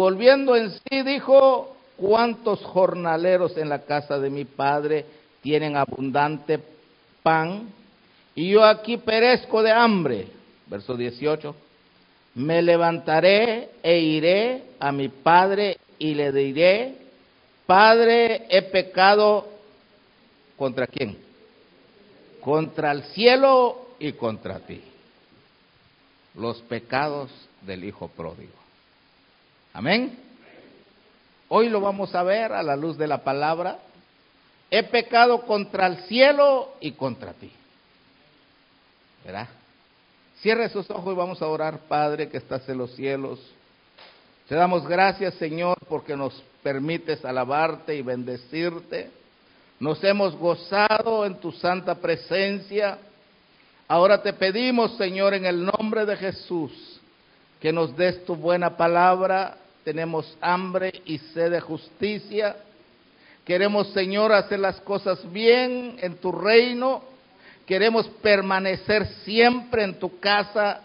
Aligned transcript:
Volviendo 0.00 0.56
en 0.56 0.70
sí 0.70 1.02
dijo, 1.02 1.76
¿cuántos 1.98 2.64
jornaleros 2.64 3.58
en 3.58 3.68
la 3.68 3.80
casa 3.80 4.18
de 4.18 4.30
mi 4.30 4.46
padre 4.46 5.04
tienen 5.42 5.76
abundante 5.76 6.58
pan? 7.22 7.68
Y 8.34 8.48
yo 8.48 8.64
aquí 8.64 8.96
perezco 8.96 9.62
de 9.62 9.72
hambre. 9.72 10.28
Verso 10.66 10.96
18. 10.96 11.54
Me 12.36 12.62
levantaré 12.62 13.68
e 13.82 13.98
iré 13.98 14.62
a 14.78 14.90
mi 14.90 15.08
padre 15.08 15.76
y 15.98 16.14
le 16.14 16.32
diré, 16.32 16.94
Padre, 17.66 18.46
he 18.48 18.62
pecado 18.62 19.46
contra 20.56 20.86
quién? 20.86 21.16
Contra 22.40 22.90
el 22.90 23.04
cielo 23.12 23.90
y 23.98 24.12
contra 24.12 24.58
ti. 24.60 24.80
Los 26.34 26.62
pecados 26.62 27.30
del 27.60 27.84
Hijo 27.84 28.08
pródigo. 28.08 28.59
Amén. 29.72 30.18
Hoy 31.48 31.68
lo 31.68 31.80
vamos 31.80 32.14
a 32.14 32.22
ver 32.22 32.52
a 32.52 32.62
la 32.62 32.76
luz 32.76 32.96
de 32.96 33.06
la 33.06 33.24
palabra. 33.24 33.78
He 34.70 34.82
pecado 34.84 35.42
contra 35.42 35.86
el 35.86 35.98
cielo 36.04 36.74
y 36.80 36.92
contra 36.92 37.32
ti. 37.32 37.50
¿Verdad? 39.24 39.48
Cierre 40.40 40.68
sus 40.70 40.88
ojos 40.90 41.12
y 41.12 41.16
vamos 41.16 41.42
a 41.42 41.46
orar, 41.46 41.80
Padre, 41.80 42.28
que 42.28 42.38
estás 42.38 42.68
en 42.68 42.78
los 42.78 42.94
cielos. 42.94 43.40
Te 44.48 44.54
damos 44.54 44.86
gracias, 44.86 45.34
Señor, 45.34 45.78
porque 45.88 46.16
nos 46.16 46.42
permites 46.62 47.24
alabarte 47.24 47.94
y 47.94 48.02
bendecirte. 48.02 49.10
Nos 49.78 50.02
hemos 50.02 50.36
gozado 50.36 51.24
en 51.26 51.36
tu 51.40 51.52
santa 51.52 51.94
presencia. 51.96 52.98
Ahora 53.86 54.22
te 54.22 54.32
pedimos, 54.32 54.96
Señor, 54.96 55.34
en 55.34 55.46
el 55.46 55.64
nombre 55.64 56.06
de 56.06 56.16
Jesús, 56.16 57.00
que 57.60 57.72
nos 57.72 57.96
des 57.96 58.24
tu 58.24 58.34
buena 58.34 58.76
palabra. 58.76 59.56
Tenemos 59.84 60.36
hambre 60.40 60.92
y 61.04 61.18
sed 61.18 61.50
de 61.52 61.60
justicia. 61.60 62.56
Queremos, 63.44 63.88
Señor, 63.92 64.32
hacer 64.32 64.58
las 64.60 64.80
cosas 64.80 65.20
bien 65.32 65.96
en 66.00 66.16
tu 66.16 66.30
reino. 66.32 67.02
Queremos 67.66 68.06
permanecer 68.22 69.06
siempre 69.24 69.84
en 69.84 69.98
tu 69.98 70.18
casa. 70.18 70.82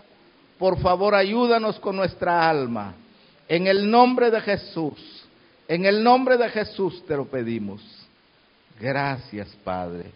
Por 0.58 0.80
favor, 0.80 1.14
ayúdanos 1.14 1.80
con 1.80 1.96
nuestra 1.96 2.50
alma. 2.50 2.96
En 3.48 3.68
el 3.68 3.90
nombre 3.90 4.32
de 4.32 4.42
Jesús, 4.42 5.26
en 5.68 5.86
el 5.86 6.04
nombre 6.04 6.38
de 6.38 6.50
Jesús 6.50 7.04
te 7.06 7.16
lo 7.16 7.26
pedimos. 7.26 7.82
Gracias, 8.80 9.50
Padre. 9.64 10.12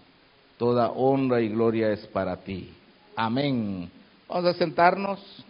Toda 0.57 0.89
honra 0.91 1.41
y 1.41 1.50
gloria 1.50 1.91
es 1.91 2.05
para 2.07 2.38
ti. 2.38 2.72
Amén. 3.16 3.89
Vamos 4.27 4.45
a 4.45 4.53
sentarnos. 4.53 5.45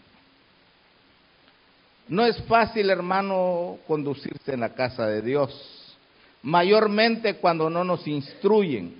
No 2.10 2.26
es 2.26 2.42
fácil, 2.44 2.90
hermano, 2.90 3.78
conducirse 3.86 4.54
en 4.54 4.62
la 4.62 4.74
casa 4.74 5.06
de 5.06 5.22
Dios, 5.22 5.96
mayormente 6.42 7.36
cuando 7.36 7.70
no 7.70 7.84
nos 7.84 8.08
instruyen, 8.08 8.96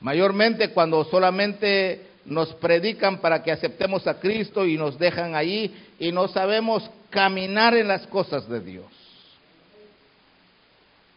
mayormente 0.00 0.70
cuando 0.70 1.04
solamente 1.04 2.06
nos 2.24 2.54
predican 2.54 3.18
para 3.18 3.42
que 3.42 3.52
aceptemos 3.52 4.06
a 4.06 4.18
Cristo 4.18 4.64
y 4.64 4.78
nos 4.78 4.98
dejan 4.98 5.34
ahí 5.34 5.90
y 5.98 6.10
no 6.10 6.28
sabemos 6.28 6.90
caminar 7.10 7.76
en 7.76 7.88
las 7.88 8.06
cosas 8.06 8.48
de 8.48 8.60
Dios. 8.60 8.86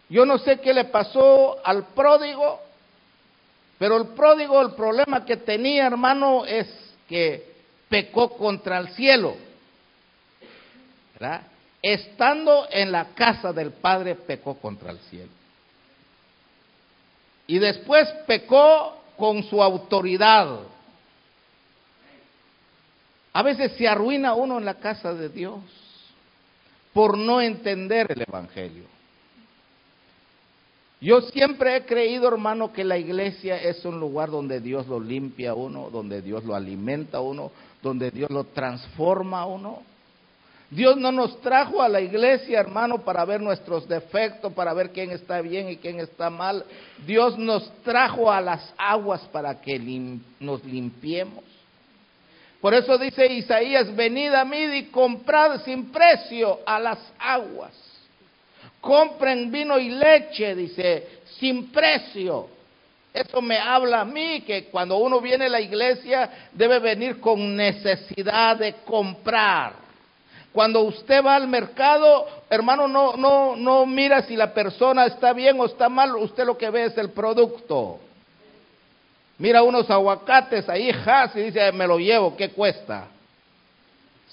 Yo 0.10 0.26
no 0.26 0.40
sé 0.40 0.60
qué 0.60 0.74
le 0.74 0.86
pasó 0.86 1.66
al 1.66 1.86
pródigo, 1.94 2.60
pero 3.80 3.96
el 3.96 4.08
pródigo, 4.08 4.62
el 4.62 4.72
problema 4.72 5.24
que 5.24 5.38
tenía, 5.38 5.88
hermano, 5.88 6.46
es 6.46 6.68
que 7.08 7.50
pecó 7.88 8.36
contra 8.36 8.78
el 8.78 8.90
cielo. 8.90 9.51
Estando 11.82 12.68
en 12.72 12.92
la 12.92 13.14
casa 13.16 13.52
del 13.52 13.72
Padre, 13.72 14.16
pecó 14.16 14.56
contra 14.56 14.92
el 14.92 15.00
cielo. 15.00 15.32
Y 17.48 17.60
después 17.60 18.08
pecó 18.28 18.98
con 19.18 19.44
su 19.44 19.62
autoridad. 19.62 20.60
A 23.34 23.44
veces 23.44 23.74
se 23.74 23.88
arruina 23.88 24.34
uno 24.34 24.58
en 24.58 24.66
la 24.66 24.76
casa 24.76 25.14
de 25.14 25.30
Dios 25.30 25.60
por 26.94 27.18
no 27.18 27.42
entender 27.42 28.12
el 28.12 28.22
Evangelio. 28.22 28.84
Yo 31.00 31.22
siempre 31.22 31.78
he 31.78 31.86
creído, 31.86 32.28
hermano, 32.28 32.72
que 32.72 32.84
la 32.84 32.98
iglesia 32.98 33.58
es 33.58 33.84
un 33.86 34.00
lugar 34.00 34.30
donde 34.30 34.60
Dios 34.60 34.88
lo 34.88 35.00
limpia 35.00 35.52
a 35.52 35.56
uno, 35.56 35.90
donde 35.90 36.22
Dios 36.22 36.44
lo 36.44 36.54
alimenta 36.54 37.18
a 37.18 37.22
uno, 37.22 37.52
donde 37.82 38.12
Dios 38.12 38.30
lo 38.30 38.44
transforma 38.44 39.42
a 39.42 39.46
uno. 39.48 39.82
Dios 40.72 40.96
no 40.96 41.12
nos 41.12 41.42
trajo 41.42 41.82
a 41.82 41.90
la 41.90 42.00
iglesia, 42.00 42.62
hermano, 42.62 43.04
para 43.04 43.26
ver 43.26 43.42
nuestros 43.42 43.86
defectos, 43.90 44.54
para 44.54 44.74
ver 44.74 44.92
quién 44.92 45.12
está 45.12 45.42
bien 45.42 45.68
y 45.68 45.76
quién 45.76 46.00
está 46.00 46.30
mal. 46.30 46.64
Dios 47.06 47.38
nos 47.38 47.70
trajo 47.84 48.32
a 48.32 48.40
las 48.40 48.74
aguas 48.78 49.20
para 49.34 49.60
que 49.60 49.78
nos 50.40 50.64
limpiemos. 50.64 51.44
Por 52.62 52.74
eso 52.74 52.98
dice 52.98 53.26
Isaías, 53.26 53.94
venid 53.94 54.34
a 54.34 54.46
mí 54.46 54.60
y 54.60 54.84
comprad 54.86 55.62
sin 55.66 55.92
precio 55.92 56.60
a 56.66 56.80
las 56.80 57.00
aguas. 57.20 57.74
Compren 58.80 59.52
vino 59.52 59.78
y 59.78 59.90
leche, 59.90 60.56
dice, 60.56 61.20
sin 61.38 61.70
precio. 61.70 62.48
Eso 63.14 63.42
me 63.42 63.58
habla 63.58 64.02
a 64.02 64.06
mí 64.06 64.40
que 64.48 64.66
cuando 64.66 64.96
uno 64.96 65.20
viene 65.20 65.48
a 65.48 65.50
la 65.50 65.60
iglesia 65.60 66.48
debe 66.54 66.80
venir 66.80 67.20
con 67.20 67.58
necesidad 67.58 68.56
de 68.56 68.76
comprar. 68.86 69.91
Cuando 70.54 70.82
usted 70.82 71.24
va 71.24 71.36
al 71.36 71.48
mercado, 71.48 72.28
hermano, 72.50 72.88
no, 72.88 73.16
no, 73.16 73.56
no 73.56 73.86
mira 73.86 74.24
si 74.24 74.36
la 74.36 74.54
persona 74.54 75.06
está 75.06 75.32
bien 75.32 75.60
o 75.60 75.66
está 75.66 75.88
mal, 75.88 76.16
usted 76.18 76.46
lo 76.46 76.58
que 76.58 76.70
ve 76.70 76.86
es 76.86 76.98
el 76.98 77.12
producto. 77.12 78.00
Mira 79.38 79.64
unos 79.64 79.90
aguacates 79.90 80.68
ahí, 80.68 80.92
jas, 80.92 81.36
y 81.36 81.42
dice, 81.42 81.72
me 81.72 81.88
lo 81.88 81.98
llevo, 81.98 82.36
¿qué 82.36 82.50
cuesta? 82.50 83.08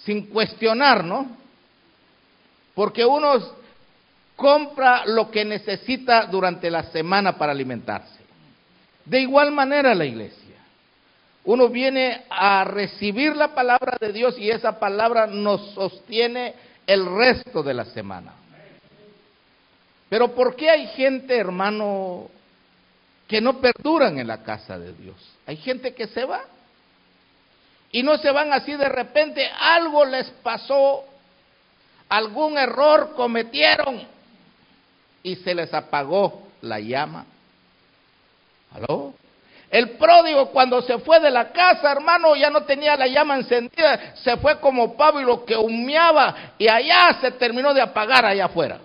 Sin 0.05 0.27
cuestionar, 0.27 1.05
¿no? 1.05 1.27
Porque 2.75 3.05
uno 3.05 3.35
compra 4.35 5.07
lo 5.07 5.31
que 5.31 5.45
necesita 5.45 6.27
durante 6.27 6.71
la 6.71 6.85
semana 6.85 7.39
para 7.39 7.53
alimentarse. 7.53 8.19
De 9.05 9.21
igual 9.21 9.53
manera 9.53 9.95
la 9.95 10.05
iglesia. 10.05 10.48
Uno 11.45 11.69
viene 11.69 12.25
a 12.29 12.65
recibir 12.65 13.35
la 13.35 13.55
palabra 13.55 13.97
de 14.01 14.13
Dios 14.13 14.39
y 14.39 14.51
esa 14.51 14.79
palabra 14.79 15.27
nos 15.27 15.73
sostiene 15.73 16.55
el 16.87 17.07
resto 17.07 17.63
de 17.63 17.75
la 17.75 17.85
semana. 17.87 18.33
Pero 20.09 20.35
¿por 20.35 20.57
qué 20.57 20.71
hay 20.71 20.87
gente, 20.89 21.37
hermano, 21.37 22.29
que 23.27 23.41
no 23.41 23.61
perduran 23.61 24.19
en 24.19 24.27
la 24.27 24.43
casa 24.43 24.79
de 24.79 24.93
Dios? 24.95 25.17
Hay 25.47 25.57
gente 25.57 25.95
que 25.95 26.07
se 26.07 26.25
va 26.25 26.43
y 27.91 28.03
no 28.03 28.19
se 28.19 28.31
van 28.31 28.53
así 28.53 28.75
de 28.75 28.89
repente, 28.89 29.49
algo 29.59 30.05
les 30.05 30.29
pasó, 30.43 31.05
algún 32.09 32.59
error 32.59 33.15
cometieron 33.15 34.03
y 35.23 35.37
se 35.37 35.55
les 35.55 35.73
apagó 35.73 36.49
la 36.63 36.81
llama. 36.81 37.25
¿Aló? 38.73 39.15
El 39.71 39.91
pródigo 39.91 40.47
cuando 40.51 40.81
se 40.81 40.99
fue 40.99 41.21
de 41.21 41.31
la 41.31 41.53
casa, 41.53 41.93
hermano, 41.93 42.35
ya 42.35 42.49
no 42.49 42.63
tenía 42.63 42.97
la 42.97 43.07
llama 43.07 43.37
encendida, 43.37 44.15
se 44.17 44.37
fue 44.39 44.59
como 44.61 44.97
pavo 44.97 45.21
y 45.21 45.25
lo 45.25 45.45
que 45.45 45.57
humeaba 45.57 46.55
y 46.57 46.69
allá 46.69 47.19
se 47.21 47.33
terminó 47.33 47.75
de 47.75 47.83
apagar 47.83 48.25
allá 48.25 48.47
afuera. 48.47 48.79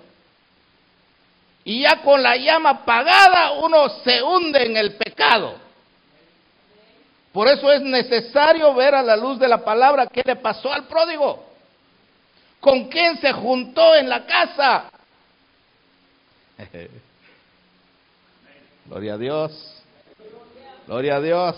Y 1.63 1.83
ya 1.83 2.01
con 2.01 2.21
la 2.21 2.35
llama 2.35 2.71
apagada 2.71 3.53
uno 3.53 3.88
se 4.03 4.21
hunde 4.21 4.65
en 4.65 4.75
el 4.75 4.95
pecado. 4.95 5.56
Por 7.31 7.47
eso 7.47 7.71
es 7.71 7.81
necesario 7.81 8.74
ver 8.74 8.94
a 8.94 9.01
la 9.01 9.15
luz 9.15 9.39
de 9.39 9.47
la 9.47 9.63
palabra 9.63 10.07
qué 10.07 10.21
le 10.25 10.35
pasó 10.35 10.71
al 10.71 10.83
pródigo. 10.85 11.45
¿Con 12.59 12.89
quién 12.89 13.18
se 13.19 13.31
juntó 13.31 13.95
en 13.95 14.09
la 14.09 14.25
casa? 14.25 14.91
Gloria 18.85 19.13
a 19.13 19.18
Dios. 19.18 19.72
Gloria 20.88 21.15
a 21.15 21.21
Dios. 21.21 21.56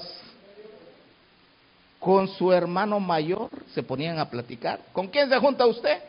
Con 2.00 2.28
su 2.28 2.52
hermano 2.52 3.00
mayor 3.00 3.50
se 3.74 3.82
ponían 3.82 4.20
a 4.20 4.30
platicar. 4.30 4.80
¿Con 4.94 5.08
quién 5.08 5.30
se 5.30 5.38
junta 5.38 5.66
usted? 5.66 6.00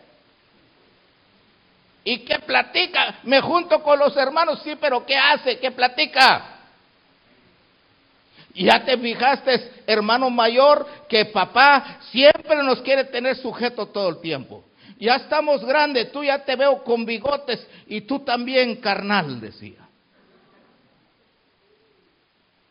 ¿Y 2.05 2.19
qué 2.19 2.39
platica? 2.41 3.21
Me 3.25 3.41
junto 3.41 3.83
con 3.83 3.99
los 3.99 4.17
hermanos, 4.17 4.61
sí, 4.63 4.77
pero 4.81 5.05
¿qué 5.05 5.17
hace? 5.17 5.59
¿Qué 5.59 5.71
platica? 5.71 6.57
Ya 8.55 8.85
te 8.85 8.97
fijaste, 8.97 9.83
hermano 9.87 10.31
mayor, 10.31 10.87
que 11.09 11.27
papá 11.27 11.99
siempre 12.11 12.63
nos 12.63 12.81
quiere 12.81 13.05
tener 13.05 13.37
sujeto 13.37 13.87
todo 13.87 14.09
el 14.11 14.21
tiempo. 14.21 14.65
Ya 14.99 15.17
estamos 15.17 15.65
grandes, 15.65 16.13
tú 16.13 16.23
ya 16.25 16.45
te 16.45 16.57
veo 16.57 16.83
con 16.85 17.05
bigotes 17.05 17.67
y 17.87 18.03
tú 18.03 18.21
también 18.21 18.77
carnal, 18.77 19.41
decía. 19.41 19.86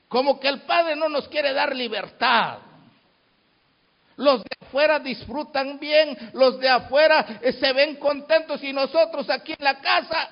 Como 0.07 0.39
que 0.39 0.47
el 0.47 0.61
Padre 0.61 0.95
no 0.95 1.09
nos 1.09 1.27
quiere 1.27 1.53
dar 1.53 1.75
libertad. 1.75 2.59
Los 4.17 4.43
de 4.43 4.49
afuera 4.61 4.99
disfrutan 4.99 5.77
bien, 5.77 6.17
los 6.33 6.59
de 6.59 6.69
afuera 6.69 7.39
eh, 7.41 7.51
se 7.53 7.73
ven 7.73 7.97
contentos 7.97 8.63
y 8.63 8.71
nosotros 8.71 9.29
aquí 9.29 9.53
en 9.57 9.63
la 9.63 9.79
casa 9.79 10.29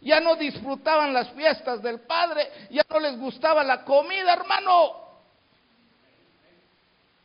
ya 0.00 0.20
no 0.20 0.36
disfrutaban 0.36 1.12
las 1.12 1.30
fiestas 1.32 1.82
del 1.82 2.00
Padre, 2.00 2.48
ya 2.70 2.82
no 2.88 3.00
les 3.00 3.18
gustaba 3.18 3.64
la 3.64 3.84
comida, 3.84 4.32
hermano. 4.32 5.08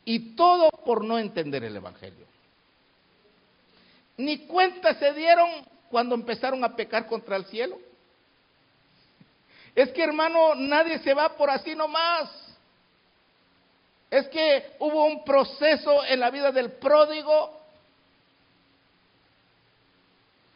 Y 0.04 0.34
todo 0.34 0.68
por 0.84 1.04
no 1.04 1.18
entender 1.18 1.64
el 1.64 1.76
Evangelio. 1.76 2.26
Ni 4.16 4.46
cuenta 4.46 4.94
se 4.94 5.12
dieron 5.14 5.48
cuando 5.90 6.14
empezaron 6.14 6.62
a 6.64 6.76
pecar 6.76 7.06
contra 7.06 7.36
el 7.36 7.46
cielo. 7.46 7.78
Es 9.74 9.90
que 9.90 10.02
hermano, 10.04 10.54
nadie 10.54 10.98
se 11.00 11.14
va 11.14 11.36
por 11.36 11.50
así 11.50 11.74
nomás. 11.74 12.30
Es 14.10 14.28
que 14.28 14.74
hubo 14.78 15.06
un 15.06 15.24
proceso 15.24 16.04
en 16.04 16.20
la 16.20 16.30
vida 16.30 16.52
del 16.52 16.72
pródigo 16.72 17.64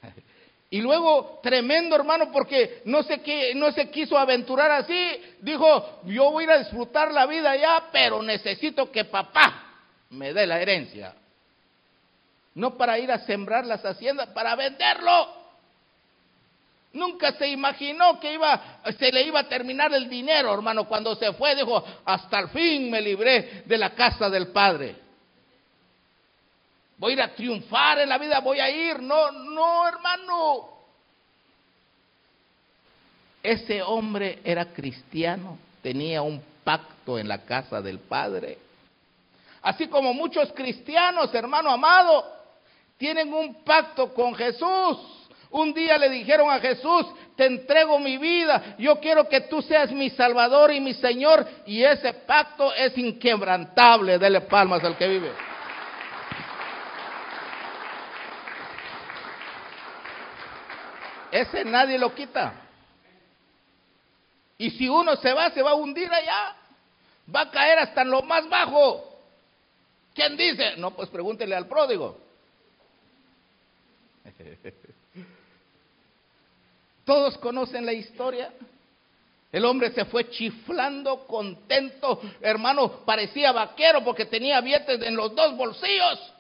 Y 0.71 0.81
luego, 0.81 1.41
tremendo 1.43 1.97
hermano, 1.97 2.31
porque 2.31 2.83
no 2.85 3.03
se, 3.03 3.55
no 3.55 3.73
se 3.73 3.91
quiso 3.91 4.19
aventurar 4.19 4.71
así. 4.71 5.23
Dijo, 5.41 6.01
yo 6.05 6.31
voy 6.31 6.45
a 6.45 6.47
ir 6.47 6.51
a 6.53 6.59
disfrutar 6.59 7.11
la 7.13 7.27
vida 7.27 7.57
ya, 7.57 7.89
pero 7.91 8.23
necesito 8.23 8.91
que 8.91 9.07
papá 9.07 9.65
me 10.11 10.35
dé 10.35 10.47
la 10.47 10.61
herencia. 10.61 11.15
No 12.55 12.77
para 12.77 12.99
ir 12.99 13.11
a 13.11 13.21
sembrar 13.21 13.65
las 13.65 13.85
haciendas, 13.85 14.29
para 14.31 14.57
venderlo. 14.57 15.38
Nunca 16.93 17.33
se 17.33 17.49
imaginó 17.49 18.19
que 18.19 18.33
iba, 18.33 18.81
se 18.99 19.13
le 19.13 19.23
iba 19.23 19.41
a 19.41 19.49
terminar 19.49 19.93
el 19.93 20.09
dinero, 20.09 20.53
hermano. 20.53 20.89
Cuando 20.89 21.15
se 21.17 21.33
fue, 21.35 21.55
dijo, 21.55 21.85
hasta 22.05 22.39
el 22.41 22.49
fin 22.49 22.91
me 22.91 23.01
libré 23.01 23.63
de 23.67 23.79
la 23.79 23.91
casa 23.91 24.31
del 24.31 24.49
Padre. 24.49 24.97
Voy 26.97 27.13
a 27.13 27.15
ir 27.15 27.23
a 27.23 27.35
triunfar 27.35 28.01
en 28.01 28.09
la 28.09 28.19
vida, 28.19 28.41
voy 28.41 28.59
a 28.59 28.71
ir. 28.71 29.01
No, 29.01 29.31
no, 29.31 29.87
hermano. 29.87 30.69
Ese 33.43 33.83
hombre 33.83 34.41
era 34.43 34.73
cristiano, 34.73 35.59
tenía 35.83 36.23
un 36.23 36.43
pacto 36.65 37.19
en 37.19 37.29
la 37.29 37.45
casa 37.45 37.81
del 37.81 38.01
Padre. 38.01 38.59
Así 39.63 39.89
como 39.89 40.13
muchos 40.15 40.53
cristianos, 40.53 41.33
hermano 41.35 41.71
amado, 41.71 42.25
tienen 42.97 43.33
un 43.33 43.63
pacto 43.63 44.13
con 44.13 44.35
Jesús. 44.35 45.18
Un 45.51 45.73
día 45.73 45.97
le 45.97 46.11
dijeron 46.11 46.51
a 46.51 46.61
Jesús, 46.61 47.07
te 47.35 47.47
entrego 47.47 47.99
mi 47.99 48.19
vida, 48.19 48.77
yo 48.79 49.01
quiero 49.01 49.29
que 49.29 49.43
tú 49.43 49.63
seas 49.63 49.91
mi 49.93 50.11
Salvador 50.11 50.73
y 50.73 50.81
mi 50.81 50.93
Señor, 50.95 51.47
y 51.65 51.83
ese 51.83 52.13
pacto 52.13 52.75
es 52.75 52.97
inquebrantable. 52.99 54.19
Dele 54.19 54.43
palmas 54.43 54.85
al 54.85 54.97
que 54.97 55.09
vive. 55.09 55.33
Ese 61.31 61.65
nadie 61.65 61.99
lo 61.99 62.15
quita. 62.15 62.55
Y 64.59 64.71
si 64.71 64.89
uno 64.89 65.17
se 65.17 65.33
va, 65.33 65.51
se 65.51 65.63
va 65.63 65.71
a 65.71 65.75
hundir 65.75 66.13
allá. 66.13 66.57
Va 67.35 67.43
a 67.43 67.51
caer 67.51 67.79
hasta 67.79 68.03
en 68.03 68.11
lo 68.11 68.23
más 68.23 68.49
bajo. 68.49 69.05
¿Quién 70.15 70.37
dice? 70.37 70.77
No, 70.79 70.91
pues 70.93 71.09
pregúntele 71.11 71.55
al 71.55 71.69
pródigo. 71.69 72.19
Todos 77.09 77.39
conocen 77.39 77.87
la 77.87 77.95
historia. 77.95 78.53
El 79.51 79.65
hombre 79.65 79.91
se 79.93 80.05
fue 80.05 80.29
chiflando, 80.29 81.27
contento. 81.27 82.21
Hermano, 82.43 83.03
parecía 83.07 83.51
vaquero 83.51 84.05
porque 84.05 84.27
tenía 84.27 84.61
billetes 84.61 85.01
en 85.01 85.17
los 85.17 85.35
dos 85.35 85.57
bolsillos. 85.57 86.35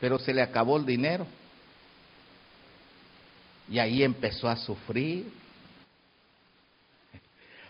Pero 0.00 0.18
se 0.18 0.32
le 0.32 0.40
acabó 0.40 0.78
el 0.78 0.86
dinero. 0.86 1.26
Y 3.68 3.78
ahí 3.78 4.02
empezó 4.02 4.48
a 4.48 4.56
sufrir. 4.56 5.30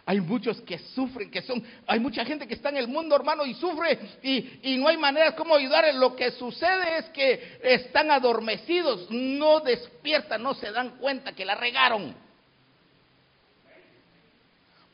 Hay 0.09 0.21
muchos 0.21 0.61
que 0.61 0.79
sufren, 0.79 1.33
que 1.33 1.43
son, 1.43 1.65
hay 1.85 1.99
mucha 1.99 2.25
gente 2.25 2.47
que 2.47 2.55
está 2.55 2.69
en 2.69 2.77
el 2.77 2.87
mundo, 2.87 3.17
hermano, 3.17 3.45
y 3.45 3.55
sufre 3.55 3.99
y, 4.23 4.61
y 4.63 4.79
no 4.79 4.87
hay 4.87 4.97
manera 4.97 5.35
como 5.35 5.57
ayudarles. 5.57 5.97
Lo 5.97 6.15
que 6.15 6.31
sucede 6.31 6.99
es 6.99 7.07
que 7.07 7.59
están 7.61 8.13
adormecidos, 8.13 9.11
no 9.11 9.59
despiertan, 9.59 10.45
no 10.45 10.55
se 10.55 10.71
dan 10.71 10.99
cuenta 10.99 11.33
que 11.33 11.45
la 11.45 11.57
regaron. 11.57 12.15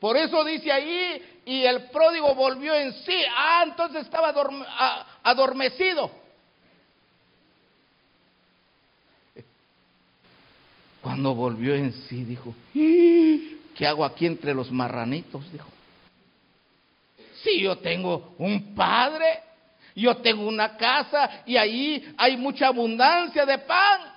Por 0.01 0.17
eso 0.17 0.43
dice 0.45 0.73
ahí, 0.73 1.23
y 1.45 1.63
el 1.63 1.91
pródigo 1.91 2.35
volvió 2.35 2.75
en 2.75 2.95
sí. 3.05 3.23
Ah, 3.37 3.65
entonces 3.67 4.07
estaba 4.07 4.35
adormecido. 5.23 6.11
Cuando 11.03 11.35
volvió 11.35 11.75
en 11.75 11.93
sí, 11.93 12.25
dijo, 12.25 12.55
¿qué 13.77 13.87
hago 13.87 14.05
aquí 14.05 14.27
entre 14.27 14.55
los 14.55 14.71
marranitos? 14.71 15.51
Dijo, 15.53 15.69
si 17.43 17.61
yo 17.61 17.79
tengo 17.79 18.35
un 18.39 18.75
padre, 18.75 19.41
yo 19.95 20.17
tengo 20.19 20.47
una 20.47 20.77
casa 20.77 21.43
y 21.47 21.57
ahí 21.57 22.15
hay 22.17 22.37
mucha 22.37 22.69
abundancia 22.69 23.45
de 23.45 23.59
pan. 23.59 24.13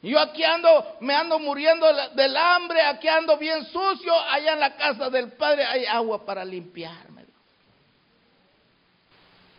Yo 0.00 0.18
aquí 0.18 0.44
ando, 0.44 0.96
me 1.00 1.14
ando 1.14 1.38
muriendo 1.38 1.86
del 2.14 2.36
hambre, 2.36 2.82
aquí 2.82 3.08
ando 3.08 3.36
bien 3.36 3.64
sucio, 3.64 4.14
allá 4.30 4.52
en 4.52 4.60
la 4.60 4.76
casa 4.76 5.10
del 5.10 5.32
Padre 5.32 5.64
hay 5.64 5.86
agua 5.86 6.24
para 6.24 6.44
limpiarme. 6.44 7.24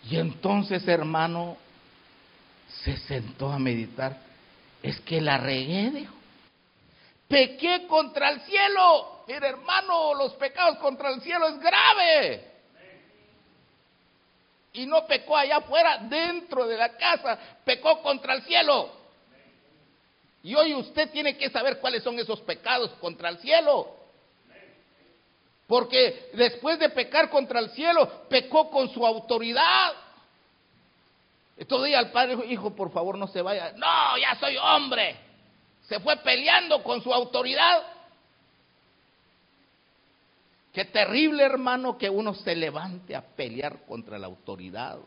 Y 0.09 0.15
entonces, 0.15 0.87
hermano, 0.87 1.57
se 2.69 2.95
sentó 2.95 3.51
a 3.51 3.59
meditar 3.59 4.29
es 4.81 4.99
que 5.01 5.21
la 5.21 5.37
regué, 5.37 5.91
dijo. 5.91 6.13
Pequé 7.29 7.85
contra 7.85 8.31
el 8.31 8.41
cielo. 8.41 9.23
Mira, 9.27 9.49
hermano, 9.49 10.15
los 10.15 10.33
pecados 10.33 10.79
contra 10.79 11.11
el 11.11 11.21
cielo 11.21 11.47
es 11.47 11.59
grave. 11.59 12.51
Y 14.73 14.87
no 14.87 15.05
pecó 15.05 15.37
allá 15.37 15.57
afuera, 15.57 15.99
dentro 16.09 16.65
de 16.65 16.75
la 16.75 16.97
casa, 16.97 17.37
pecó 17.63 18.01
contra 18.01 18.33
el 18.33 18.41
cielo. 18.43 18.91
Y 20.41 20.55
hoy 20.55 20.73
usted 20.73 21.11
tiene 21.11 21.37
que 21.37 21.51
saber 21.51 21.79
cuáles 21.79 22.01
son 22.01 22.17
esos 22.17 22.41
pecados 22.41 22.89
contra 22.99 23.29
el 23.29 23.37
cielo. 23.37 23.95
Porque 25.67 26.31
después 26.33 26.79
de 26.79 26.89
pecar 26.89 27.29
contra 27.29 27.59
el 27.59 27.69
cielo, 27.71 28.23
pecó 28.27 28.71
con 28.71 28.89
su 28.89 29.05
autoridad. 29.05 29.93
Todavía 31.67 31.99
el 31.99 32.09
padre 32.09 32.43
hijo, 32.47 32.75
por 32.75 32.91
favor 32.91 33.19
no 33.19 33.27
se 33.27 33.43
vaya. 33.43 33.73
No, 33.75 34.17
ya 34.17 34.35
soy 34.39 34.57
hombre. 34.57 35.28
Se 35.89 35.99
fue 35.99 36.15
peleando 36.17 36.83
con 36.83 37.01
su 37.01 37.11
autoridad. 37.11 37.81
Qué 40.71 40.85
terrible, 40.85 41.43
hermano, 41.43 41.97
que 41.97 42.09
uno 42.09 42.35
se 42.35 42.55
levante 42.55 43.15
a 43.15 43.21
pelear 43.21 43.85
contra 43.87 44.19
la 44.19 44.27
autoridad. 44.27 44.99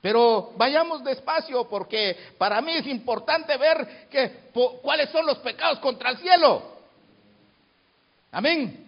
Pero 0.00 0.52
vayamos 0.56 1.02
despacio 1.02 1.68
porque 1.68 2.16
para 2.38 2.60
mí 2.60 2.72
es 2.76 2.86
importante 2.86 3.56
ver 3.56 4.08
cuáles 4.80 5.10
son 5.10 5.26
los 5.26 5.38
pecados 5.38 5.80
contra 5.80 6.10
el 6.10 6.18
cielo. 6.18 6.76
Amén. 8.30 8.86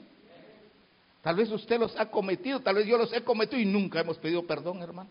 Tal 1.21 1.35
vez 1.35 1.51
usted 1.51 1.81
los 1.81 1.99
ha 1.99 2.07
cometido, 2.07 2.61
tal 2.61 2.77
vez 2.77 2.87
yo 2.87 2.97
los 2.97 3.13
he 3.13 3.25
cometido 3.25 3.61
y 3.61 3.65
nunca 3.65 3.99
hemos 3.99 4.19
pedido 4.19 4.47
perdón, 4.47 4.81
hermano. 4.83 5.11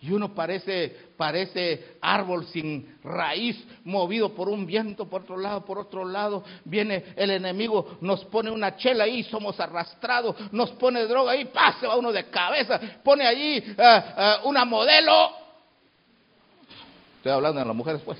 Y 0.00 0.12
uno 0.12 0.32
parece, 0.32 0.96
parece 1.16 1.96
árbol 2.00 2.46
sin 2.46 2.98
raíz, 3.02 3.56
movido 3.82 4.32
por 4.32 4.48
un 4.48 4.64
viento 4.64 5.08
por 5.08 5.22
otro 5.22 5.36
lado, 5.36 5.64
por 5.64 5.76
otro 5.78 6.04
lado. 6.04 6.44
Viene 6.64 7.06
el 7.16 7.30
enemigo, 7.30 7.98
nos 8.00 8.24
pone 8.26 8.48
una 8.48 8.76
chela 8.76 9.04
ahí, 9.04 9.24
somos 9.24 9.58
arrastrados, 9.58 10.36
nos 10.52 10.70
pone 10.72 11.04
droga 11.06 11.32
ahí, 11.32 11.46
pase 11.46 11.84
va 11.84 11.96
uno 11.96 12.12
de 12.12 12.30
cabeza, 12.30 12.80
pone 13.02 13.26
allí 13.26 13.56
eh, 13.56 13.74
eh, 13.76 14.34
una 14.44 14.64
modelo. 14.64 15.32
Estoy 17.16 17.32
hablando 17.32 17.58
de 17.58 17.66
las 17.66 17.74
mujeres, 17.74 18.00
pues, 18.04 18.18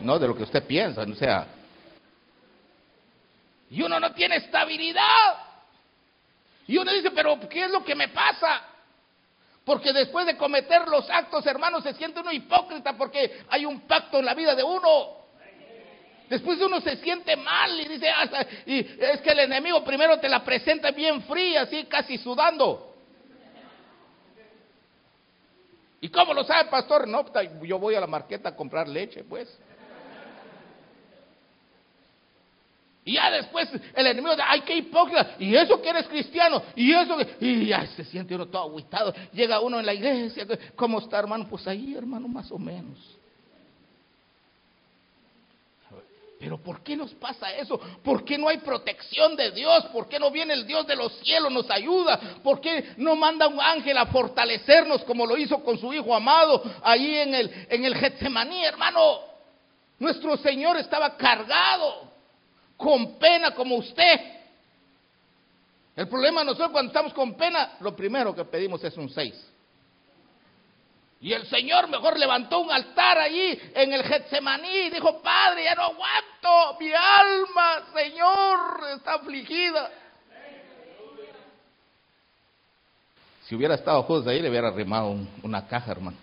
no 0.00 0.18
de 0.18 0.26
lo 0.26 0.36
que 0.36 0.42
usted 0.42 0.66
piensa, 0.66 1.02
o 1.02 1.14
sea. 1.14 1.46
Y 3.70 3.80
uno 3.80 4.00
no 4.00 4.12
tiene 4.12 4.36
estabilidad. 4.36 5.36
Y 6.66 6.76
uno 6.78 6.92
dice, 6.92 7.12
pero 7.12 7.38
¿qué 7.48 7.66
es 7.66 7.70
lo 7.70 7.84
que 7.84 7.94
me 7.94 8.08
pasa? 8.08 8.62
Porque 9.70 9.92
después 9.92 10.26
de 10.26 10.36
cometer 10.36 10.88
los 10.88 11.08
actos, 11.08 11.46
hermanos, 11.46 11.84
se 11.84 11.94
siente 11.94 12.18
uno 12.18 12.32
hipócrita 12.32 12.94
porque 12.94 13.42
hay 13.48 13.64
un 13.64 13.82
pacto 13.82 14.18
en 14.18 14.24
la 14.24 14.34
vida 14.34 14.56
de 14.56 14.64
uno. 14.64 15.18
Después 16.28 16.60
uno 16.60 16.80
se 16.80 16.96
siente 16.96 17.36
mal 17.36 17.80
y 17.80 17.86
dice, 17.86 18.08
hasta, 18.08 18.44
y 18.66 18.80
es 18.80 19.20
que 19.20 19.30
el 19.30 19.38
enemigo 19.38 19.84
primero 19.84 20.18
te 20.18 20.28
la 20.28 20.42
presenta 20.42 20.90
bien 20.90 21.22
fría, 21.22 21.62
así 21.62 21.84
casi 21.84 22.18
sudando. 22.18 22.96
¿Y 26.00 26.08
cómo 26.08 26.34
lo 26.34 26.42
sabe, 26.42 26.68
pastor? 26.68 27.06
No, 27.06 27.24
yo 27.62 27.78
voy 27.78 27.94
a 27.94 28.00
la 28.00 28.08
marqueta 28.08 28.48
a 28.48 28.56
comprar 28.56 28.88
leche, 28.88 29.22
pues. 29.22 29.56
Y 33.04 33.14
ya 33.14 33.30
después 33.30 33.68
el 33.94 34.06
enemigo 34.06 34.32
dice, 34.32 34.44
ay, 34.46 34.60
qué 34.60 34.76
hipócrita, 34.76 35.36
y 35.38 35.54
eso 35.54 35.80
que 35.80 35.88
eres 35.88 36.06
cristiano, 36.06 36.62
y 36.76 36.92
eso 36.92 37.16
que, 37.16 37.36
y 37.40 37.66
ya 37.66 37.86
se 37.86 38.04
siente 38.04 38.34
uno 38.34 38.46
todo 38.46 38.70
aguitado. 38.70 39.14
Llega 39.32 39.60
uno 39.60 39.80
en 39.80 39.86
la 39.86 39.94
iglesia, 39.94 40.46
¿cómo 40.76 40.98
está, 40.98 41.18
hermano? 41.18 41.46
Pues 41.48 41.66
ahí, 41.66 41.94
hermano, 41.94 42.28
más 42.28 42.50
o 42.52 42.58
menos. 42.58 42.98
Pero 46.40 46.56
¿por 46.56 46.82
qué 46.82 46.96
nos 46.96 47.12
pasa 47.12 47.54
eso? 47.54 47.78
¿Por 48.02 48.24
qué 48.24 48.38
no 48.38 48.48
hay 48.48 48.56
protección 48.58 49.36
de 49.36 49.50
Dios? 49.50 49.84
¿Por 49.92 50.08
qué 50.08 50.18
no 50.18 50.30
viene 50.30 50.54
el 50.54 50.66
Dios 50.66 50.86
de 50.86 50.96
los 50.96 51.18
cielos, 51.18 51.52
nos 51.52 51.70
ayuda? 51.70 52.18
¿Por 52.42 52.62
qué 52.62 52.94
no 52.96 53.14
manda 53.14 53.46
un 53.46 53.60
ángel 53.60 53.98
a 53.98 54.06
fortalecernos 54.06 55.04
como 55.04 55.26
lo 55.26 55.36
hizo 55.36 55.62
con 55.62 55.78
su 55.78 55.92
Hijo 55.92 56.14
amado 56.14 56.62
ahí 56.82 57.16
en 57.16 57.34
el, 57.34 57.66
en 57.68 57.84
el 57.84 57.94
Getsemaní, 57.94 58.64
hermano? 58.64 59.18
Nuestro 59.98 60.38
Señor 60.38 60.78
estaba 60.78 61.14
cargado, 61.14 62.09
con 62.80 63.18
pena 63.18 63.54
como 63.54 63.76
usted. 63.76 64.20
El 65.94 66.08
problema 66.08 66.42
nosotros 66.42 66.70
cuando 66.70 66.88
estamos 66.88 67.12
con 67.12 67.34
pena, 67.34 67.76
lo 67.80 67.94
primero 67.94 68.34
que 68.34 68.44
pedimos 68.46 68.82
es 68.82 68.96
un 68.96 69.10
6. 69.10 69.48
Y 71.20 71.34
el 71.34 71.46
Señor 71.46 71.88
mejor 71.88 72.18
levantó 72.18 72.60
un 72.60 72.72
altar 72.72 73.18
allí 73.18 73.60
en 73.74 73.92
el 73.92 74.02
Getsemaní 74.02 74.86
y 74.86 74.90
dijo, 74.90 75.20
Padre, 75.20 75.64
ya 75.64 75.74
no 75.74 75.82
aguanto, 75.82 76.80
mi 76.80 76.90
alma, 76.90 77.84
Señor, 77.94 78.96
está 78.96 79.14
afligida. 79.14 79.90
Si 83.44 83.54
hubiera 83.54 83.74
estado 83.74 84.02
Judas 84.04 84.26
ahí, 84.28 84.40
le 84.40 84.48
hubiera 84.48 84.68
arrimado 84.68 85.14
una 85.42 85.66
caja, 85.66 85.92
hermano. 85.92 86.16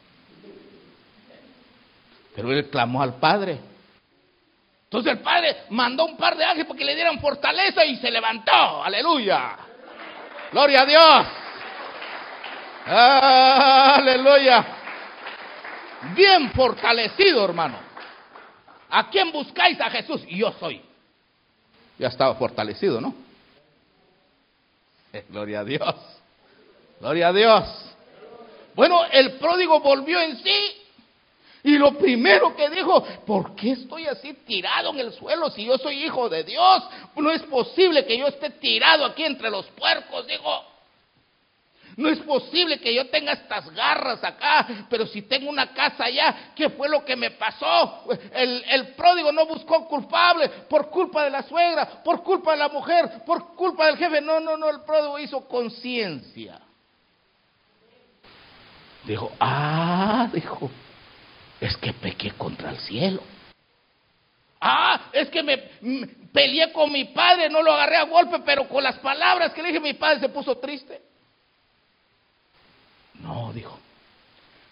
Pero 2.34 2.52
él 2.52 2.68
clamó 2.72 3.04
al 3.04 3.16
Padre. 3.16 3.60
Entonces 4.88 5.13
el 5.13 5.20
Padre 5.20 5.63
mandó 5.70 6.06
un 6.06 6.17
par 6.17 6.36
de 6.38 6.44
ángeles 6.44 6.65
para 6.65 6.77
que 6.77 6.86
le 6.86 6.96
dieran 6.96 7.20
fortaleza 7.20 7.86
y 7.86 7.98
se 7.98 8.10
levantó. 8.10 8.84
Aleluya. 8.84 9.58
Gloria 10.51 10.82
a 10.82 10.86
Dios. 10.86 11.27
Aleluya 14.00 14.77
bien 16.15 16.51
fortalecido, 16.51 17.44
hermano. 17.44 17.79
¿A 18.89 19.10
quién 19.10 19.32
buscáis 19.32 19.79
a 19.82 19.89
Jesús? 19.89 20.22
Y 20.27 20.38
yo 20.38 20.53
soy. 20.60 20.82
Ya 21.98 22.08
estaba 22.08 22.36
fortalecido, 22.36 23.01
¿no? 23.01 23.13
Eh, 25.12 25.25
gloria 25.29 25.62
a 25.62 25.63
Dios. 25.63 25.96
Gloria 27.00 27.27
a 27.29 27.34
Dios. 27.34 27.96
Bueno, 28.75 29.03
el 29.06 29.34
pródigo 29.34 29.79
volvió 29.79 30.20
en 30.22 30.38
sí. 30.38 30.77
Y 31.64 31.78
lo 31.78 31.98
primero 31.98 32.56
que 32.56 32.70
dijo, 32.70 33.04
¿por 33.26 33.56
qué 33.56 33.72
estoy 33.72 34.06
así 34.08 34.34
tirado 34.46 34.92
en 34.92 35.00
el 35.00 35.14
suelo 35.14 35.50
si 35.50 35.66
yo 35.66 35.78
soy 35.78 36.04
hijo 36.04 36.30
de 36.30 36.44
Dios? 36.44 36.84
No 37.16 37.32
es 37.32 37.42
posible 37.44 38.06
que 38.06 38.18
yo 38.18 38.28
esté 38.28 38.52
tirado 38.52 39.06
aquí 39.06 39.24
entre 39.24 39.50
los 39.50 39.66
puercos, 39.68 40.28
dijo. 40.28 40.64
No 41.98 42.10
es 42.10 42.20
posible 42.20 42.80
que 42.80 42.94
yo 42.94 43.10
tenga 43.10 43.34
estas 43.34 43.74
garras 43.74 44.24
acá, 44.24 44.68
pero 44.88 45.08
si 45.08 45.24
tengo 45.24 45.50
una 45.50 45.74
casa 45.74 46.04
allá, 46.04 46.52
¿qué 46.56 46.70
fue 46.70 46.88
lo 46.88 47.04
que 47.04 47.16
me 47.16 47.32
pasó? 47.32 48.04
El, 48.34 48.90
pródigo 48.90 49.32
no 49.32 49.48
buscó 49.48 49.88
culpable 49.88 50.48
por 50.70 50.92
culpa 50.92 51.24
de 51.24 51.32
la 51.32 51.42
suegra, 51.42 52.04
por 52.04 52.22
culpa 52.22 52.52
de 52.52 52.58
la 52.58 52.70
mujer, 52.70 53.24
por 53.26 53.56
culpa 53.56 53.88
del 53.88 53.98
jefe. 53.98 54.22
No, 54.22 54.40
no, 54.40 54.56
no, 54.58 54.70
el 54.70 54.82
pródigo 54.82 55.18
hizo 55.18 55.48
conciencia. 55.48 56.60
Dijo, 59.04 59.32
ah, 59.40 60.30
dijo, 60.32 60.70
es 61.60 61.78
que 61.78 61.94
pequé 61.94 62.32
contra 62.32 62.72
el 62.72 62.80
cielo. 62.80 63.22
Ah, 64.60 65.10
es 65.14 65.30
que 65.30 65.44
me, 65.44 65.72
me 65.82 66.08
peleé 66.32 66.72
con 66.72 66.92
mi 66.92 67.06
padre, 67.06 67.50
no 67.50 67.62
lo 67.62 67.74
agarré 67.74 67.98
a 67.98 68.04
golpe, 68.04 68.40
pero 68.46 68.68
con 68.68 68.84
las 68.84 68.98
palabras 69.00 69.54
que 69.54 69.62
le 69.62 69.70
dije 69.70 69.80
mi 69.80 69.94
padre 69.94 70.20
se 70.20 70.30
puso 70.30 70.58
triste. 70.58 71.02
No, 73.16 73.52
dijo, 73.54 73.78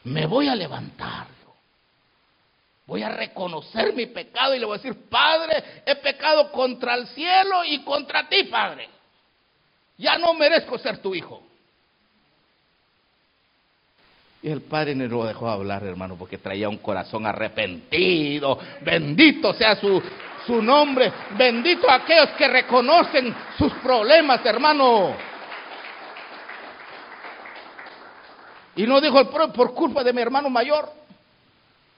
me 0.03 0.25
voy 0.25 0.47
a 0.47 0.55
levantar. 0.55 1.35
Voy 2.85 3.01
a 3.01 3.09
reconocer 3.09 3.93
mi 3.93 4.05
pecado 4.05 4.53
y 4.53 4.59
le 4.59 4.65
voy 4.65 4.75
a 4.75 4.81
decir, 4.81 5.09
Padre, 5.09 5.81
he 5.85 5.95
pecado 5.95 6.51
contra 6.51 6.93
el 6.93 7.07
cielo 7.07 7.63
y 7.65 7.83
contra 7.83 8.29
ti, 8.29 8.43
Padre. 8.43 8.89
Ya 9.97 10.17
no 10.17 10.33
merezco 10.35 10.77
ser 10.77 10.99
tu 10.99 11.15
hijo. 11.15 11.41
Y 14.45 14.51
el 14.51 14.61
padre 14.61 14.93
no 14.93 15.07
lo 15.07 15.25
dejó 15.25 15.49
hablar, 15.49 15.83
hermano, 15.83 16.17
porque 16.19 16.37
traía 16.37 16.69
un 16.69 16.77
corazón 16.77 17.25
arrepentido. 17.25 18.59
Bendito 18.81 19.55
sea 19.55 19.75
su, 19.75 19.99
su 20.45 20.61
nombre. 20.61 21.11
Bendito 21.35 21.89
a 21.89 21.95
aquellos 21.95 22.29
que 22.37 22.47
reconocen 22.47 23.35
sus 23.57 23.73
problemas, 23.81 24.45
hermano. 24.45 25.15
Y 28.75 28.85
no 28.85 29.01
dijo 29.01 29.19
el 29.19 29.29
por 29.29 29.73
culpa 29.73 30.03
de 30.03 30.13
mi 30.13 30.21
hermano 30.21 30.47
mayor. 30.51 30.91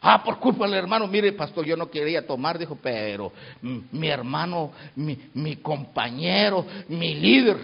Ah, 0.01 0.23
por 0.23 0.39
culpa 0.39 0.67
del 0.67 0.75
hermano, 0.75 1.05
mire, 1.05 1.33
pastor, 1.33 1.65
yo 1.65 1.75
no 1.75 1.89
quería 1.89 2.25
tomar, 2.25 2.57
dijo, 2.57 2.77
pero 2.81 3.33
mi 3.61 4.07
hermano, 4.07 4.71
mi, 4.95 5.19
mi 5.33 5.57
compañero, 5.57 6.65
mi 6.87 7.13
líder, 7.13 7.57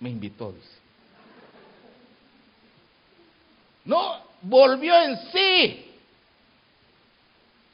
me 0.00 0.10
invitó, 0.10 0.50
dice. 0.50 0.76
No, 3.86 4.15
volvió 4.48 5.00
en 5.02 5.18
sí. 5.32 5.82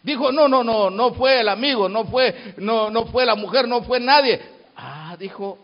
Dijo, 0.02 0.32
no, 0.32 0.48
no, 0.48 0.64
no, 0.64 0.90
no 0.90 1.14
fue 1.14 1.40
el 1.40 1.48
amigo, 1.48 1.88
no 1.88 2.04
fue, 2.04 2.54
no, 2.56 2.90
no 2.90 3.06
fue 3.06 3.24
la 3.24 3.36
mujer, 3.36 3.68
no 3.68 3.82
fue 3.82 4.00
nadie. 4.00 4.40
Ah, 4.76 5.16
dijo, 5.18 5.58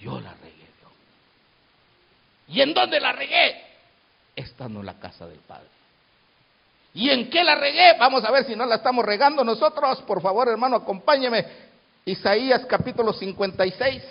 yo 0.00 0.20
la 0.20 0.34
¿Y 2.48 2.60
en 2.62 2.72
dónde 2.74 3.00
la 3.00 3.12
regué? 3.12 3.62
Estando 4.34 4.80
en 4.80 4.86
la 4.86 4.98
casa 4.98 5.26
del 5.26 5.38
Padre. 5.40 5.68
¿Y 6.94 7.10
en 7.10 7.28
qué 7.28 7.44
la 7.44 7.54
regué? 7.54 7.96
Vamos 7.98 8.24
a 8.24 8.30
ver 8.30 8.46
si 8.46 8.56
no 8.56 8.64
la 8.64 8.76
estamos 8.76 9.04
regando 9.04 9.44
nosotros. 9.44 10.00
Por 10.02 10.22
favor, 10.22 10.48
hermano, 10.48 10.76
acompáñeme. 10.76 11.44
Isaías 12.06 12.64
capítulo 12.66 13.12
56. 13.12 14.02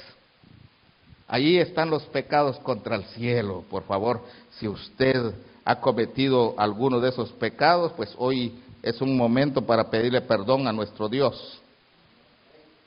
Allí 1.27 1.57
están 1.60 1.89
los 1.89 2.03
pecados 2.03 2.57
contra 2.60 2.96
el 2.96 3.03
cielo. 3.07 3.65
Por 3.69 3.84
favor, 3.84 4.24
si 4.51 4.67
usted 4.67 5.34
ha 5.65 5.81
cometido 5.81 6.55
alguno 6.57 7.01
de 7.01 7.10
esos 7.10 7.31
pecados, 7.34 7.91
pues 7.98 8.13
hoy 8.17 8.63
es 8.81 9.01
un 9.01 9.17
momento 9.17 9.62
para 9.65 9.89
pedirle 9.89 10.22
perdón 10.22 10.67
a 10.67 10.72
nuestro 10.72 11.10
Dios. 11.10 11.62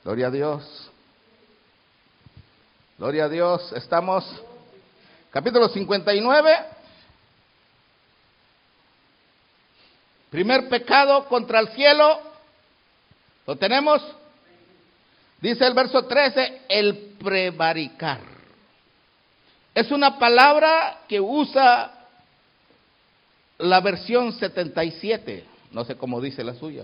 Gloria 0.03 0.27
a 0.27 0.31
Dios. 0.31 0.91
Gloria 2.97 3.25
a 3.25 3.29
Dios. 3.29 3.71
Estamos 3.73 4.25
capítulo 5.29 5.69
59. 5.69 6.55
Primer 10.31 10.67
pecado 10.67 11.25
contra 11.25 11.59
el 11.59 11.67
cielo. 11.69 12.19
¿Lo 13.45 13.55
tenemos? 13.55 14.01
Dice 15.39 15.67
el 15.67 15.73
verso 15.75 16.05
13, 16.05 16.61
el 16.69 17.15
prevaricar. 17.19 18.30
Es 19.73 19.91
una 19.91 20.19
palabra 20.19 21.01
que 21.07 21.19
usa 21.19 21.91
la 23.57 23.79
versión 23.79 24.33
77, 24.33 25.45
no 25.71 25.85
sé 25.85 25.95
cómo 25.95 26.19
dice 26.19 26.43
la 26.43 26.55
suya. 26.55 26.83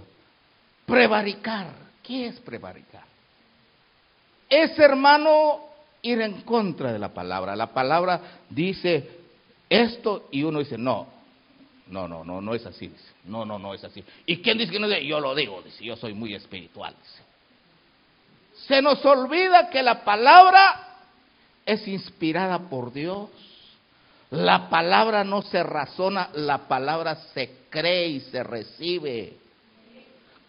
Prevaricar. 0.86 1.88
¿Qué 2.02 2.28
es 2.28 2.40
prevaricar? 2.40 3.04
Es, 4.50 4.80
hermano, 4.80 5.60
ir 6.02 6.22
en 6.22 6.42
contra 6.42 6.94
de 6.94 7.00
la 7.00 7.14
palabra. 7.14 7.56
La 7.56 7.74
palabra 7.74 8.22
dice 8.50 9.10
esto 9.70 10.30
y 10.32 10.44
uno 10.44 10.60
dice, 10.60 10.78
no, 10.78 11.08
no, 11.90 12.08
no, 12.08 12.24
no, 12.24 12.40
no 12.40 12.56
es 12.56 12.66
así. 12.66 12.88
Dice. 12.88 13.12
No, 13.26 13.44
no, 13.44 13.60
no 13.60 13.74
es 13.74 13.84
así. 13.84 14.04
¿Y 14.26 14.38
quién 14.38 14.58
dice 14.58 14.72
que 14.72 14.80
no 14.80 14.88
es 14.88 15.04
Yo 15.04 15.20
lo 15.20 15.36
digo, 15.36 15.62
dice, 15.62 15.84
yo 15.84 15.98
soy 15.98 16.14
muy 16.14 16.34
espiritual. 16.34 16.96
Se 18.68 18.82
nos 18.82 19.04
olvida 19.06 19.70
que 19.70 19.84
la 19.84 20.04
palabra 20.04 20.97
es 21.68 21.88
inspirada 21.88 22.58
por 22.58 22.92
Dios. 22.94 23.30
La 24.32 24.70
palabra 24.70 25.24
no 25.24 25.42
se 25.44 25.62
razona, 25.62 26.30
la 26.34 26.68
palabra 26.68 27.16
se 27.34 27.66
cree 27.70 28.08
y 28.08 28.20
se 28.22 28.42
recibe. 28.42 29.34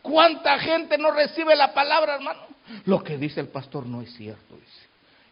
¿Cuánta 0.00 0.58
gente 0.58 0.96
no 0.96 1.10
recibe 1.10 1.54
la 1.54 1.74
palabra, 1.74 2.14
hermano? 2.14 2.40
Lo 2.86 3.02
que 3.02 3.18
dice 3.18 3.40
el 3.40 3.48
pastor 3.48 3.86
no 3.86 4.00
es 4.00 4.14
cierto, 4.14 4.56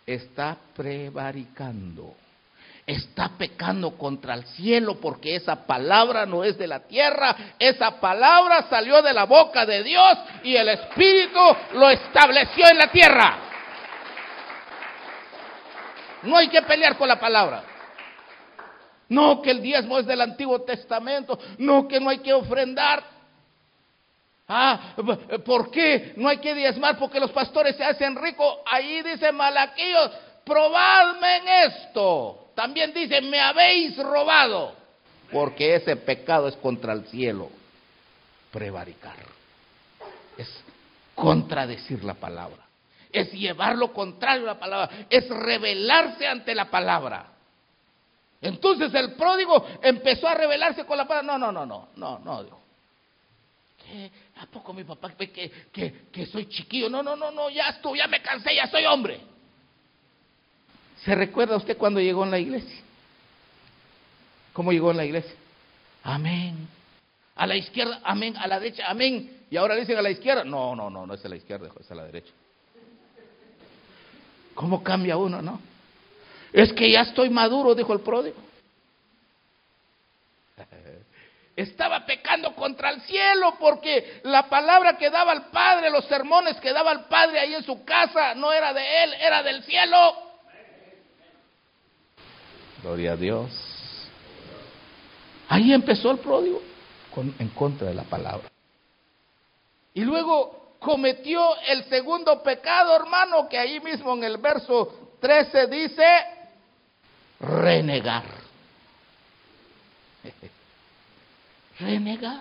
está 0.04 0.56
prevaricando, 0.74 2.14
está 2.86 3.30
pecando 3.36 3.92
contra 3.96 4.34
el 4.34 4.44
cielo 4.46 4.98
porque 5.00 5.36
esa 5.36 5.66
palabra 5.66 6.26
no 6.26 6.44
es 6.44 6.56
de 6.58 6.66
la 6.66 6.80
tierra, 6.80 7.54
esa 7.58 8.00
palabra 8.00 8.66
salió 8.70 9.02
de 9.02 9.12
la 9.12 9.24
boca 9.24 9.66
de 9.66 9.82
Dios 9.82 10.18
y 10.44 10.56
el 10.56 10.68
Espíritu 10.68 11.40
lo 11.74 11.90
estableció 11.90 12.64
en 12.70 12.78
la 12.78 12.90
tierra. 12.90 13.45
No 16.26 16.36
hay 16.36 16.48
que 16.48 16.62
pelear 16.62 16.96
con 16.96 17.08
la 17.08 17.18
palabra. 17.18 17.64
No, 19.08 19.40
que 19.40 19.50
el 19.50 19.62
diezmo 19.62 19.98
es 19.98 20.06
del 20.06 20.20
Antiguo 20.20 20.62
Testamento. 20.62 21.38
No, 21.58 21.86
que 21.86 22.00
no 22.00 22.10
hay 22.10 22.18
que 22.18 22.32
ofrendar. 22.32 23.04
Ah, 24.48 24.94
¿por 25.44 25.70
qué 25.70 26.12
no 26.16 26.28
hay 26.28 26.38
que 26.38 26.54
diezmar? 26.54 26.98
Porque 26.98 27.18
los 27.18 27.32
pastores 27.32 27.76
se 27.76 27.84
hacen 27.84 28.14
ricos. 28.16 28.58
Ahí 28.66 29.02
dice 29.02 29.32
Malaquíos, 29.32 30.12
probadme 30.44 31.36
en 31.38 31.48
esto. 31.70 32.50
También 32.54 32.92
dice, 32.94 33.20
me 33.20 33.40
habéis 33.40 33.96
robado. 33.98 34.74
Porque 35.32 35.74
ese 35.74 35.96
pecado 35.96 36.48
es 36.48 36.56
contra 36.56 36.92
el 36.92 37.06
cielo. 37.06 37.50
Prevaricar. 38.52 39.16
Es 40.38 40.48
contradecir 41.14 42.04
la 42.04 42.14
palabra. 42.14 42.65
Es 43.16 43.32
llevar 43.32 43.78
lo 43.78 43.94
contrario 43.94 44.42
a 44.42 44.52
la 44.54 44.58
palabra. 44.58 45.06
Es 45.08 45.26
rebelarse 45.26 46.26
ante 46.26 46.54
la 46.54 46.70
palabra. 46.70 47.32
Entonces 48.42 48.92
el 48.92 49.14
pródigo 49.14 49.66
empezó 49.80 50.28
a 50.28 50.34
rebelarse 50.34 50.84
con 50.84 50.98
la 50.98 51.08
palabra. 51.08 51.38
No, 51.38 51.38
no, 51.38 51.50
no, 51.50 51.64
no, 51.64 51.88
no, 51.96 52.18
no, 52.18 52.44
dijo. 52.44 52.60
¿Qué? 53.78 54.10
¿A 54.36 54.46
poco 54.46 54.74
mi 54.74 54.84
papá 54.84 55.12
que, 55.16 55.50
que, 55.72 56.08
que 56.12 56.26
soy 56.26 56.46
chiquillo? 56.46 56.90
No, 56.90 57.02
no, 57.02 57.16
no, 57.16 57.30
no, 57.30 57.48
ya 57.48 57.70
estoy, 57.70 57.98
ya 57.98 58.06
me 58.06 58.20
cansé, 58.20 58.54
ya 58.54 58.66
soy 58.66 58.84
hombre. 58.84 59.18
¿Se 61.02 61.14
recuerda 61.14 61.56
usted 61.56 61.78
cuando 61.78 62.00
llegó 62.00 62.22
en 62.22 62.32
la 62.32 62.38
iglesia? 62.38 62.82
¿Cómo 64.52 64.72
llegó 64.72 64.90
en 64.90 64.98
la 64.98 65.06
iglesia? 65.06 65.34
Amén. 66.02 66.68
A 67.34 67.46
la 67.46 67.56
izquierda, 67.56 68.02
amén. 68.04 68.36
A 68.36 68.46
la 68.46 68.60
derecha, 68.60 68.90
amén. 68.90 69.44
Y 69.50 69.56
ahora 69.56 69.74
dicen 69.74 69.96
a 69.96 70.02
la 70.02 70.10
izquierda. 70.10 70.44
No, 70.44 70.76
no, 70.76 70.90
no, 70.90 71.06
no 71.06 71.14
es 71.14 71.24
a 71.24 71.28
la 71.30 71.36
izquierda, 71.36 71.70
es 71.80 71.90
a 71.90 71.94
la 71.94 72.04
derecha. 72.04 72.32
¿Cómo 74.56 74.82
cambia 74.82 75.16
uno, 75.18 75.40
no? 75.42 75.60
Es 76.50 76.72
que 76.72 76.90
ya 76.90 77.02
estoy 77.02 77.28
maduro, 77.28 77.74
dijo 77.74 77.92
el 77.92 78.00
pródigo. 78.00 78.38
Estaba 81.56 82.06
pecando 82.06 82.54
contra 82.54 82.90
el 82.90 83.02
cielo 83.02 83.56
porque 83.60 84.20
la 84.24 84.48
palabra 84.48 84.96
que 84.96 85.10
daba 85.10 85.34
el 85.34 85.42
Padre, 85.52 85.90
los 85.90 86.06
sermones 86.06 86.56
que 86.56 86.72
daba 86.72 86.90
el 86.92 87.00
Padre 87.00 87.38
ahí 87.38 87.54
en 87.54 87.64
su 87.64 87.84
casa, 87.84 88.34
no 88.34 88.50
era 88.50 88.72
de 88.72 89.04
él, 89.04 89.14
era 89.20 89.42
del 89.42 89.62
cielo. 89.62 90.14
Gloria 92.82 93.12
a 93.12 93.16
Dios. 93.16 93.50
Ahí 95.48 95.72
empezó 95.74 96.10
el 96.10 96.18
pródigo 96.18 96.62
en 97.38 97.48
contra 97.50 97.88
de 97.88 97.94
la 97.94 98.04
palabra. 98.04 98.50
Y 99.92 100.02
luego 100.02 100.65
cometió 100.78 101.42
el 101.68 101.84
segundo 101.84 102.42
pecado, 102.42 102.94
hermano, 102.94 103.48
que 103.48 103.58
ahí 103.58 103.80
mismo 103.80 104.14
en 104.14 104.24
el 104.24 104.38
verso 104.38 105.10
13 105.20 105.66
dice, 105.66 106.04
renegar. 107.40 108.24
renegar. 111.80 112.40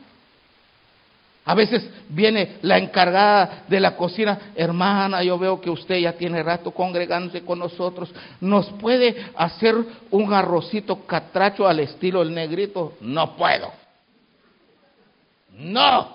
A 1.48 1.54
veces 1.54 1.88
viene 2.10 2.58
la 2.64 2.80
encargada 2.80 3.66
de 3.68 3.80
la 3.80 3.96
cocina, 3.96 4.52
hermana, 4.56 5.22
yo 5.22 5.38
veo 5.38 5.62
que 5.62 5.70
usted 5.70 5.98
ya 6.00 6.14
tiene 6.14 6.42
rato 6.42 6.72
congregándose 6.72 7.46
con 7.46 7.60
nosotros, 7.60 8.12
¿nos 8.42 8.68
puede 8.72 9.28
hacer 9.36 9.76
un 10.10 10.34
arrocito 10.34 11.06
catracho 11.06 11.68
al 11.68 11.82
estilo 11.82 12.20
del 12.20 12.34
negrito? 12.34 12.94
No 13.00 13.36
puedo. 13.36 13.72
No. 15.52 16.15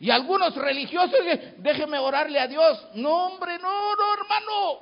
Y 0.00 0.10
algunos 0.10 0.54
religiosos, 0.54 1.18
déjeme 1.56 1.98
orarle 1.98 2.38
a 2.38 2.46
Dios. 2.46 2.86
No, 2.94 3.26
hombre, 3.26 3.58
no, 3.58 3.96
no, 3.96 4.14
hermano. 4.14 4.78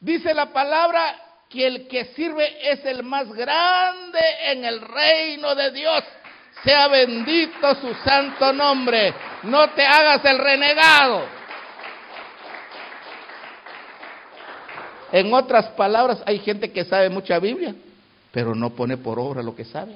Dice 0.00 0.34
la 0.34 0.52
palabra 0.52 1.14
que 1.48 1.66
el 1.66 1.86
que 1.86 2.06
sirve 2.06 2.72
es 2.72 2.84
el 2.84 3.04
más 3.04 3.32
grande 3.32 4.20
en 4.46 4.64
el 4.64 4.80
reino 4.80 5.54
de 5.54 5.70
Dios. 5.70 6.02
Sea 6.64 6.88
bendito 6.88 7.74
su 7.76 7.94
santo 8.04 8.52
nombre. 8.52 9.14
No 9.44 9.70
te 9.70 9.86
hagas 9.86 10.24
el 10.24 10.38
renegado. 10.38 11.24
En 15.12 15.32
otras 15.32 15.68
palabras, 15.68 16.22
hay 16.26 16.38
gente 16.38 16.72
que 16.72 16.84
sabe 16.84 17.10
mucha 17.10 17.38
Biblia, 17.38 17.74
pero 18.32 18.54
no 18.54 18.70
pone 18.70 18.96
por 18.96 19.18
obra 19.18 19.42
lo 19.42 19.54
que 19.54 19.64
sabe. 19.64 19.92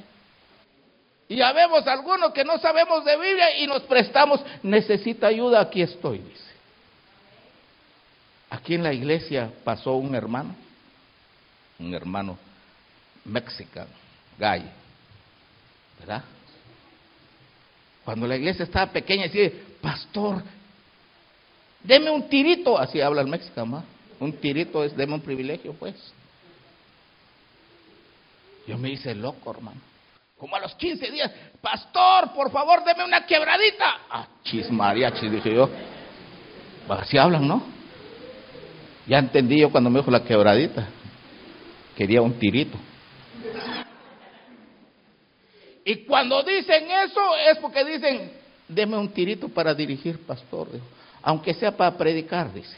Y 1.29 1.37
ya 1.37 1.53
vemos 1.53 1.87
algunos 1.87 2.33
que 2.33 2.45
no 2.45 2.59
sabemos 2.59 3.05
de 3.05 3.17
Biblia 3.17 3.59
y 3.59 3.67
nos 3.67 3.83
prestamos, 3.83 4.41
necesita 4.63 5.27
ayuda, 5.27 5.61
aquí 5.61 5.83
estoy, 5.83 6.19
dice. 6.19 6.47
Aquí 8.49 8.75
en 8.75 8.85
la 8.85 8.93
iglesia 8.93 9.51
pasó 9.65 9.95
un 9.97 10.15
hermano, 10.15 10.55
un 11.81 11.93
hermano 11.95 12.39
mexicano, 13.25 13.91
gay, 14.39 14.71
¿verdad? 15.99 16.23
Cuando 18.05 18.29
la 18.29 18.37
iglesia 18.37 18.63
estaba 18.63 18.93
pequeña, 18.93 19.25
decía, 19.25 19.51
pastor, 19.81 20.45
deme 21.83 22.09
un 22.09 22.29
tirito, 22.29 22.79
así 22.79 23.01
habla 23.01 23.23
el 23.23 23.27
mexicano, 23.27 23.83
un 24.21 24.33
tirito 24.35 24.85
es, 24.85 24.97
deme 24.97 25.15
un 25.15 25.23
privilegio, 25.23 25.73
pues. 25.73 25.97
Yo 28.69 28.79
me 28.79 28.91
hice 28.91 29.13
loco, 29.13 29.51
hermano. 29.51 29.81
Como 30.39 30.55
a 30.55 30.61
los 30.61 30.75
15 30.75 31.11
días, 31.11 31.31
pastor, 31.61 32.33
por 32.35 32.51
favor, 32.51 32.85
deme 32.85 33.05
una 33.05 33.25
quebradita. 33.25 34.01
Ah, 34.11 34.27
chis 34.43 34.71
mariachi, 34.71 35.29
dije 35.29 35.55
yo. 35.55 35.69
Así 36.89 37.17
hablan, 37.17 37.49
¿no? 37.49 37.63
Ya 39.07 39.19
entendí 39.19 39.61
yo 39.61 39.71
cuando 39.71 39.89
me 39.89 40.01
dijo 40.01 40.11
la 40.11 40.23
quebradita. 40.23 40.89
Quería 41.97 42.21
un 42.21 42.39
tirito. 42.39 42.77
Y 45.85 46.05
cuando 46.05 46.43
dicen 46.43 46.91
eso 46.91 47.37
es 47.49 47.59
porque 47.59 47.85
dicen, 47.85 48.33
deme 48.69 48.99
un 48.99 49.09
tirito 49.09 49.49
para 49.49 49.73
dirigir, 49.73 50.19
pastor. 50.27 50.69
Aunque 51.23 51.55
sea 51.55 51.75
para 51.75 51.97
predicar, 51.97 52.53
dice. 52.53 52.77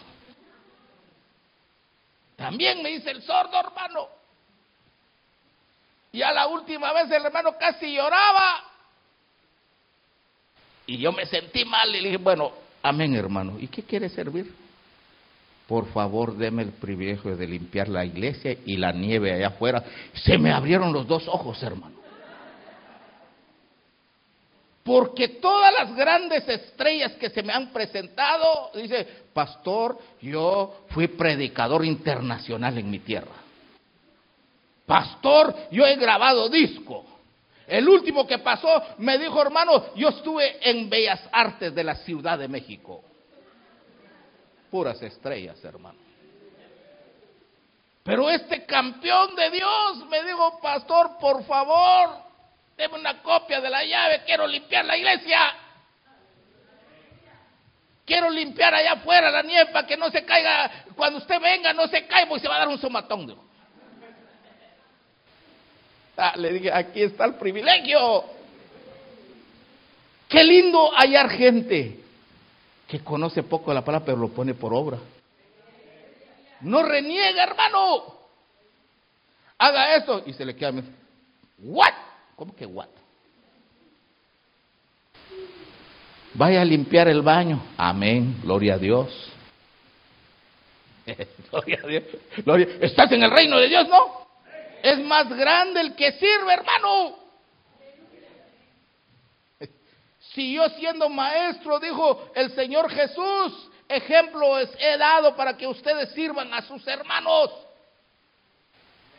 También 2.37 2.83
me 2.83 2.91
dice 2.91 3.11
el 3.11 3.23
sordo, 3.23 3.59
hermano. 3.59 4.18
Y 6.13 6.23
a 6.23 6.33
la 6.33 6.47
última 6.47 6.93
vez 6.93 7.11
el 7.11 7.25
hermano 7.25 7.57
casi 7.59 7.95
lloraba. 7.95 8.65
Y 10.87 10.99
yo 10.99 11.13
me 11.13 11.27
sentí 11.27 11.65
mal 11.65 11.95
y 11.95 12.01
le 12.01 12.09
dije, 12.09 12.17
bueno, 12.17 12.53
amén 12.83 13.15
hermano. 13.15 13.59
¿Y 13.59 13.69
qué 13.69 13.83
quiere 13.83 14.09
servir? 14.09 14.53
Por 15.67 15.87
favor, 15.93 16.35
deme 16.35 16.63
el 16.63 16.73
privilegio 16.73 17.37
de 17.37 17.47
limpiar 17.47 17.89
la 17.89 18.05
iglesia 18.05 18.57
y 18.65 18.79
la 18.79 18.91
nieve 18.91 19.35
allá 19.35 19.49
afuera. 19.49 19.85
Se 20.15 20.39
me 20.39 20.51
abrieron 20.51 20.95
los 20.95 21.07
dos 21.07 21.29
ojos, 21.29 21.63
hermano. 21.63 21.99
Porque 24.83 25.29
todas 25.29 25.71
las 25.75 25.95
grandes 25.95 26.49
estrellas 26.49 27.13
que 27.21 27.29
se 27.29 27.43
me 27.43 27.53
han 27.53 27.69
presentado, 27.69 28.71
dice, 28.75 29.07
pastor, 29.35 29.99
yo 30.23 30.87
fui 30.89 31.09
predicador 31.09 31.85
internacional 31.85 32.79
en 32.79 32.91
mi 32.91 33.01
tierra. 33.01 33.48
Pastor, 34.89 35.55
yo 35.71 35.87
he 35.87 35.97
grabado 35.97 36.49
disco. 36.49 37.05
El 37.67 37.87
último 37.87 38.27
que 38.27 38.39
pasó 38.39 38.83
me 38.97 39.19
dijo, 39.19 39.43
hermano, 39.43 39.95
yo 39.95 40.09
estuve 40.09 40.67
en 40.67 40.89
Bellas 40.89 41.21
Artes 41.31 41.75
de 41.75 41.85
la 41.85 41.95
Ciudad 41.97 42.39
de 42.39 42.49
México. 42.49 43.05
Puras 44.71 45.03
estrellas, 45.03 45.63
hermano. 45.63 45.99
Pero 48.03 48.31
este 48.31 48.65
campeón 48.65 49.37
de 49.37 49.51
Dios 49.51 50.07
me 50.09 50.25
dijo, 50.25 50.59
pastor, 50.63 51.19
por 51.21 51.45
favor, 51.45 52.23
deme 52.75 52.95
una 52.95 53.23
copia 53.23 53.61
de 53.61 53.69
la 53.69 53.85
llave, 53.85 54.23
quiero 54.25 54.47
limpiar 54.47 54.87
la 54.87 54.97
iglesia. 54.97 55.39
Quiero 58.07 58.31
limpiar 58.31 58.75
allá 58.75 58.93
afuera 58.93 59.31
la 59.31 59.43
nieve 59.43 59.71
para 59.71 59.87
que 59.87 59.99
no 59.99 60.09
se 60.09 60.25
caiga, 60.25 60.87
cuando 60.97 61.19
usted 61.19 61.39
venga 61.39 61.75
no 61.75 61.87
se 61.89 62.07
caiga 62.07 62.27
porque 62.27 62.41
se 62.41 62.49
va 62.49 62.57
a 62.57 62.61
dar 62.61 62.69
un 62.69 62.79
somatón. 62.79 63.27
Dijo. 63.27 63.48
Ah, 66.21 66.35
le 66.37 66.53
dije, 66.53 66.73
aquí 66.73 67.01
está 67.01 67.27
el 67.27 67.35
privilegio. 67.35 68.25
Qué 70.29 70.43
lindo 70.43 70.91
hallar 70.97 71.31
gente 71.31 72.01
que 72.89 72.99
conoce 73.05 73.45
poco 73.45 73.73
la 73.73 73.85
palabra, 73.85 74.05
pero 74.05 74.19
lo 74.19 74.29
pone 74.31 74.53
por 74.53 74.75
obra. 74.75 74.99
No 76.63 76.83
reniega, 76.83 77.45
hermano. 77.45 78.17
Haga 79.59 79.95
eso 79.95 80.25
y 80.27 80.33
se 80.33 80.45
le 80.45 80.57
queda. 80.57 80.73
¿What? 81.59 81.95
¿Cómo 82.35 82.55
que 82.57 82.67
what? 82.67 82.89
Vaya 86.35 86.63
a 86.63 86.65
limpiar 86.65 87.07
el 87.07 87.23
baño. 87.23 87.63
Amén. 87.77 88.41
Gloria 88.43 88.75
a 88.75 88.79
Dios. 88.79 89.31
Gloria 91.53 91.81
a 91.83 91.87
Dios. 91.87 92.05
¿Estás 92.81 93.13
en 93.13 93.23
el 93.23 93.31
reino 93.31 93.57
de 93.59 93.69
Dios? 93.69 93.89
No. 93.89 94.28
Es 94.83 94.99
más 95.01 95.29
grande 95.29 95.81
el 95.81 95.95
que 95.97 96.13
sirve, 96.13 96.53
hermano. 96.53 97.17
Si 100.35 100.55
yo 100.55 100.69
siendo 100.71 101.09
maestro, 101.09 101.81
dijo 101.81 102.31
el 102.35 102.55
Señor 102.55 102.91
Jesús, 102.91 103.71
ejemplo 103.89 104.59
he 104.59 104.97
dado 104.99 105.35
para 105.35 105.57
que 105.57 105.67
ustedes 105.67 106.11
sirvan 106.11 106.53
a 106.55 106.63
sus 106.63 106.87
hermanos. 106.87 107.51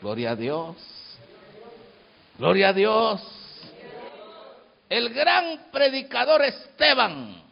Gloria 0.01 0.31
a 0.31 0.35
Dios. 0.35 0.77
Gloria 2.37 2.69
a 2.69 2.73
Dios. 2.73 3.21
El 4.87 5.13
gran 5.13 5.69
predicador 5.71 6.41
Esteban. 6.43 7.43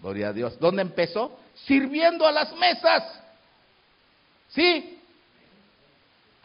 Gloria 0.00 0.28
a 0.28 0.32
Dios. 0.32 0.58
¿Dónde 0.60 0.82
empezó? 0.82 1.38
Sirviendo 1.66 2.26
a 2.26 2.32
las 2.32 2.52
mesas. 2.52 3.20
¿Sí? 4.50 4.95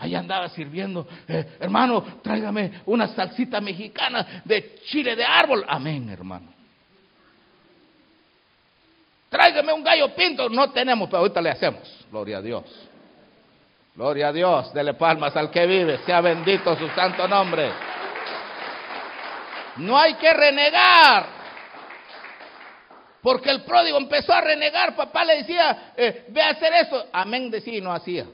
Ahí 0.02 0.16
andaba 0.16 0.50
sirviendo, 0.50 1.08
eh, 1.28 1.58
hermano, 1.60 2.04
tráigame 2.24 2.82
una 2.88 3.08
salsita 3.10 3.62
mexicana 3.62 4.42
de 4.44 4.80
chile 4.86 5.16
de 5.16 5.24
árbol. 5.24 5.64
Amén, 5.68 6.10
hermano. 6.10 6.52
Tráigame 9.30 9.72
un 9.72 9.84
gallo 9.84 10.10
pinto. 10.16 10.50
No 10.50 10.72
tenemos, 10.72 11.08
pero 11.08 11.20
ahorita 11.20 11.40
le 11.40 11.52
hacemos. 11.52 12.06
Gloria 12.10 12.40
a 12.40 12.42
Dios. 12.42 12.64
Gloria 13.96 14.30
a 14.30 14.34
Dios. 14.34 14.74
Dele 14.74 14.96
palmas 14.96 15.38
al 15.38 15.52
que 15.52 15.68
vive. 15.68 16.00
Sea 16.00 16.20
bendito 16.20 16.76
su 16.76 16.90
santo 16.90 17.28
nombre. 17.28 17.72
No 19.78 19.96
hay 20.00 20.16
que 20.16 20.34
renegar. 20.34 21.28
Porque 23.22 23.52
el 23.52 23.62
pródigo 23.62 24.00
empezó 24.00 24.34
a 24.34 24.42
renegar. 24.42 24.96
Papá 24.96 25.24
le 25.26 25.38
decía, 25.38 25.94
eh, 25.96 26.26
ve 26.30 26.42
a 26.42 26.50
hacer 26.50 26.74
eso. 26.74 27.06
Amén 27.14 27.52
decía 27.52 27.78
y 27.78 27.82
no 27.82 27.94
hacía. 27.94 28.26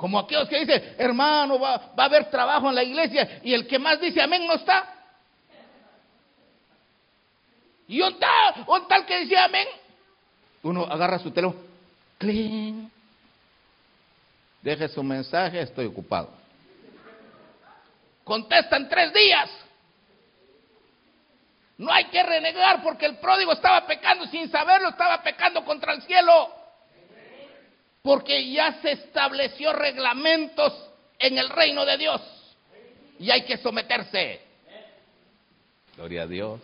Como 0.00 0.18
aquellos 0.18 0.48
que 0.48 0.60
dicen, 0.60 0.94
hermano, 0.96 1.60
va, 1.60 1.92
a 1.94 2.04
haber 2.04 2.30
trabajo 2.30 2.70
en 2.70 2.74
la 2.74 2.82
iglesia 2.82 3.38
y 3.44 3.52
el 3.52 3.66
que 3.66 3.78
más 3.78 4.00
dice 4.00 4.22
amén 4.22 4.46
no 4.46 4.54
está. 4.54 4.94
Y 7.86 8.00
un 8.00 8.18
tal, 8.18 8.64
un 8.66 8.88
tal 8.88 9.04
que 9.04 9.20
dice 9.20 9.36
amén. 9.36 9.68
Uno 10.62 10.84
agarra 10.84 11.18
su 11.18 11.30
teléfono, 11.30 11.60
clean. 12.16 12.90
Deje 14.62 14.88
su 14.88 15.02
mensaje, 15.02 15.60
estoy 15.60 15.84
ocupado. 15.84 16.30
Contesta 18.24 18.78
en 18.78 18.88
tres 18.88 19.12
días. 19.12 19.50
No 21.76 21.92
hay 21.92 22.06
que 22.06 22.22
renegar 22.22 22.82
porque 22.82 23.04
el 23.04 23.18
pródigo 23.18 23.52
estaba 23.52 23.86
pecando 23.86 24.26
sin 24.28 24.50
saberlo, 24.50 24.88
estaba 24.88 25.22
pecando 25.22 25.62
contra 25.62 25.92
el 25.92 26.00
cielo 26.00 26.59
porque 28.02 28.50
ya 28.50 28.80
se 28.80 28.92
estableció 28.92 29.72
reglamentos 29.72 30.72
en 31.18 31.38
el 31.38 31.48
reino 31.50 31.84
de 31.84 31.98
Dios 31.98 32.20
y 33.18 33.30
hay 33.30 33.42
que 33.42 33.58
someterse. 33.58 34.40
Gloria 35.96 36.22
a 36.22 36.26
Dios. 36.26 36.60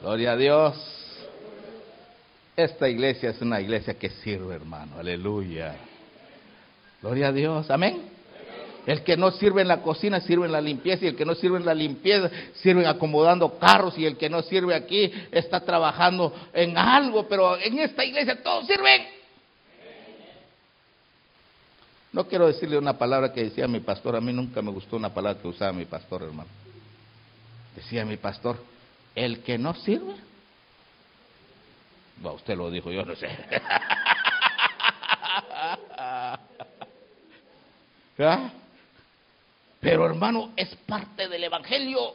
Gloria 0.00 0.32
a 0.32 0.36
Dios. 0.36 0.74
Esta 2.56 2.88
iglesia 2.88 3.30
es 3.30 3.42
una 3.42 3.60
iglesia 3.60 3.98
que 3.98 4.08
sirve, 4.08 4.54
hermano. 4.54 4.98
Aleluya. 4.98 5.76
Gloria 7.02 7.28
a 7.28 7.32
Dios. 7.32 7.70
Amén. 7.70 8.16
El 8.86 9.02
que 9.02 9.16
no 9.16 9.32
sirve 9.32 9.62
en 9.62 9.68
la 9.68 9.82
cocina 9.82 10.20
sirve 10.20 10.46
en 10.46 10.52
la 10.52 10.60
limpieza 10.60 11.04
y 11.04 11.08
el 11.08 11.16
que 11.16 11.26
no 11.26 11.34
sirve 11.34 11.58
en 11.58 11.66
la 11.66 11.74
limpieza 11.74 12.30
sirve 12.54 12.86
acomodando 12.86 13.58
carros 13.58 13.98
y 13.98 14.06
el 14.06 14.16
que 14.16 14.30
no 14.30 14.42
sirve 14.42 14.74
aquí 14.74 15.12
está 15.32 15.60
trabajando 15.60 16.32
en 16.54 16.78
algo, 16.78 17.28
pero 17.28 17.58
en 17.58 17.80
esta 17.80 18.04
iglesia 18.04 18.42
todos 18.42 18.66
sirven. 18.66 19.15
No 22.16 22.26
quiero 22.26 22.46
decirle 22.46 22.78
una 22.78 22.96
palabra 22.96 23.30
que 23.30 23.44
decía 23.44 23.68
mi 23.68 23.80
pastor, 23.80 24.16
a 24.16 24.22
mí 24.22 24.32
nunca 24.32 24.62
me 24.62 24.70
gustó 24.70 24.96
una 24.96 25.12
palabra 25.12 25.38
que 25.38 25.48
usaba 25.48 25.70
mi 25.74 25.84
pastor, 25.84 26.22
hermano. 26.22 26.48
Decía 27.74 28.06
mi 28.06 28.16
pastor, 28.16 28.56
el 29.14 29.42
que 29.42 29.58
no 29.58 29.74
sirve. 29.74 30.14
Bueno, 32.16 32.36
usted 32.36 32.56
lo 32.56 32.70
dijo, 32.70 32.90
yo 32.90 33.04
no 33.04 33.14
sé. 33.16 33.28
¿Ah? 38.18 38.50
Pero 39.78 40.06
hermano, 40.06 40.52
es 40.56 40.74
parte 40.86 41.28
del 41.28 41.44
Evangelio. 41.44 42.14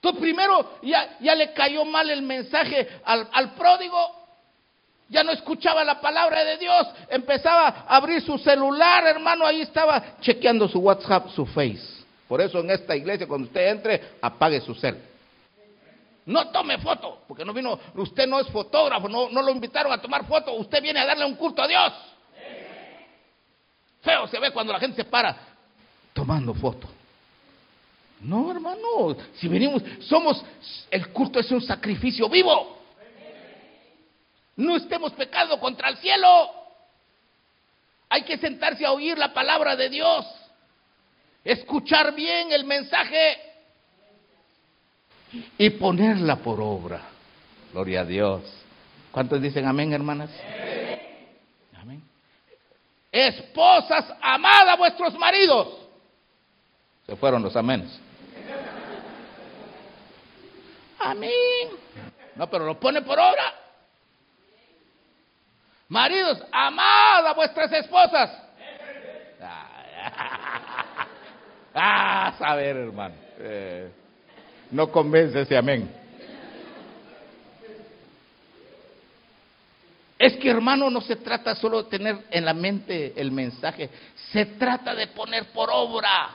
Tú 0.00 0.16
primero 0.20 0.78
ya, 0.82 1.18
ya 1.18 1.34
le 1.34 1.52
cayó 1.52 1.84
mal 1.84 2.08
el 2.08 2.22
mensaje 2.22 3.00
al, 3.04 3.28
al 3.32 3.54
pródigo 3.54 4.19
ya 5.10 5.24
no 5.24 5.32
escuchaba 5.32 5.84
la 5.84 6.00
palabra 6.00 6.44
de 6.44 6.56
Dios, 6.56 6.86
empezaba 7.08 7.84
a 7.86 7.96
abrir 7.96 8.22
su 8.22 8.38
celular, 8.38 9.06
hermano, 9.06 9.44
ahí 9.44 9.60
estaba 9.60 10.18
chequeando 10.20 10.68
su 10.68 10.78
WhatsApp, 10.78 11.28
su 11.30 11.44
Face. 11.44 12.00
Por 12.28 12.40
eso 12.40 12.60
en 12.60 12.70
esta 12.70 12.96
iglesia, 12.96 13.26
cuando 13.26 13.48
usted 13.48 13.68
entre, 13.68 14.02
apague 14.22 14.60
su 14.60 14.74
cel. 14.74 14.96
No 16.26 16.48
tome 16.50 16.78
foto, 16.78 17.22
porque 17.26 17.44
no 17.44 17.52
vino, 17.52 17.78
usted 17.96 18.26
no 18.28 18.38
es 18.38 18.46
fotógrafo, 18.48 19.08
no, 19.08 19.28
no 19.30 19.42
lo 19.42 19.50
invitaron 19.50 19.92
a 19.92 20.00
tomar 20.00 20.24
foto, 20.26 20.52
usted 20.54 20.80
viene 20.80 21.00
a 21.00 21.06
darle 21.06 21.24
un 21.24 21.34
culto 21.34 21.60
a 21.60 21.66
Dios. 21.66 21.92
Feo 24.00 24.28
se 24.28 24.38
ve 24.38 24.52
cuando 24.52 24.72
la 24.72 24.78
gente 24.78 24.96
se 24.96 25.04
para 25.04 25.36
tomando 26.12 26.54
foto. 26.54 26.88
No, 28.20 28.50
hermano, 28.50 29.16
si 29.34 29.48
venimos, 29.48 29.82
somos, 30.00 30.44
el 30.90 31.08
culto 31.08 31.40
es 31.40 31.50
un 31.50 31.62
sacrificio 31.62 32.28
vivo. 32.28 32.79
No 34.60 34.76
estemos 34.76 35.12
pecando 35.14 35.58
contra 35.58 35.88
el 35.88 35.96
cielo. 35.96 36.50
Hay 38.10 38.24
que 38.24 38.36
sentarse 38.36 38.84
a 38.84 38.92
oír 38.92 39.16
la 39.16 39.32
palabra 39.32 39.74
de 39.74 39.88
Dios, 39.88 40.26
escuchar 41.42 42.14
bien 42.14 42.52
el 42.52 42.64
mensaje 42.64 43.40
y 45.56 45.70
ponerla 45.70 46.36
por 46.36 46.60
obra. 46.60 47.00
Gloria 47.72 48.00
a 48.00 48.04
Dios. 48.04 48.42
¿Cuántos 49.12 49.40
dicen 49.40 49.66
amén, 49.66 49.94
hermanas? 49.94 50.28
Amén. 51.80 52.02
Esposas, 53.10 54.12
amad 54.20 54.68
a 54.68 54.76
vuestros 54.76 55.16
maridos. 55.18 55.68
Se 57.06 57.16
fueron 57.16 57.42
los 57.42 57.56
amenes. 57.56 57.98
Amén. 60.98 61.70
No, 62.36 62.50
pero 62.50 62.66
lo 62.66 62.78
pone 62.78 63.00
por 63.00 63.18
obra. 63.18 63.59
Maridos, 65.90 66.40
amad 66.52 67.26
a 67.26 67.34
vuestras 67.34 67.70
esposas. 67.72 68.30
Ah, 71.72 72.34
saber, 72.36 72.76
hermano. 72.76 73.14
Eh, 73.38 73.88
no 74.72 74.90
convence 74.90 75.40
ese 75.40 75.56
amén. 75.56 75.88
Es 80.18 80.36
que, 80.36 80.50
hermano, 80.50 80.90
no 80.90 81.00
se 81.00 81.14
trata 81.14 81.54
solo 81.54 81.84
de 81.84 81.90
tener 81.90 82.26
en 82.28 82.44
la 82.44 82.54
mente 82.54 83.12
el 83.16 83.30
mensaje, 83.30 83.88
se 84.32 84.46
trata 84.46 84.96
de 84.96 85.06
poner 85.06 85.52
por 85.52 85.70
obra. 85.72 86.30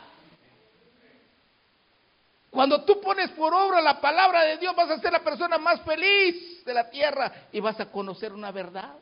Cuando 2.50 2.86
tú 2.86 3.02
pones 3.02 3.30
por 3.32 3.54
obra 3.54 3.82
la 3.82 4.00
palabra 4.00 4.44
de 4.44 4.58
Dios, 4.58 4.74
vas 4.74 4.90
a 4.90 5.00
ser 5.00 5.12
la 5.12 5.20
persona 5.20 5.58
más 5.58 5.82
feliz 5.82 6.64
de 6.64 6.74
la 6.74 6.90
tierra 6.90 7.30
y 7.52 7.60
vas 7.60 7.78
a 7.82 7.92
conocer 7.92 8.32
una 8.32 8.52
verdad. 8.52 8.94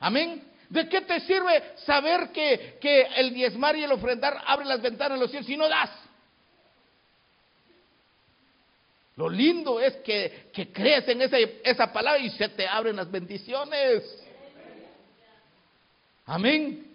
Amén. 0.00 0.42
¿De 0.68 0.88
qué 0.88 1.00
te 1.02 1.20
sirve 1.20 1.62
saber 1.84 2.30
que, 2.32 2.78
que, 2.80 3.02
el 3.16 3.32
diezmar 3.32 3.76
y 3.76 3.84
el 3.84 3.92
ofrendar 3.92 4.42
abre 4.46 4.64
las 4.64 4.82
ventanas 4.82 5.18
de 5.18 5.22
los 5.22 5.30
cielos 5.30 5.46
si 5.46 5.56
no 5.56 5.68
das? 5.68 5.90
Lo 9.16 9.28
lindo 9.28 9.80
es 9.80 9.96
que, 9.98 10.50
que 10.52 10.72
crees 10.72 11.08
en 11.08 11.22
esa, 11.22 11.38
esa 11.38 11.92
palabra 11.92 12.18
y 12.18 12.30
se 12.30 12.48
te 12.50 12.66
abren 12.66 12.96
las 12.96 13.10
bendiciones. 13.10 14.02
Amén. 16.26 16.86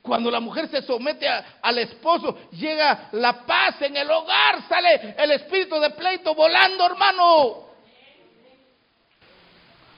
Cuando 0.00 0.30
la 0.30 0.40
mujer 0.40 0.68
se 0.68 0.82
somete 0.82 1.28
al 1.28 1.78
esposo, 1.78 2.36
llega 2.50 3.10
la 3.12 3.46
paz 3.46 3.80
en 3.82 3.96
el 3.96 4.10
hogar, 4.10 4.66
sale 4.68 5.14
el 5.16 5.30
espíritu 5.30 5.78
de 5.78 5.90
pleito 5.90 6.34
volando, 6.34 6.86
hermano. 6.86 7.71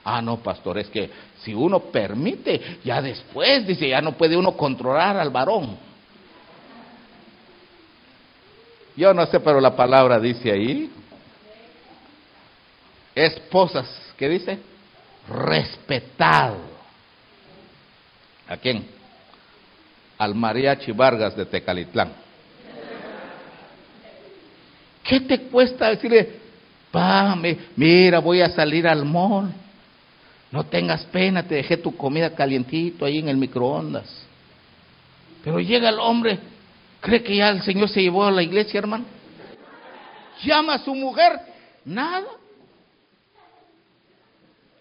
Ah, 0.07 0.21
no, 0.21 0.37
pastor, 0.37 0.77
es 0.77 0.87
que 0.89 1.09
si 1.39 1.55
uno 1.55 1.79
permite, 1.79 2.77
ya 2.83 3.01
después, 3.01 3.65
dice, 3.65 3.89
ya 3.89 4.01
no 4.01 4.11
puede 4.11 4.37
uno 4.37 4.55
controlar 4.55 5.17
al 5.17 5.31
varón. 5.31 5.75
Yo 8.95 9.15
no 9.15 9.25
sé, 9.25 9.39
pero 9.39 9.59
la 9.59 9.75
palabra 9.75 10.19
dice 10.19 10.51
ahí, 10.51 10.91
esposas, 13.15 14.13
¿qué 14.15 14.29
dice? 14.29 14.59
Respetado. 15.27 16.57
¿A 18.47 18.57
quién? 18.57 18.87
Al 20.19 20.35
mariachi 20.35 20.91
Vargas 20.91 21.35
de 21.35 21.47
Tecalitlán. 21.47 22.13
¿Qué 25.03 25.19
te 25.21 25.41
cuesta 25.47 25.89
decirle, 25.89 26.41
pa, 26.91 27.35
mira, 27.75 28.19
voy 28.19 28.41
a 28.41 28.49
salir 28.49 28.87
al 28.87 29.03
mall? 29.03 29.64
No 30.55 30.63
tengas 30.63 31.03
pena, 31.07 31.45
te 31.45 31.55
dejé 31.55 31.75
tu 31.75 31.97
comida 31.97 32.33
calientito 32.33 33.03
ahí 33.03 33.19
en 33.19 33.27
el 33.27 33.35
microondas. 33.35 34.25
Pero 35.43 35.59
llega 35.59 35.89
el 35.89 35.99
hombre, 35.99 36.39
cree 37.01 37.21
que 37.21 37.35
ya 37.35 37.49
el 37.49 37.61
Señor 37.61 37.89
se 37.89 38.01
llevó 38.01 38.23
a 38.23 38.31
la 38.31 38.41
iglesia, 38.41 38.77
hermano. 38.77 39.03
Llama 40.45 40.75
a 40.75 40.79
su 40.79 40.95
mujer, 40.95 41.41
nada. 41.83 42.27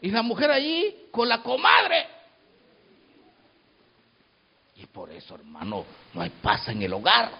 Y 0.00 0.12
la 0.12 0.22
mujer 0.22 0.52
allí 0.52 0.94
con 1.10 1.28
la 1.28 1.42
comadre. 1.42 2.06
Y 4.76 4.86
por 4.86 5.10
eso, 5.10 5.34
hermano, 5.34 5.84
no 6.12 6.20
hay 6.20 6.30
paz 6.40 6.68
en 6.68 6.82
el 6.82 6.92
hogar. 6.92 7.32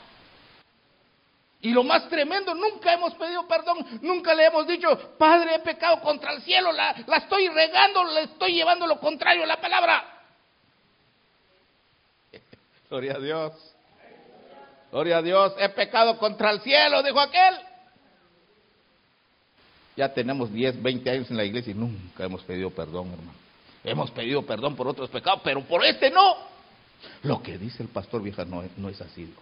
Y 1.65 1.71
lo 1.71 1.83
más 1.83 2.11
tremendo, 2.11 2.55
nunca 2.55 2.93
hemos 2.93 3.15
pedido 3.15 3.49
perdón, 3.49 3.79
nunca 4.03 4.35
le 4.35 4.45
hemos 4.45 4.67
dicho, 4.67 5.17
Padre, 5.17 5.55
he 5.55 5.59
pecado 5.61 5.99
contra 6.03 6.35
el 6.35 6.43
cielo, 6.43 6.71
la, 6.71 6.91
estoy 6.91 7.49
regando, 7.49 8.05
le 8.05 8.25
estoy 8.25 8.53
llevando 8.53 8.87
lo 8.87 9.01
contrario 9.01 9.45
a 9.45 9.47
la 9.47 9.59
palabra. 9.59 10.05
Gloria 12.91 13.15
a 13.15 13.19
Dios. 13.19 13.53
Gloria 14.93 15.17
a 15.17 15.23
Dios, 15.23 15.55
he 15.59 15.71
pecado 15.71 16.19
contra 16.19 16.51
el 16.51 16.61
cielo, 16.61 17.03
dijo 17.03 17.19
aquel. 17.19 17.55
Ya 19.97 20.13
tenemos 20.13 20.53
10, 20.53 20.83
20 20.83 21.11
años 21.11 21.31
en 21.31 21.39
la 21.39 21.45
iglesia 21.45 21.71
y 21.71 21.75
nunca 21.75 22.25
hemos 22.25 22.43
pedido 22.43 22.69
perdón, 22.73 23.11
hermano. 23.11 23.39
Hemos 23.83 24.11
pedido 24.11 24.43
perdón 24.43 24.77
por 24.77 24.87
otros 24.87 25.09
pecados, 25.09 25.41
pero 25.43 25.63
por 25.63 25.83
este 25.83 26.11
no. 26.11 26.37
Lo 27.23 27.43
que 27.43 27.57
dice 27.57 27.83
el 27.83 27.89
pastor 27.89 28.21
vieja 28.21 28.45
no, 28.45 28.63
no 28.77 28.91
es 28.91 29.01
así. 29.01 29.33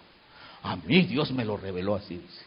A 0.63 0.77
mí 0.77 1.03
Dios 1.03 1.31
me 1.33 1.45
lo 1.45 1.57
reveló 1.57 1.95
así, 1.95 2.17
dice. 2.17 2.45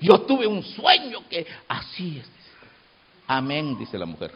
Yo 0.00 0.22
tuve 0.22 0.46
un 0.46 0.62
sueño 0.62 1.28
que 1.28 1.46
así 1.68 2.18
es. 2.18 2.30
Amén, 3.26 3.78
dice 3.78 3.96
la 3.98 4.06
mujer. 4.06 4.32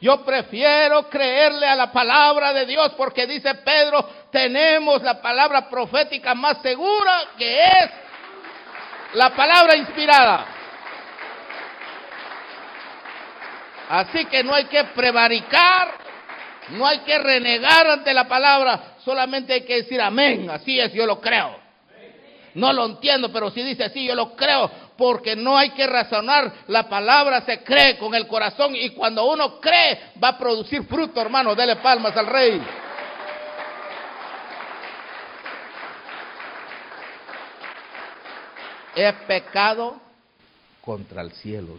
Yo 0.00 0.24
prefiero 0.24 1.08
creerle 1.08 1.66
a 1.66 1.74
la 1.74 1.90
palabra 1.90 2.52
de 2.52 2.66
Dios 2.66 2.92
porque 2.96 3.26
dice 3.26 3.54
Pedro, 3.54 4.06
tenemos 4.30 5.02
la 5.02 5.22
palabra 5.22 5.70
profética 5.70 6.34
más 6.34 6.60
segura 6.60 7.30
que 7.38 7.58
es 7.58 7.90
la 9.14 9.34
palabra 9.34 9.76
inspirada. 9.76 10.46
Así 13.88 14.26
que 14.26 14.44
no 14.44 14.54
hay 14.54 14.64
que 14.64 14.84
prevaricar, 14.84 15.94
no 16.70 16.86
hay 16.86 16.98
que 17.00 17.18
renegar 17.18 17.86
ante 17.86 18.12
la 18.12 18.28
palabra, 18.28 18.96
solamente 19.04 19.54
hay 19.54 19.64
que 19.64 19.76
decir 19.76 20.00
amén, 20.00 20.50
así 20.50 20.78
es, 20.78 20.92
yo 20.92 21.06
lo 21.06 21.20
creo. 21.20 21.65
No 22.56 22.72
lo 22.72 22.86
entiendo, 22.86 23.30
pero 23.30 23.50
si 23.50 23.62
dice 23.62 23.84
así, 23.84 24.06
yo 24.06 24.14
lo 24.14 24.34
creo, 24.34 24.70
porque 24.96 25.36
no 25.36 25.58
hay 25.58 25.70
que 25.70 25.86
razonar, 25.86 26.50
la 26.68 26.88
palabra 26.88 27.42
se 27.42 27.62
cree 27.62 27.98
con 27.98 28.14
el 28.14 28.26
corazón 28.26 28.74
y 28.74 28.90
cuando 28.90 29.26
uno 29.26 29.60
cree 29.60 30.12
va 30.22 30.28
a 30.28 30.38
producir 30.38 30.84
fruto, 30.84 31.20
hermano, 31.20 31.54
dele 31.54 31.76
palmas 31.76 32.16
al 32.16 32.26
rey. 32.26 32.62
He 38.94 39.12
pecado 39.26 40.00
contra 40.80 41.20
el 41.20 41.32
cielo. 41.32 41.78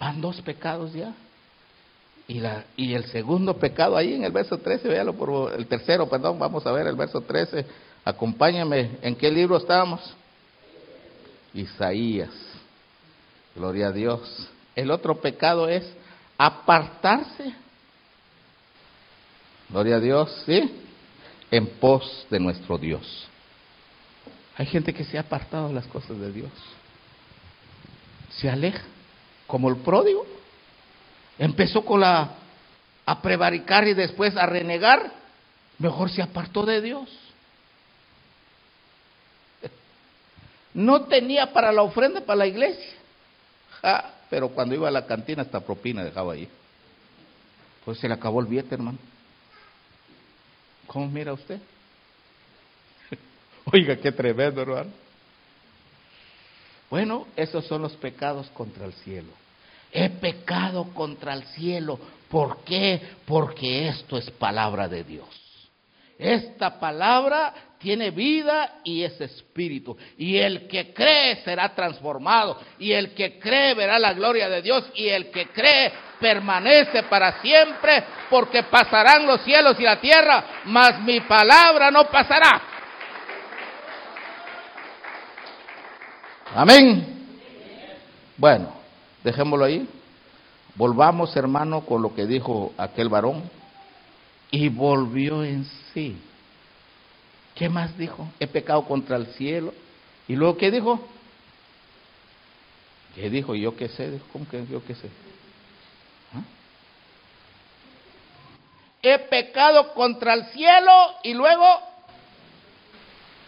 Van 0.00 0.20
dos 0.20 0.40
pecados 0.40 0.92
ya. 0.92 1.12
Y, 2.26 2.40
la, 2.40 2.64
y 2.76 2.94
el 2.94 3.04
segundo 3.12 3.56
pecado 3.56 3.96
ahí 3.96 4.14
en 4.14 4.24
el 4.24 4.32
verso 4.32 4.58
13, 4.58 4.88
véalo 4.88 5.14
por 5.14 5.52
el 5.52 5.68
tercero, 5.68 6.08
perdón, 6.08 6.36
vamos 6.40 6.66
a 6.66 6.72
ver 6.72 6.88
el 6.88 6.96
verso 6.96 7.20
13. 7.20 7.85
Acompáñame, 8.06 8.98
¿en 9.02 9.16
qué 9.16 9.28
libro 9.32 9.56
estábamos? 9.56 10.00
Isaías. 11.52 12.30
Gloria 13.56 13.88
a 13.88 13.92
Dios. 13.92 14.48
El 14.76 14.92
otro 14.92 15.20
pecado 15.20 15.68
es 15.68 15.84
apartarse. 16.38 17.52
Gloria 19.68 19.96
a 19.96 20.00
Dios, 20.00 20.44
¿sí? 20.46 20.70
En 21.50 21.66
pos 21.66 22.28
de 22.30 22.38
nuestro 22.38 22.78
Dios. 22.78 23.26
Hay 24.56 24.66
gente 24.66 24.94
que 24.94 25.02
se 25.02 25.18
ha 25.18 25.22
apartado 25.22 25.66
de 25.66 25.74
las 25.74 25.88
cosas 25.88 26.16
de 26.16 26.30
Dios. 26.30 26.52
Se 28.30 28.48
aleja 28.48 28.84
como 29.48 29.68
el 29.68 29.78
pródigo. 29.78 30.24
Empezó 31.40 31.84
con 31.84 32.02
la 32.02 32.36
a 33.04 33.20
prevaricar 33.20 33.88
y 33.88 33.94
después 33.94 34.36
a 34.36 34.46
renegar, 34.46 35.12
mejor 35.78 36.08
se 36.08 36.22
apartó 36.22 36.64
de 36.64 36.80
Dios. 36.80 37.25
No 40.76 41.06
tenía 41.06 41.54
para 41.54 41.72
la 41.72 41.80
ofrenda 41.80 42.20
para 42.20 42.40
la 42.40 42.46
iglesia, 42.46 42.92
pero 44.28 44.50
cuando 44.50 44.74
iba 44.74 44.86
a 44.88 44.90
la 44.90 45.06
cantina 45.06 45.40
hasta 45.40 45.58
propina 45.58 46.04
dejaba 46.04 46.34
ahí. 46.34 46.46
Pues 47.82 47.98
se 47.98 48.06
le 48.06 48.12
acabó 48.12 48.40
el 48.40 48.46
billete, 48.46 48.74
hermano. 48.74 48.98
¿Cómo 50.86 51.08
mira 51.08 51.32
usted? 51.32 51.58
Oiga, 53.72 53.96
qué 53.96 54.12
tremendo, 54.12 54.60
hermano. 54.60 54.90
Bueno, 56.90 57.26
esos 57.36 57.64
son 57.64 57.80
los 57.80 57.94
pecados 57.94 58.46
contra 58.48 58.84
el 58.84 58.92
cielo. 58.92 59.30
He 59.90 60.10
pecado 60.10 60.92
contra 60.92 61.32
el 61.32 61.44
cielo. 61.54 61.98
¿Por 62.28 62.64
qué? 62.64 63.00
Porque 63.24 63.88
esto 63.88 64.18
es 64.18 64.30
palabra 64.32 64.88
de 64.88 65.04
Dios. 65.04 65.28
Esta 66.18 66.78
palabra 66.78 67.54
tiene 67.78 68.10
vida 68.10 68.80
y 68.84 69.02
es 69.02 69.20
espíritu. 69.20 69.96
Y 70.18 70.36
el 70.36 70.66
que 70.66 70.92
cree 70.92 71.36
será 71.44 71.74
transformado. 71.74 72.58
Y 72.78 72.92
el 72.92 73.14
que 73.14 73.38
cree 73.38 73.74
verá 73.74 73.98
la 73.98 74.12
gloria 74.12 74.48
de 74.48 74.62
Dios. 74.62 74.84
Y 74.94 75.08
el 75.08 75.30
que 75.30 75.48
cree 75.48 75.92
permanece 76.18 77.04
para 77.04 77.40
siempre 77.40 78.04
porque 78.30 78.62
pasarán 78.64 79.26
los 79.26 79.42
cielos 79.42 79.78
y 79.78 79.82
la 79.82 80.00
tierra, 80.00 80.44
mas 80.64 81.00
mi 81.02 81.20
palabra 81.20 81.90
no 81.90 82.04
pasará. 82.04 82.62
Amén. 86.54 87.06
Bueno, 88.36 88.72
dejémoslo 89.22 89.64
ahí. 89.64 89.88
Volvamos, 90.74 91.34
hermano, 91.36 91.82
con 91.82 92.02
lo 92.02 92.14
que 92.14 92.26
dijo 92.26 92.72
aquel 92.76 93.08
varón. 93.08 93.50
Y 94.50 94.68
volvió 94.68 95.42
en 95.42 95.64
sí. 95.92 96.16
¿Qué 97.56 97.70
más 97.70 97.96
dijo? 97.96 98.28
He 98.38 98.46
pecado 98.46 98.84
contra 98.84 99.16
el 99.16 99.26
cielo. 99.28 99.72
¿Y 100.28 100.36
luego 100.36 100.58
qué 100.58 100.70
dijo? 100.70 101.00
¿Qué 103.14 103.30
dijo? 103.30 103.54
Yo 103.54 103.74
qué 103.74 103.88
sé. 103.88 104.20
¿Cómo 104.30 104.46
que 104.46 104.66
yo 104.66 104.84
qué 104.84 104.94
sé? 104.94 105.08
¿Ah? 106.34 106.42
He 109.02 109.18
pecado 109.18 109.94
contra 109.94 110.34
el 110.34 110.44
cielo 110.46 110.92
y 111.22 111.32
luego 111.32 111.64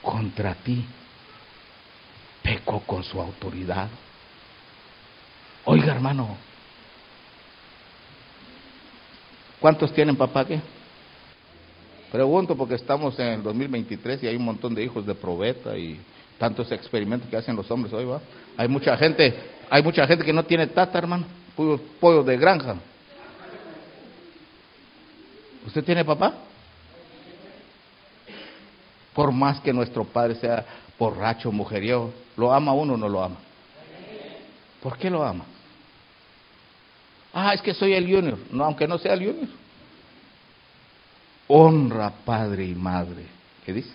contra 0.01 0.55
ti 0.55 0.87
pecó 2.43 2.81
con 2.81 3.05
su 3.05 3.21
autoridad. 3.21 3.89
Oiga, 5.67 5.93
hermano, 5.93 6.35
¿cuántos 9.61 9.93
tienen 9.93 10.17
papá 10.17 10.47
qué? 10.47 10.63
Pregunto 12.11 12.57
porque 12.57 12.75
estamos 12.75 13.19
en 13.19 13.27
el 13.27 13.43
2023 13.43 14.23
y 14.23 14.29
hay 14.29 14.37
un 14.37 14.45
montón 14.45 14.75
de 14.75 14.83
hijos 14.83 15.05
de 15.05 15.15
probeta 15.15 15.77
y 15.77 16.01
tantos 16.39 16.73
experimentos 16.73 17.29
que 17.29 17.37
hacen 17.37 17.55
los 17.55 17.71
hombres 17.71 17.93
hoy, 17.93 18.07
¿va? 18.07 18.21
Hay 18.57 18.67
mucha 18.69 18.97
gente, 18.97 19.35
hay 19.69 19.83
mucha 19.83 20.07
gente 20.07 20.25
que 20.25 20.33
no 20.33 20.45
tiene 20.45 20.69
tata, 20.69 20.99
hermano, 20.99 21.27
pollo 22.01 22.23
de 22.23 22.37
granja. 22.39 22.77
¿Usted 25.67 25.85
tiene 25.85 26.05
papá? 26.05 26.35
Por 29.13 29.33
más 29.33 29.61
que 29.61 29.73
nuestro 29.73 30.05
padre 30.05 30.37
sea 30.37 30.65
borracho, 30.99 31.53
mujeriego, 31.53 32.13
¿lo 32.37 32.53
ama 32.53 32.73
uno 32.73 32.95
o 32.95 32.97
no 32.97 33.09
lo 33.09 33.23
ama? 33.23 33.37
¿Por 34.83 34.97
qué 34.97 35.11
lo 35.11 35.23
ama? 35.23 35.45
Ah, 37.35 37.53
es 37.53 37.61
que 37.61 37.75
soy 37.75 37.93
el 37.93 38.05
junior. 38.05 38.39
No, 38.51 38.65
aunque 38.65 38.89
no 38.89 38.97
sea 38.97 39.13
el 39.13 39.27
junior. 39.27 39.49
Honra 41.49 42.11
padre 42.25 42.65
y 42.65 42.75
madre. 42.75 43.27
¿Qué 43.65 43.73
dice? 43.73 43.93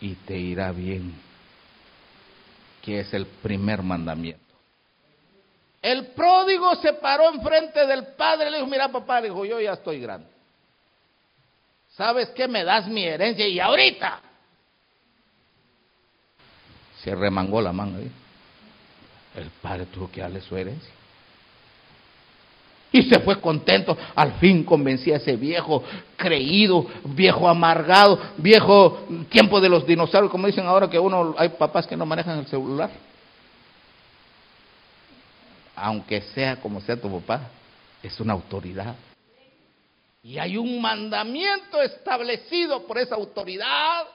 Y 0.00 0.14
te 0.14 0.36
irá 0.38 0.72
bien. 0.72 1.14
Que 2.80 3.00
es 3.00 3.12
el 3.14 3.26
primer 3.26 3.82
mandamiento. 3.82 4.40
El 5.80 6.08
pródigo 6.08 6.76
se 6.76 6.92
paró 6.94 7.34
enfrente 7.34 7.86
del 7.86 8.06
padre 8.14 8.48
y 8.48 8.50
le 8.52 8.56
dijo, 8.58 8.68
mira 8.68 8.88
papá, 8.88 9.20
le 9.20 9.28
dijo, 9.28 9.44
yo 9.44 9.60
ya 9.60 9.72
estoy 9.72 10.00
grande. 10.00 10.28
¿Sabes 11.96 12.30
qué? 12.30 12.46
Me 12.46 12.64
das 12.64 12.86
mi 12.86 13.04
herencia 13.04 13.46
y 13.46 13.58
ahorita. 13.58 14.20
Se 17.02 17.14
remangó 17.14 17.60
la 17.60 17.72
mano 17.72 17.98
ahí. 17.98 18.10
El 19.34 19.50
padre 19.60 19.86
tuvo 19.86 20.10
que 20.10 20.20
darle 20.20 20.40
su 20.40 20.56
herencia. 20.56 20.92
Y 22.92 23.02
se 23.02 23.20
fue 23.20 23.40
contento. 23.40 23.96
Al 24.14 24.34
fin 24.34 24.64
convencía 24.64 25.14
a 25.14 25.16
ese 25.16 25.36
viejo 25.36 25.82
creído, 26.16 26.86
viejo 27.04 27.48
amargado, 27.48 28.18
viejo 28.36 29.06
tiempo 29.30 29.60
de 29.60 29.68
los 29.68 29.86
dinosaurios, 29.86 30.30
como 30.30 30.46
dicen 30.46 30.66
ahora 30.66 30.88
que 30.88 30.98
uno, 30.98 31.34
hay 31.38 31.48
papás 31.50 31.86
que 31.86 31.96
no 31.96 32.04
manejan 32.04 32.38
el 32.38 32.46
celular. 32.46 32.90
Aunque 35.74 36.20
sea 36.20 36.56
como 36.56 36.80
sea 36.82 37.00
tu 37.00 37.10
papá, 37.10 37.48
es 38.02 38.20
una 38.20 38.34
autoridad. 38.34 38.94
Y 40.22 40.38
hay 40.38 40.56
un 40.56 40.80
mandamiento 40.80 41.82
establecido 41.82 42.86
por 42.86 42.98
esa 42.98 43.16
autoridad. 43.16 44.06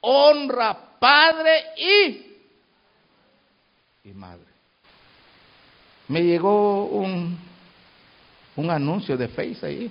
Honra 0.00 0.76
padre 0.98 1.64
y, 1.76 2.26
y 4.04 4.12
madre. 4.14 4.46
Me 6.08 6.22
llegó 6.22 6.84
un, 6.84 7.38
un 8.56 8.70
anuncio 8.70 9.16
de 9.16 9.28
Face 9.28 9.64
ahí. 9.66 9.90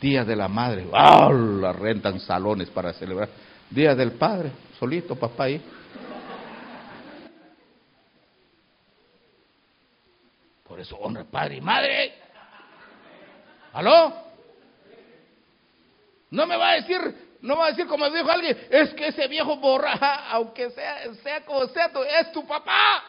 Día 0.00 0.24
de 0.24 0.36
la 0.36 0.48
madre. 0.48 0.86
¡Ah! 0.92 1.30
La 1.32 1.72
rentan 1.72 2.20
salones 2.20 2.70
para 2.70 2.92
celebrar. 2.92 3.28
Día 3.68 3.94
del 3.94 4.12
padre. 4.12 4.50
Solito, 4.78 5.16
papá 5.16 5.44
ahí. 5.44 5.60
Por 10.66 10.80
eso 10.80 10.96
honra 10.96 11.24
padre 11.24 11.56
y 11.56 11.60
madre. 11.60 12.14
¿Aló? 13.72 14.14
No 16.30 16.46
me 16.46 16.56
va 16.56 16.70
a 16.70 16.74
decir, 16.74 16.98
no 17.42 17.56
va 17.56 17.66
a 17.66 17.70
decir 17.70 17.86
como 17.86 18.08
dijo 18.08 18.30
alguien, 18.30 18.56
es 18.70 18.94
que 18.94 19.08
ese 19.08 19.26
viejo 19.26 19.56
borraja, 19.56 20.30
aunque 20.30 20.70
sea, 20.70 21.12
sea 21.14 21.44
como 21.44 21.66
sea, 21.66 21.90
es 22.20 22.32
tu 22.32 22.46
papá. 22.46 23.02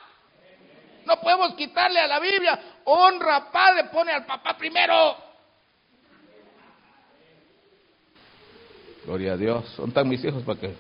No 1.05 1.19
podemos 1.19 1.53
quitarle 1.55 1.99
a 1.99 2.07
la 2.07 2.19
Biblia, 2.19 2.59
honra 2.85 3.51
padre, 3.51 3.85
pone 3.85 4.11
al 4.11 4.25
papá 4.25 4.57
primero. 4.57 5.15
Gloria 9.05 9.33
a 9.33 9.37
Dios. 9.37 9.75
¿Dónde 9.77 9.89
están 9.89 10.09
mis 10.09 10.23
hijos 10.23 10.43
para 10.43 10.59
qué? 10.59 10.75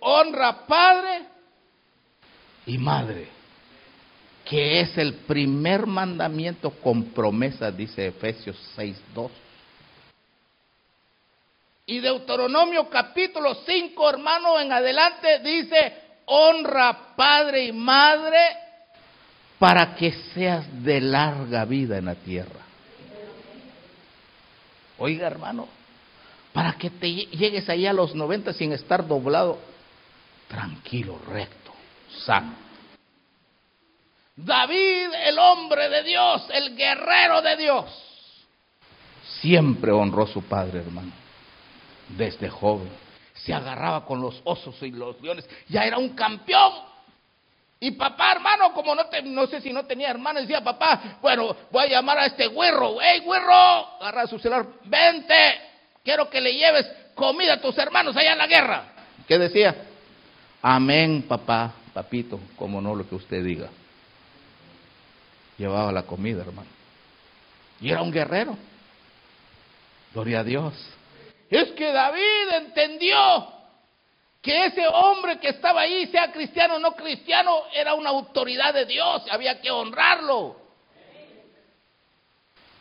Honra 0.00 0.66
padre 0.66 1.22
y 2.66 2.76
madre 2.78 3.34
que 4.44 4.80
es 4.80 4.96
el 4.98 5.14
primer 5.14 5.86
mandamiento 5.86 6.70
con 6.70 7.04
promesa, 7.06 7.70
dice 7.70 8.06
Efesios 8.06 8.56
6.2. 8.76 9.30
Y 11.86 12.00
Deuteronomio 12.00 12.88
capítulo 12.88 13.54
5, 13.66 14.10
hermano, 14.10 14.60
en 14.60 14.72
adelante 14.72 15.38
dice, 15.40 16.03
honra 16.26 17.14
padre 17.16 17.66
y 17.66 17.72
madre 17.72 18.38
para 19.58 19.94
que 19.94 20.12
seas 20.34 20.66
de 20.82 21.00
larga 21.00 21.64
vida 21.64 21.98
en 21.98 22.06
la 22.06 22.14
tierra. 22.14 22.60
Oiga, 24.98 25.26
hermano, 25.26 25.68
para 26.52 26.74
que 26.74 26.90
te 26.90 27.10
llegues 27.10 27.68
allá 27.68 27.90
a 27.90 27.94
los 27.94 28.14
90 28.14 28.52
sin 28.52 28.72
estar 28.72 29.06
doblado, 29.06 29.58
tranquilo, 30.48 31.18
recto, 31.28 31.72
sano. 32.24 32.54
David, 34.36 35.10
el 35.26 35.38
hombre 35.38 35.88
de 35.88 36.02
Dios, 36.02 36.48
el 36.52 36.76
guerrero 36.76 37.40
de 37.42 37.56
Dios, 37.56 37.84
siempre 39.40 39.92
honró 39.92 40.24
a 40.24 40.28
su 40.28 40.42
padre, 40.42 40.80
hermano, 40.80 41.12
desde 42.16 42.48
joven. 42.48 43.03
Se 43.44 43.52
agarraba 43.52 44.04
con 44.04 44.20
los 44.20 44.40
osos 44.44 44.74
y 44.82 44.90
los 44.90 45.20
leones, 45.20 45.48
ya 45.68 45.84
era 45.84 45.98
un 45.98 46.10
campeón. 46.10 46.72
Y 47.80 47.90
papá, 47.92 48.32
hermano, 48.32 48.72
como 48.72 48.94
no, 48.94 49.06
te, 49.06 49.22
no 49.22 49.46
sé 49.46 49.60
si 49.60 49.72
no 49.72 49.84
tenía 49.84 50.10
hermano, 50.10 50.40
decía 50.40 50.64
papá, 50.64 51.18
bueno, 51.20 51.54
voy 51.70 51.84
a 51.84 51.90
llamar 51.90 52.18
a 52.18 52.26
este 52.26 52.46
güerro, 52.46 52.96
hey 53.02 53.20
güerro, 53.24 53.52
agarra 54.00 54.26
su 54.26 54.38
celular, 54.38 54.66
vente, 54.84 55.34
quiero 56.02 56.30
que 56.30 56.40
le 56.40 56.54
lleves 56.54 56.90
comida 57.14 57.54
a 57.54 57.60
tus 57.60 57.76
hermanos 57.76 58.16
allá 58.16 58.32
en 58.32 58.38
la 58.38 58.46
guerra. 58.46 58.84
¿Qué 59.28 59.38
decía? 59.38 59.74
Amén, 60.62 61.26
papá, 61.28 61.72
papito, 61.92 62.40
como 62.56 62.80
no 62.80 62.94
lo 62.94 63.06
que 63.06 63.16
usted 63.16 63.44
diga 63.44 63.68
llevaba 65.58 65.92
la 65.92 66.02
comida, 66.02 66.42
hermano. 66.42 66.68
Y 67.80 67.90
era 67.90 68.02
un 68.02 68.10
guerrero. 68.10 68.56
Gloria 70.12 70.40
a 70.40 70.44
Dios. 70.44 70.74
Es 71.54 71.70
que 71.70 71.92
David 71.92 72.48
entendió 72.56 73.46
que 74.42 74.66
ese 74.66 74.88
hombre 74.88 75.38
que 75.38 75.50
estaba 75.50 75.82
ahí, 75.82 76.04
sea 76.08 76.32
cristiano 76.32 76.74
o 76.74 76.78
no 76.80 76.96
cristiano, 76.96 77.62
era 77.72 77.94
una 77.94 78.10
autoridad 78.10 78.74
de 78.74 78.84
Dios, 78.86 79.22
había 79.30 79.60
que 79.60 79.70
honrarlo. 79.70 80.56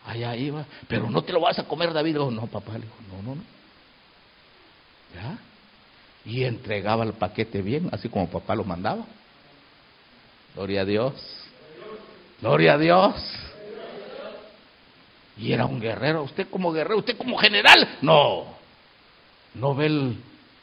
Allá 0.08 0.36
iba, 0.36 0.66
pero 0.88 1.08
no 1.08 1.22
te 1.22 1.32
lo 1.32 1.40
vas 1.40 1.60
a 1.60 1.66
comer, 1.66 1.94
David. 1.94 2.16
no, 2.16 2.48
papá, 2.48 2.74
le 2.74 2.80
dijo, 2.80 2.96
no, 3.12 3.22
no, 3.22 3.36
no. 3.36 3.44
¿Ya? 5.14 5.38
Y 6.26 6.44
entregaba 6.44 7.04
el 7.04 7.14
paquete 7.14 7.62
bien, 7.62 7.90
así 7.92 8.10
como 8.10 8.28
papá 8.28 8.56
lo 8.56 8.64
mandaba. 8.64 9.06
Gloria 10.56 10.82
a 10.82 10.86
Dios. 10.86 11.14
Gloria 12.42 12.74
a 12.74 12.78
Dios. 12.80 13.16
Y 15.38 15.54
era 15.54 15.68
un 15.68 15.80
guerrero. 15.80 16.24
Usted 16.24 16.50
como 16.50 16.74
guerrero, 16.74 16.98
usted 16.98 17.16
como 17.16 17.38
general. 17.38 18.00
No. 18.02 18.63
No 19.56 19.76
ve 19.76 20.16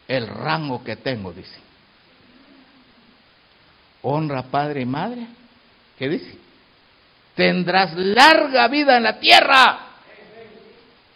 el, 0.08 0.26
rango 0.26 0.82
que 0.82 0.96
tengo, 0.96 1.32
dice. 1.32 1.58
Honra 4.02 4.42
padre 4.44 4.82
y 4.82 4.86
madre. 4.86 5.26
¿Qué 5.98 6.08
dice? 6.08 6.38
Tendrás 7.34 7.94
larga 7.94 8.66
vida 8.68 8.96
en 8.96 9.02
la 9.02 9.20
tierra. 9.20 9.86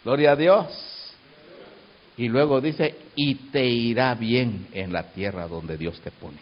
Gloria 0.03 0.31
a 0.31 0.35
Dios. 0.35 0.67
Y 2.17 2.29
luego 2.29 2.61
dice, 2.61 2.95
y 3.15 3.35
te 3.35 3.65
irá 3.65 4.13
bien 4.15 4.67
en 4.71 4.93
la 4.93 5.11
tierra 5.11 5.47
donde 5.47 5.77
Dios 5.77 5.99
te 5.99 6.11
pone. 6.11 6.37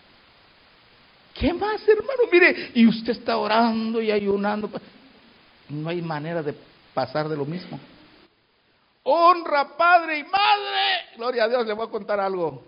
¿Qué 1.33 1.51
más, 1.51 1.81
hermano? 1.87 2.23
Mire, 2.31 2.71
y 2.75 2.85
usted 2.85 3.13
está 3.13 3.37
orando 3.37 3.99
y 3.99 4.11
ayunando. 4.11 4.69
No 5.69 5.89
hay 5.89 6.01
manera 6.01 6.43
de 6.43 6.53
pasar 6.93 7.27
de 7.27 7.35
lo 7.35 7.45
mismo. 7.45 7.79
Honra, 9.15 9.77
padre 9.77 10.17
y 10.17 10.23
madre. 10.23 11.15
Gloria 11.17 11.43
a 11.43 11.47
Dios, 11.47 11.67
le 11.67 11.73
voy 11.73 11.85
a 11.85 11.91
contar 11.91 12.19
algo. 12.19 12.63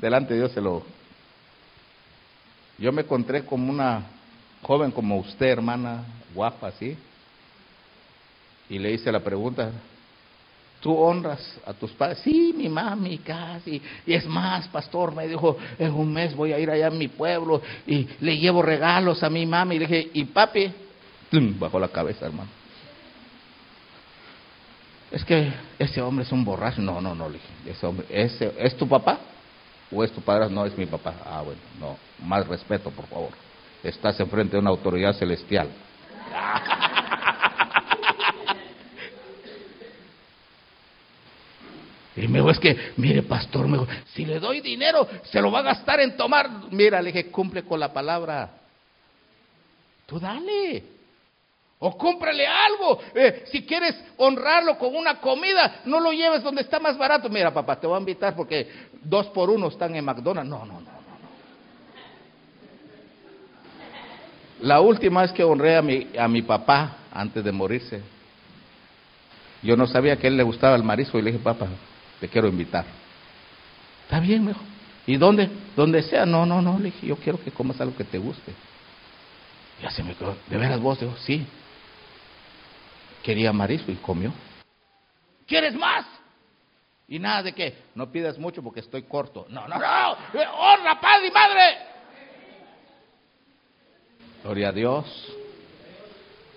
Delante 0.00 0.34
de 0.34 0.40
Dios 0.40 0.52
se 0.52 0.60
lo. 0.60 0.82
Yo 2.78 2.90
me 2.90 3.02
encontré 3.02 3.44
como 3.44 3.70
una 3.70 4.02
joven 4.62 4.90
como 4.90 5.18
usted, 5.18 5.46
hermana, 5.46 6.04
guapa, 6.34 6.72
¿sí? 6.72 6.98
Y 8.68 8.80
le 8.80 8.92
hice 8.92 9.12
la 9.12 9.20
pregunta, 9.20 9.70
¿Tú 10.80 10.94
honras 10.94 11.58
a 11.64 11.72
tus 11.72 11.92
padres? 11.92 12.18
Sí, 12.22 12.52
mi 12.56 12.68
mami, 12.68 13.18
casi. 13.18 13.80
Y 14.06 14.12
es 14.12 14.26
más, 14.26 14.68
pastor, 14.68 15.14
me 15.14 15.26
dijo, 15.26 15.56
en 15.78 15.92
un 15.92 16.12
mes 16.12 16.34
voy 16.34 16.52
a 16.52 16.58
ir 16.58 16.70
allá 16.70 16.88
a 16.88 16.90
mi 16.90 17.08
pueblo 17.08 17.62
y 17.86 18.06
le 18.20 18.36
llevo 18.36 18.60
regalos 18.60 19.22
a 19.22 19.30
mi 19.30 19.46
mami. 19.46 19.76
Y 19.76 19.78
le 19.78 19.86
dije, 19.86 20.10
¿y 20.12 20.24
papi? 20.24 20.72
Bajó 21.58 21.80
la 21.80 21.88
cabeza, 21.88 22.26
hermano. 22.26 22.50
Es 25.10 25.24
que 25.24 25.52
ese 25.78 26.00
hombre 26.02 26.24
es 26.24 26.32
un 26.32 26.44
borracho. 26.44 26.80
No, 26.80 27.00
no, 27.00 27.14
no, 27.14 27.28
le 27.28 27.34
dije, 27.34 27.48
ese 27.66 27.86
hombre, 27.86 28.06
ese, 28.10 28.52
¿es 28.58 28.76
tu 28.76 28.88
papá? 28.88 29.18
¿O 29.90 30.02
es 30.02 30.10
tu 30.10 30.20
padre? 30.20 30.50
No, 30.50 30.66
es 30.66 30.76
mi 30.76 30.86
papá. 30.86 31.14
Ah, 31.24 31.42
bueno, 31.42 31.60
no, 31.78 31.96
más 32.26 32.46
respeto, 32.46 32.90
por 32.90 33.06
favor. 33.06 33.30
Estás 33.82 34.18
enfrente 34.18 34.56
de 34.56 34.60
una 34.60 34.70
autoridad 34.70 35.12
celestial. 35.14 35.68
Y 42.16 42.28
me 42.28 42.38
dijo, 42.38 42.50
es 42.50 42.58
que, 42.58 42.94
mire, 42.96 43.22
pastor, 43.22 43.68
me 43.68 43.76
dijo, 43.76 43.86
si 44.14 44.24
le 44.24 44.40
doy 44.40 44.62
dinero, 44.62 45.06
se 45.24 45.38
lo 45.38 45.50
va 45.50 45.58
a 45.58 45.62
gastar 45.62 46.00
en 46.00 46.16
tomar. 46.16 46.48
Mira, 46.70 47.02
le 47.02 47.12
dije, 47.12 47.30
cumple 47.30 47.62
con 47.62 47.78
la 47.78 47.92
palabra. 47.92 48.52
Tú 50.06 50.18
dale. 50.18 50.95
O 51.78 51.96
cómprale 51.96 52.46
algo. 52.46 53.00
Eh, 53.14 53.44
si 53.50 53.66
quieres 53.66 53.94
honrarlo 54.16 54.78
con 54.78 54.96
una 54.96 55.20
comida, 55.20 55.82
no 55.84 56.00
lo 56.00 56.12
lleves 56.12 56.42
donde 56.42 56.62
está 56.62 56.80
más 56.80 56.96
barato. 56.96 57.28
Mira, 57.28 57.52
papá, 57.52 57.78
te 57.78 57.86
voy 57.86 57.96
a 57.96 58.00
invitar 58.00 58.34
porque 58.34 58.68
dos 59.02 59.26
por 59.26 59.50
uno 59.50 59.68
están 59.68 59.94
en 59.94 60.04
McDonald's. 60.04 60.48
No, 60.48 60.64
no, 60.64 60.80
no, 60.80 60.80
no. 60.80 60.96
La 64.60 64.80
última 64.80 65.20
vez 65.20 65.32
que 65.32 65.44
honré 65.44 65.76
a 65.76 65.82
mi, 65.82 66.08
a 66.18 66.26
mi 66.28 66.40
papá 66.40 66.96
antes 67.12 67.44
de 67.44 67.52
morirse, 67.52 68.00
yo 69.62 69.76
no 69.76 69.86
sabía 69.86 70.16
que 70.16 70.26
a 70.26 70.30
él 70.30 70.36
le 70.36 70.42
gustaba 70.42 70.76
el 70.76 70.82
marisco 70.82 71.18
y 71.18 71.22
le 71.22 71.32
dije, 71.32 71.42
papá, 71.42 71.66
te 72.20 72.28
quiero 72.28 72.48
invitar. 72.48 72.86
Está 74.04 74.18
bien, 74.18 74.46
mejor. 74.46 74.62
¿Y 75.06 75.16
dónde? 75.16 75.50
Donde 75.76 76.02
sea. 76.02 76.24
No, 76.24 76.46
no, 76.46 76.62
no, 76.62 76.78
le 76.78 76.86
dije, 76.86 77.06
yo 77.06 77.16
quiero 77.16 77.38
que 77.42 77.50
comas 77.50 77.80
algo 77.80 77.94
que 77.96 78.04
te 78.04 78.18
guste. 78.18 78.52
Ya 79.82 79.90
se 79.90 80.02
me 80.02 80.14
quedó, 80.14 80.36
¿de 80.48 80.56
veras 80.56 80.80
vos? 80.80 80.98
Dijo, 80.98 81.14
sí. 81.18 81.46
Quería 83.26 83.52
marisco 83.52 83.90
y 83.90 83.96
comió. 83.96 84.32
¿Quieres 85.48 85.74
más? 85.74 86.06
Y 87.08 87.18
nada 87.18 87.42
de 87.42 87.52
que 87.52 87.74
no 87.96 88.08
pidas 88.12 88.38
mucho 88.38 88.62
porque 88.62 88.78
estoy 88.78 89.02
corto. 89.02 89.46
No, 89.48 89.66
no, 89.66 89.76
no. 89.80 90.12
Honra, 90.56 91.00
padre 91.00 91.26
y 91.26 91.30
madre. 91.32 91.76
Gloria 94.44 94.68
a 94.68 94.72
Dios. 94.72 95.34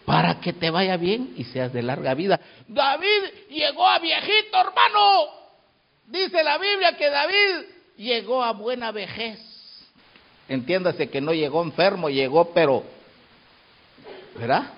Para 0.05 0.39
que 0.39 0.53
te 0.53 0.69
vaya 0.69 0.95
bien 0.95 1.33
y 1.37 1.43
seas 1.45 1.73
de 1.73 1.81
larga 1.81 2.13
vida. 2.13 2.39
David 2.67 3.47
llegó 3.49 3.87
a 3.87 3.97
viejito, 3.97 4.59
hermano. 4.59 5.23
Dice 6.05 6.43
la 6.43 6.59
Biblia 6.59 6.95
que 6.95 7.09
David 7.09 7.65
llegó 7.97 8.43
a 8.43 8.53
buena 8.53 8.91
vejez. 8.91 9.39
Entiéndase 10.47 11.09
que 11.09 11.19
no 11.19 11.33
llegó 11.33 11.63
enfermo, 11.63 12.11
llegó 12.11 12.53
pero 12.53 12.83
¿verdad? 14.37 14.73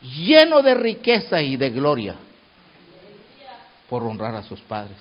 Lleno 0.00 0.62
de 0.62 0.74
riqueza 0.74 1.42
y 1.42 1.56
de 1.56 1.70
gloria 1.70 2.16
por 3.88 4.02
honrar 4.02 4.34
a 4.34 4.42
sus 4.42 4.60
padres. 4.60 4.98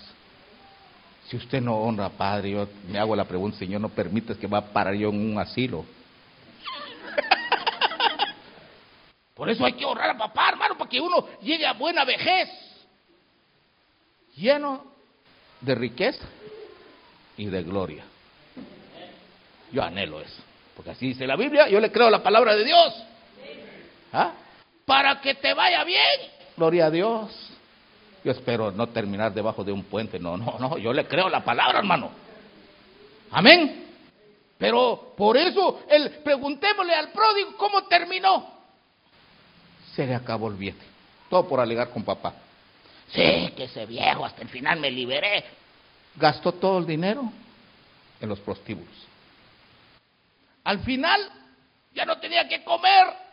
Si 1.28 1.36
usted 1.36 1.62
no 1.62 1.78
honra 1.78 2.06
a 2.06 2.10
padre, 2.10 2.52
yo 2.52 2.70
me 2.88 2.98
hago 2.98 3.14
la 3.16 3.26
pregunta, 3.26 3.58
Señor, 3.58 3.82
no 3.82 3.90
permites 3.90 4.38
que 4.38 4.48
va 4.48 4.60
a 4.60 4.66
parar 4.66 4.96
yo 4.96 5.10
en 5.10 5.34
un 5.34 5.40
asilo. 5.40 5.86
Por 9.36 9.50
eso 9.50 9.66
hay 9.66 9.74
que 9.74 9.86
honrar 9.86 10.12
a 10.12 10.18
papá, 10.18 10.50
hermano, 10.50 10.78
para 10.78 10.90
que 10.90 11.02
uno 11.02 11.28
llegue 11.42 11.66
a 11.66 11.74
buena 11.74 12.06
vejez. 12.06 12.50
Lleno 14.38 14.86
de 15.60 15.76
riqueza 15.76 16.26
y 17.36 17.48
de 17.48 17.64
gloria. 17.64 18.06
Yo 19.72 19.84
anhelo 19.84 20.22
eso. 20.22 20.42
Porque 20.76 20.92
así 20.92 21.08
dice 21.08 21.28
la 21.28 21.36
Biblia, 21.36 21.68
yo 21.68 21.82
le 21.82 21.92
creo 21.92 22.10
la 22.10 22.24
palabra 22.24 22.56
de 22.56 22.64
Dios. 22.64 23.04
¿Ah? 24.14 24.32
Para 24.88 25.20
que 25.20 25.36
te 25.36 25.54
vaya 25.54 25.84
bien. 25.84 26.32
Gloria 26.56 26.86
a 26.86 26.90
Dios. 26.90 27.30
Yo 28.24 28.32
espero 28.32 28.72
no 28.72 28.88
terminar 28.88 29.34
debajo 29.34 29.62
de 29.62 29.74
un 29.74 29.84
puente. 29.84 30.18
No, 30.18 30.38
no, 30.38 30.56
no. 30.58 30.78
Yo 30.78 30.94
le 30.94 31.06
creo 31.06 31.28
la 31.28 31.44
palabra, 31.44 31.80
hermano. 31.80 32.10
Amén. 33.32 33.86
Pero 34.58 35.14
por 35.18 35.36
eso, 35.36 35.82
preguntémosle 36.24 36.96
al 36.96 37.10
pródigo 37.10 37.58
cómo 37.58 37.84
terminó. 37.84 38.50
Se 39.94 40.08
le 40.08 40.16
acabó 40.16 40.48
el 40.48 40.56
billete. 40.56 40.86
Todo 41.30 41.46
por 41.50 41.60
alegar 41.60 41.90
con 41.90 42.06
papá. 42.06 42.34
Sí, 43.10 43.52
que 43.58 43.66
ese 43.66 43.86
viejo, 43.86 44.24
hasta 44.24 44.42
el 44.42 44.48
final 44.48 44.80
me 44.80 44.90
liberé. 44.90 45.44
Gastó 46.16 46.54
todo 46.54 46.80
el 46.80 46.86
dinero 46.86 47.30
en 48.22 48.30
los 48.30 48.40
prostíbulos. 48.40 48.96
Al 50.64 50.80
final, 50.80 51.30
ya 51.94 52.06
no 52.06 52.18
tenía 52.20 52.48
que 52.48 52.64
comer. 52.64 53.27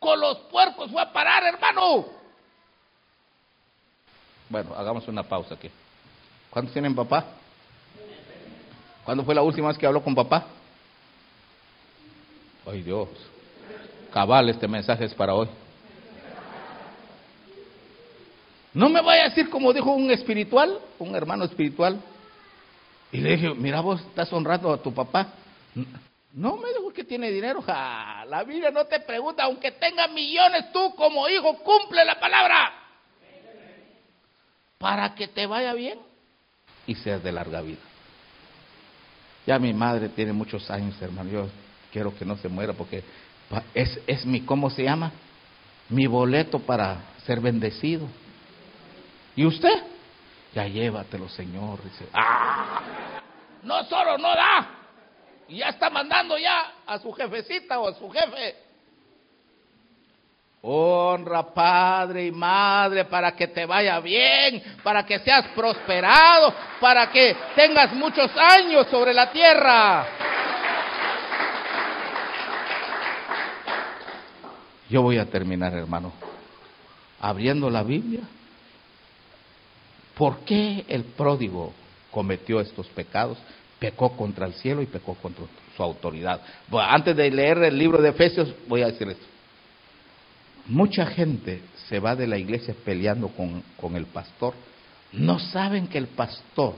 Con 0.00 0.18
los 0.18 0.38
puercos 0.50 0.90
fue 0.90 1.00
a 1.00 1.12
parar, 1.12 1.44
hermano. 1.44 2.06
Bueno, 4.48 4.74
hagamos 4.74 5.06
una 5.06 5.22
pausa 5.22 5.54
aquí. 5.54 5.70
¿Cuántos 6.50 6.72
tienen 6.72 6.94
papá? 6.94 7.24
¿Cuándo 9.04 9.24
fue 9.24 9.34
la 9.34 9.42
última 9.42 9.68
vez 9.68 9.78
que 9.78 9.86
habló 9.86 10.02
con 10.02 10.14
papá? 10.14 10.46
Ay 12.66 12.82
Dios, 12.82 13.08
cabal, 14.12 14.48
este 14.48 14.66
mensaje 14.66 15.04
es 15.04 15.14
para 15.14 15.34
hoy. 15.34 15.48
No 18.72 18.88
me 18.88 19.02
vaya 19.02 19.24
a 19.24 19.28
decir 19.28 19.50
como 19.50 19.72
dijo 19.72 19.92
un 19.92 20.10
espiritual, 20.10 20.80
un 20.98 21.14
hermano 21.14 21.44
espiritual. 21.44 22.00
Y 23.12 23.18
le 23.18 23.36
dije, 23.36 23.54
mira 23.54 23.80
vos 23.80 24.00
estás 24.00 24.32
honrando 24.32 24.72
a 24.72 24.82
tu 24.82 24.94
papá. 24.94 25.28
No 26.32 26.56
me 26.56 26.68
dijo 26.68 26.92
que 26.92 27.04
tiene 27.04 27.30
dinero. 27.30 27.62
la 27.66 28.44
Biblia 28.46 28.70
no 28.70 28.84
te 28.86 29.00
pregunta, 29.00 29.44
aunque 29.44 29.72
tenga 29.72 30.06
millones, 30.08 30.70
tú 30.72 30.94
como 30.94 31.28
hijo 31.28 31.58
cumple 31.58 32.04
la 32.04 32.18
palabra. 32.20 32.72
Para 34.78 35.14
que 35.14 35.28
te 35.28 35.46
vaya 35.46 35.74
bien 35.74 35.98
y 36.86 36.94
seas 36.94 37.22
de 37.22 37.32
larga 37.32 37.60
vida. 37.60 37.80
Ya 39.46 39.58
mi 39.58 39.72
madre 39.72 40.08
tiene 40.08 40.32
muchos 40.32 40.70
años, 40.70 41.00
hermano. 41.02 41.30
Yo 41.30 41.48
quiero 41.92 42.14
que 42.16 42.24
no 42.24 42.36
se 42.36 42.48
muera 42.48 42.72
porque 42.72 43.02
es, 43.74 44.00
es 44.06 44.24
mi, 44.24 44.42
¿cómo 44.42 44.70
se 44.70 44.84
llama? 44.84 45.12
Mi 45.88 46.06
boleto 46.06 46.60
para 46.60 46.98
ser 47.26 47.40
bendecido. 47.40 48.06
¿Y 49.34 49.44
usted? 49.44 49.82
Ya 50.54 50.66
llévatelo, 50.66 51.28
Señor. 51.28 51.82
Dice, 51.82 52.06
¡ah! 52.12 53.20
No 53.62 53.84
solo 53.84 54.16
no 54.16 54.28
da, 54.28 54.79
y 55.50 55.56
ya 55.58 55.70
está 55.70 55.90
mandando 55.90 56.38
ya 56.38 56.74
a 56.86 56.98
su 57.00 57.12
jefecita 57.12 57.80
o 57.80 57.88
a 57.88 57.94
su 57.94 58.08
jefe. 58.08 58.54
Honra 60.62 61.42
padre 61.52 62.26
y 62.26 62.30
madre 62.30 63.04
para 63.06 63.34
que 63.34 63.48
te 63.48 63.66
vaya 63.66 63.98
bien, 63.98 64.62
para 64.84 65.04
que 65.04 65.18
seas 65.18 65.48
prosperado, 65.48 66.54
para 66.80 67.10
que 67.10 67.36
tengas 67.56 67.92
muchos 67.94 68.30
años 68.36 68.86
sobre 68.88 69.12
la 69.12 69.32
tierra. 69.32 70.06
Yo 74.88 75.02
voy 75.02 75.18
a 75.18 75.26
terminar, 75.26 75.74
hermano, 75.74 76.12
abriendo 77.20 77.68
la 77.70 77.82
Biblia. 77.82 78.20
¿Por 80.14 80.40
qué 80.40 80.84
el 80.86 81.04
pródigo 81.04 81.72
cometió 82.10 82.60
estos 82.60 82.86
pecados? 82.88 83.38
Pecó 83.80 84.12
contra 84.16 84.46
el 84.46 84.52
cielo 84.54 84.82
y 84.82 84.86
pecó 84.86 85.14
contra 85.14 85.46
su 85.74 85.82
autoridad. 85.82 86.40
antes 86.70 87.16
de 87.16 87.30
leer 87.30 87.58
el 87.64 87.76
libro 87.76 88.00
de 88.00 88.10
Efesios, 88.10 88.54
voy 88.68 88.82
a 88.82 88.86
decir 88.86 89.08
esto. 89.08 89.24
Mucha 90.66 91.06
gente 91.06 91.62
se 91.88 91.98
va 91.98 92.14
de 92.14 92.26
la 92.26 92.38
iglesia 92.38 92.74
peleando 92.84 93.28
con, 93.28 93.64
con 93.76 93.96
el 93.96 94.06
pastor. 94.06 94.54
No 95.12 95.40
saben 95.40 95.88
que 95.88 95.98
el 95.98 96.06
pastor 96.06 96.74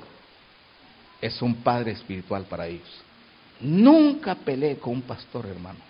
es 1.20 1.42
un 1.42 1.56
padre 1.56 1.92
espiritual 1.92 2.44
para 2.44 2.68
ellos. 2.68 2.88
Nunca 3.60 4.34
peleé 4.34 4.76
con 4.76 4.94
un 4.94 5.02
pastor, 5.02 5.46
hermano. 5.46 5.80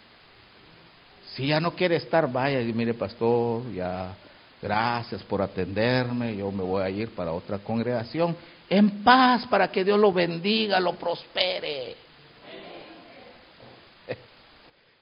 Si 1.34 1.46
ya 1.46 1.60
no 1.60 1.72
quiere 1.72 1.96
estar, 1.96 2.30
vaya 2.30 2.60
y 2.60 2.72
mire, 2.72 2.94
pastor, 2.94 3.70
ya 3.72 4.14
gracias 4.60 5.22
por 5.22 5.42
atenderme, 5.42 6.36
yo 6.36 6.50
me 6.50 6.62
voy 6.62 6.82
a 6.82 6.90
ir 6.90 7.10
para 7.10 7.32
otra 7.32 7.58
congregación 7.58 8.36
en 8.68 9.02
paz 9.02 9.46
para 9.46 9.70
que 9.70 9.84
Dios 9.84 9.98
lo 9.98 10.12
bendiga, 10.12 10.80
lo 10.80 10.94
prospere. 10.94 11.96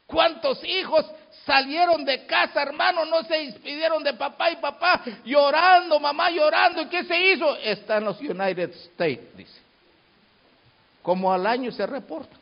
¿Cuántos 0.07 0.63
hijos 0.65 1.07
salieron 1.47 2.05
de 2.05 2.27
casa, 2.27 2.63
hermano? 2.63 3.05
No 3.05 3.23
se 3.23 3.35
despidieron 3.35 4.03
de 4.03 4.15
papá 4.15 4.51
y 4.51 4.57
papá 4.57 5.03
llorando, 5.25 6.01
mamá 6.01 6.31
llorando. 6.31 6.83
¿Y 6.83 6.87
qué 6.87 7.05
se 7.05 7.33
hizo? 7.33 7.57
Está 7.59 7.99
en 7.99 8.05
los 8.05 8.21
United 8.21 8.71
States, 8.71 9.37
dice. 9.37 9.61
Como 11.03 11.33
al 11.33 11.47
año 11.47 11.71
se 11.71 11.87
reporta. 11.87 12.37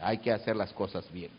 Hay 0.00 0.18
que 0.18 0.32
hacer 0.32 0.56
las 0.56 0.72
cosas 0.72 1.10
bien. 1.12 1.30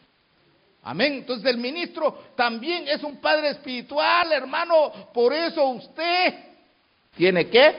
Amén. 0.84 1.14
Entonces 1.14 1.46
el 1.46 1.58
ministro 1.58 2.24
también 2.36 2.88
es 2.88 3.04
un 3.04 3.18
padre 3.18 3.50
espiritual, 3.50 4.32
hermano. 4.32 4.92
Por 5.14 5.34
eso 5.34 5.66
usted 5.66 6.53
¿Tiene 7.16 7.48
qué? 7.48 7.76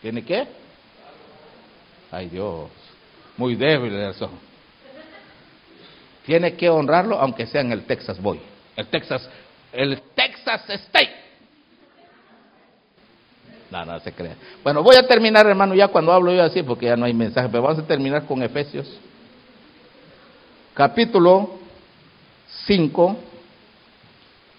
¿Tiene 0.00 0.24
qué? 0.24 0.46
Ay 2.10 2.28
Dios, 2.28 2.70
muy 3.36 3.54
débil 3.54 3.94
eso. 3.94 4.30
Tiene 6.26 6.54
que 6.54 6.68
honrarlo 6.68 7.18
aunque 7.18 7.46
sea 7.46 7.60
en 7.60 7.72
el 7.72 7.84
Texas 7.84 8.20
Boy, 8.20 8.40
el 8.76 8.86
Texas, 8.88 9.28
el 9.72 10.00
Texas 10.14 10.68
State. 10.68 11.22
No, 13.70 13.84
no 13.86 13.98
se 14.00 14.12
crea. 14.12 14.36
Bueno, 14.62 14.82
voy 14.82 14.96
a 14.96 15.06
terminar, 15.06 15.46
hermano, 15.46 15.74
ya 15.74 15.88
cuando 15.88 16.12
hablo 16.12 16.32
yo 16.32 16.42
así, 16.42 16.62
porque 16.62 16.86
ya 16.86 16.96
no 16.96 17.06
hay 17.06 17.14
mensaje, 17.14 17.48
pero 17.48 17.62
vamos 17.62 17.78
a 17.78 17.86
terminar 17.86 18.26
con 18.26 18.42
Efesios. 18.42 18.86
Capítulo 20.74 21.58
5. 22.66 23.16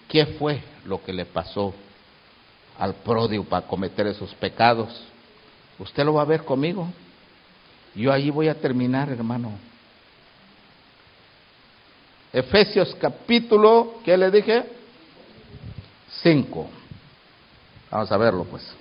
¿Qué 0.08 0.26
fue 0.26 0.60
lo 0.84 1.02
que 1.02 1.12
le 1.12 1.26
pasó 1.26 1.72
al 2.78 2.94
pródigo 2.94 3.44
para 3.44 3.66
cometer 3.66 4.06
esos 4.06 4.34
pecados. 4.34 4.88
Usted 5.78 6.04
lo 6.04 6.14
va 6.14 6.22
a 6.22 6.26
ver 6.26 6.44
conmigo. 6.44 6.88
Yo 7.94 8.12
ahí 8.12 8.30
voy 8.30 8.48
a 8.48 8.60
terminar, 8.60 9.08
hermano. 9.10 9.52
Efesios 12.32 12.96
capítulo, 13.00 13.94
¿qué 14.04 14.16
le 14.16 14.30
dije? 14.30 14.64
5. 16.22 16.68
Vamos 17.90 18.10
a 18.10 18.16
verlo 18.16 18.44
pues. 18.44 18.74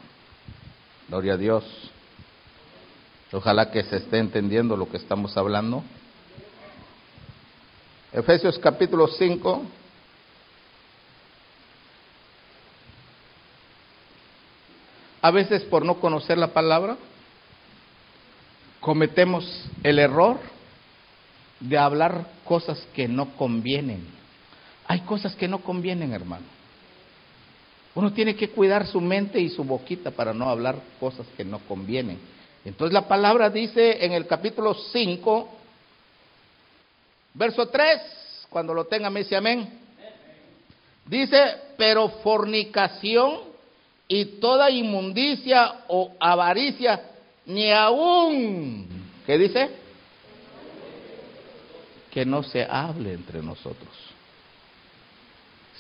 Gloria 1.08 1.34
a 1.34 1.38
Dios. 1.38 1.64
Ojalá 3.32 3.70
que 3.70 3.84
se 3.84 3.98
esté 3.98 4.18
entendiendo 4.18 4.76
lo 4.76 4.90
que 4.90 4.98
estamos 4.98 5.38
hablando. 5.38 5.84
Efesios 8.12 8.58
capítulo 8.60 9.08
5. 9.08 9.64
A 15.24 15.32
veces 15.32 15.64
por 15.64 15.86
no 15.86 16.02
conocer 16.02 16.38
la 16.38 16.50
palabra, 16.50 16.98
cometemos 18.82 19.70
el 19.82 19.98
error 19.98 20.38
de 21.62 21.78
hablar 21.78 22.28
cosas 22.44 22.86
que 22.94 23.08
no 23.08 23.34
convienen. 23.38 24.06
Hay 24.86 25.00
cosas 25.00 25.34
que 25.34 25.48
no 25.48 25.60
convienen, 25.60 26.12
hermano. 26.12 26.44
Uno 27.96 28.12
tiene 28.12 28.36
que 28.36 28.50
cuidar 28.50 28.86
su 28.86 29.00
mente 29.00 29.40
y 29.40 29.48
su 29.48 29.64
boquita 29.64 30.12
para 30.12 30.34
no 30.34 30.50
hablar 30.50 30.76
cosas 31.00 31.26
que 31.38 31.46
no 31.46 31.60
convienen. 31.60 32.20
Entonces 32.66 32.94
la 32.94 33.08
palabra 33.08 33.50
dice 33.50 34.04
en 34.04 34.12
el 34.12 34.28
capítulo 34.28 34.74
5, 34.74 35.50
verso 37.36 37.70
3, 37.70 38.48
cuando 38.50 38.74
lo 38.74 38.84
tenga 38.84 39.10
me 39.10 39.22
dice 39.22 39.38
amén. 39.38 39.70
Dice, 41.06 41.38
pero 41.78 42.10
fornicación 42.10 43.53
y 44.08 44.26
toda 44.40 44.70
inmundicia 44.70 45.86
o 45.88 46.12
avaricia, 46.20 47.02
ni 47.46 47.72
aún, 47.72 48.88
¿qué 49.26 49.38
dice? 49.38 49.84
que 52.14 52.26
no 52.28 52.44
se 52.44 52.64
hable 52.64 53.12
entre 53.12 53.42
nosotros, 53.42 53.90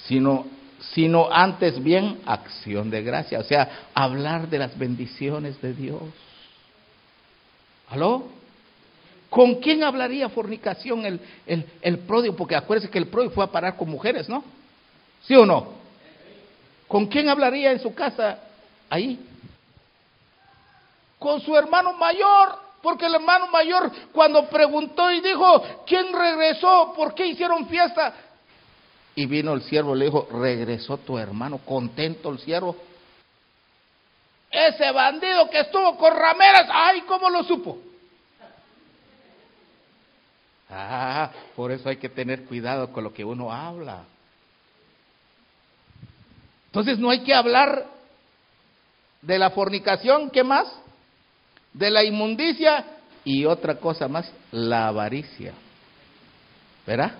sino, 0.07 0.47
sino 0.79 1.31
antes 1.31 1.81
bien 1.83 2.21
acción 2.25 2.89
de 2.89 3.03
gracia, 3.03 3.37
o 3.37 3.43
sea, 3.43 3.85
hablar 3.93 4.49
de 4.49 4.57
las 4.57 4.75
bendiciones 4.75 5.61
de 5.61 5.75
Dios. 5.75 6.01
¿Aló? 7.87 8.23
¿Con 9.29 9.55
quién 9.55 9.83
hablaría 9.83 10.27
fornicación 10.29 11.05
el, 11.05 11.19
el, 11.45 11.67
el 11.83 11.99
pródigo? 11.99 12.35
Porque 12.35 12.55
acuérdense 12.55 12.91
que 12.91 12.97
el 12.97 13.07
pródigo 13.07 13.35
fue 13.35 13.43
a 13.43 13.51
parar 13.51 13.77
con 13.77 13.91
mujeres, 13.91 14.27
¿no? 14.27 14.43
¿Sí 15.27 15.35
o 15.35 15.45
no? 15.45 15.82
¿Con 16.93 17.07
quién 17.07 17.27
hablaría 17.27 17.71
en 17.71 17.79
su 17.79 17.91
casa 17.95 18.37
ahí? 18.87 19.19
Con 21.17 21.41
su 21.41 21.57
hermano 21.57 21.93
mayor, 21.93 22.55
porque 22.83 23.07
el 23.07 23.15
hermano 23.15 23.47
mayor 23.47 23.91
cuando 24.11 24.47
preguntó 24.47 25.11
y 25.11 25.19
dijo, 25.19 25.63
¿quién 25.87 26.13
regresó? 26.13 26.93
¿Por 26.95 27.15
qué 27.15 27.25
hicieron 27.25 27.67
fiesta? 27.67 28.13
Y 29.15 29.25
vino 29.25 29.53
el 29.53 29.63
siervo, 29.63 29.95
le 29.95 30.05
dijo, 30.05 30.27
regresó 30.33 30.99
tu 30.99 31.17
hermano, 31.17 31.57
contento 31.65 32.29
el 32.29 32.37
siervo. 32.37 32.75
Ese 34.51 34.91
bandido 34.91 35.49
que 35.49 35.61
estuvo 35.61 35.97
con 35.97 36.15
rameras, 36.15 36.69
ay, 36.71 37.01
¿cómo 37.07 37.27
lo 37.31 37.43
supo? 37.43 37.79
Ah, 40.69 41.31
por 41.55 41.71
eso 41.71 41.89
hay 41.89 41.97
que 41.97 42.09
tener 42.09 42.45
cuidado 42.45 42.93
con 42.93 43.03
lo 43.03 43.11
que 43.11 43.25
uno 43.25 43.51
habla. 43.51 44.03
Entonces 46.73 46.97
no 46.97 47.11
hay 47.11 47.19
que 47.19 47.35
hablar 47.35 47.85
de 49.21 49.37
la 49.37 49.51
fornicación, 49.51 50.31
¿qué 50.31 50.43
más? 50.43 50.67
De 51.71 51.91
la 51.91 52.03
inmundicia 52.03 52.83
y 53.23 53.45
otra 53.45 53.75
cosa 53.75 54.07
más, 54.07 54.33
la 54.51 54.87
avaricia. 54.87 55.53
¿Verdad? 56.87 57.13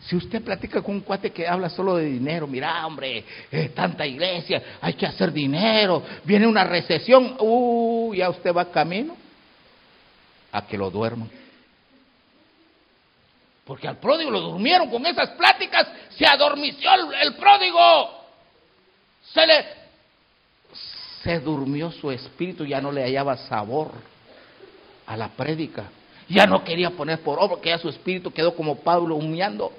Si 0.00 0.16
usted 0.16 0.42
platica 0.42 0.82
con 0.82 0.96
un 0.96 1.00
cuate 1.02 1.30
que 1.30 1.46
habla 1.46 1.70
solo 1.70 1.96
de 1.98 2.06
dinero, 2.06 2.48
mira, 2.48 2.84
hombre, 2.84 3.24
eh, 3.52 3.68
tanta 3.68 4.04
iglesia, 4.04 4.60
hay 4.80 4.94
que 4.94 5.06
hacer 5.06 5.32
dinero, 5.32 6.02
viene 6.24 6.48
una 6.48 6.64
recesión, 6.64 7.36
uh, 7.38 8.12
ya 8.12 8.28
usted 8.28 8.52
va 8.52 8.72
camino 8.72 9.16
a 10.50 10.66
que 10.66 10.76
lo 10.76 10.90
duerman. 10.90 11.30
Porque 13.64 13.86
al 13.86 13.98
pródigo 13.98 14.32
lo 14.32 14.40
durmieron 14.40 14.90
con 14.90 15.06
esas 15.06 15.30
pláticas, 15.30 15.86
se 16.10 16.26
adormició 16.26 16.90
el, 17.22 17.34
pródigo. 17.34 18.25
Se 19.36 19.46
le 19.46 19.66
se 21.22 21.40
durmió 21.40 21.90
su 21.90 22.10
espíritu, 22.10 22.64
ya 22.64 22.80
no 22.80 22.90
le 22.90 23.02
hallaba 23.02 23.36
sabor 23.36 23.90
a 25.06 25.16
la 25.16 25.28
prédica. 25.28 25.90
Ya 26.28 26.46
no 26.46 26.64
quería 26.64 26.90
poner 26.90 27.20
por 27.20 27.38
obra, 27.38 27.60
que 27.60 27.68
ya 27.68 27.78
su 27.78 27.88
espíritu 27.88 28.30
quedó 28.30 28.54
como 28.54 28.76
Pablo 28.76 29.16
humeando. 29.16 29.72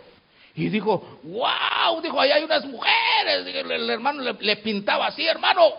Y 0.53 0.69
dijo, 0.69 1.19
wow, 1.23 2.01
dijo, 2.03 2.19
ahí 2.19 2.31
hay 2.31 2.43
unas 2.43 2.65
mujeres. 2.65 3.47
El, 3.47 3.89
hermano 3.89 4.21
le, 4.39 4.55
pintaba 4.57 5.07
así, 5.07 5.25
hermano. 5.25 5.69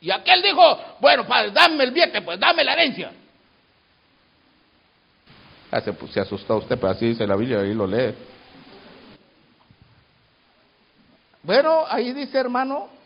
Y 0.00 0.10
aquel 0.10 0.42
dijo, 0.42 0.96
bueno, 1.00 1.26
padre, 1.26 1.52
dame 1.52 1.84
el 1.84 1.92
billete, 1.92 2.22
pues 2.22 2.40
dame 2.40 2.64
la 2.64 2.72
herencia. 2.72 3.12
Se, 5.70 6.12
se 6.12 6.20
asustó 6.20 6.56
usted, 6.56 6.76
pero 6.76 6.92
así 6.92 7.06
dice 7.06 7.26
la 7.26 7.36
Biblia, 7.36 7.60
ahí 7.60 7.74
lo 7.74 7.86
lee. 7.86 8.14
Bueno, 11.42 11.84
ahí 11.88 12.12
dice 12.12 12.38
hermano, 12.38 13.01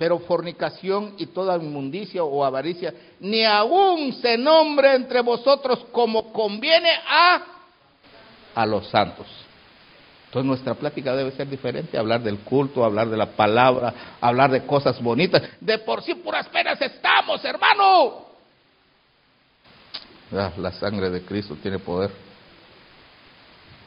pero 0.00 0.18
fornicación 0.20 1.12
y 1.18 1.26
toda 1.26 1.58
inmundicia 1.58 2.24
o 2.24 2.42
avaricia, 2.42 2.94
ni 3.20 3.44
aún 3.44 4.14
se 4.14 4.38
nombre 4.38 4.94
entre 4.94 5.20
vosotros 5.20 5.84
como 5.92 6.32
conviene 6.32 6.88
a, 7.06 7.42
a 8.54 8.64
los 8.64 8.88
santos. 8.88 9.26
Entonces 10.24 10.46
nuestra 10.46 10.72
plática 10.72 11.14
debe 11.14 11.32
ser 11.32 11.50
diferente, 11.50 11.98
hablar 11.98 12.22
del 12.22 12.38
culto, 12.38 12.82
hablar 12.82 13.10
de 13.10 13.18
la 13.18 13.32
palabra, 13.32 14.16
hablar 14.22 14.50
de 14.50 14.64
cosas 14.64 14.98
bonitas. 15.02 15.42
De 15.60 15.76
por 15.80 16.02
sí 16.02 16.14
puras 16.14 16.48
penas 16.48 16.80
estamos, 16.80 17.44
hermano. 17.44 18.24
Ah, 20.32 20.52
la 20.56 20.72
sangre 20.72 21.10
de 21.10 21.20
Cristo 21.26 21.58
tiene 21.60 21.78
poder. 21.78 22.10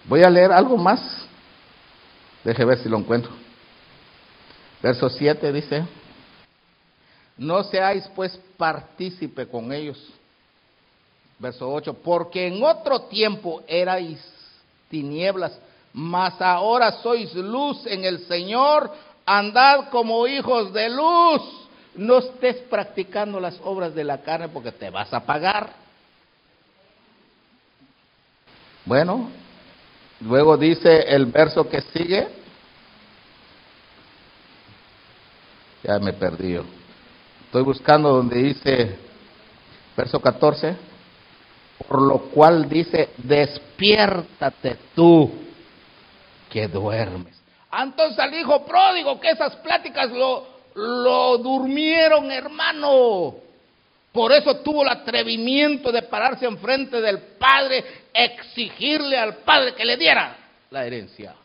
Voy 0.05 0.22
a 0.22 0.30
leer 0.30 0.51
algo 0.51 0.78
más. 0.78 1.28
Deje 2.43 2.64
ver 2.66 2.78
si 2.78 2.88
lo 2.88 2.99
encuentro. 2.99 3.32
Verso 4.84 5.09
7 5.09 5.53
dice, 5.53 5.86
no 7.38 7.64
seáis 7.64 8.08
pues 8.16 8.40
partícipe 8.58 9.48
con 9.48 9.72
ellos. 9.72 9.98
Verso 11.40 11.72
8, 11.72 11.96
porque 12.04 12.48
en 12.48 12.64
otro 12.64 13.02
tiempo 13.02 13.64
erais 13.68 14.20
tinieblas, 14.90 15.58
mas 15.92 16.40
ahora 16.40 16.92
sois 17.02 17.34
luz 17.34 17.86
en 17.88 18.06
el 18.06 18.20
Señor, 18.28 18.92
andad 19.26 19.90
como 19.90 20.28
hijos 20.28 20.72
de 20.74 20.90
luz. 20.90 21.42
No 21.96 22.20
estés 22.20 22.58
practicando 22.70 23.40
las 23.40 23.60
obras 23.64 23.94
de 23.94 24.04
la 24.04 24.22
carne 24.22 24.50
porque 24.50 24.72
te 24.72 24.90
vas 24.90 25.14
a 25.14 25.26
pagar. 25.26 25.74
Bueno, 28.86 29.30
luego 30.20 30.58
dice 30.58 31.02
el 31.08 31.28
verso 31.28 31.70
que 31.70 31.82
sigue. 31.82 32.28
Ya 35.84 36.00
me 36.00 36.14
perdí. 36.14 36.58
Estoy 37.54 37.66
buscando 37.66 38.10
donde 38.10 38.41
dice, 38.41 38.95
verso 39.95 40.20
14, 40.20 40.76
por 41.88 42.01
lo 42.01 42.18
cual 42.32 42.68
dice, 42.68 43.10
despiértate 43.18 44.76
tú 44.95 45.32
que 46.49 46.68
duermes. 46.68 47.39
Entonces 47.72 48.18
al 48.18 48.34
hijo 48.34 48.66
pródigo, 48.66 49.20
que 49.20 49.30
esas 49.30 49.56
pláticas 49.58 50.10
lo, 50.10 50.47
lo 50.74 51.38
durmieron, 51.38 52.32
hermano. 52.32 53.36
Por 54.12 54.32
eso 54.32 54.56
tuvo 54.62 54.82
el 54.82 54.89
atrevimiento 54.89 55.91
de 55.91 56.01
pararse 56.01 56.47
enfrente 56.47 57.01
del 57.01 57.20
padre, 57.38 57.86
exigirle 58.12 59.16
al 59.16 59.36
padre 59.43 59.76
que 59.76 59.86
le 59.86 59.95
diera 59.95 60.38
la 60.72 60.88
herencia. 60.88 61.36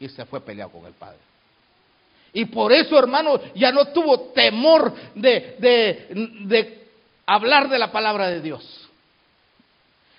Y 0.00 0.08
se 0.08 0.24
fue 0.24 0.40
peleado 0.40 0.72
con 0.72 0.86
el 0.86 0.94
padre. 0.94 1.27
Y 2.38 2.44
por 2.44 2.72
eso, 2.72 2.96
hermano, 2.96 3.40
ya 3.56 3.72
no 3.72 3.86
tuvo 3.86 4.30
temor 4.30 4.94
de, 5.12 5.56
de, 5.58 6.06
de 6.46 6.86
hablar 7.26 7.68
de 7.68 7.80
la 7.80 7.90
palabra 7.90 8.28
de 8.28 8.40
Dios. 8.40 8.88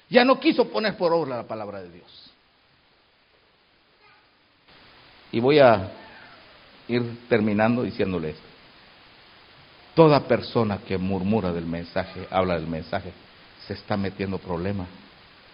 Ya 0.10 0.26
no 0.26 0.38
quiso 0.38 0.68
poner 0.68 0.98
por 0.98 1.14
obra 1.14 1.38
la 1.38 1.48
palabra 1.48 1.82
de 1.82 1.90
Dios. 1.90 2.32
Y 5.32 5.40
voy 5.40 5.60
a 5.60 5.94
ir 6.90 7.26
terminando 7.30 7.84
diciéndole 7.84 8.32
esto. 8.32 8.48
Toda 9.96 10.28
persona 10.28 10.80
que 10.80 10.98
murmura 10.98 11.54
del 11.54 11.68
mensaje, 11.68 12.28
habla 12.30 12.56
del 12.56 12.68
mensaje, 12.68 13.14
se 13.66 13.76
está 13.76 13.96
metiendo 13.96 14.40
problema 14.40 14.88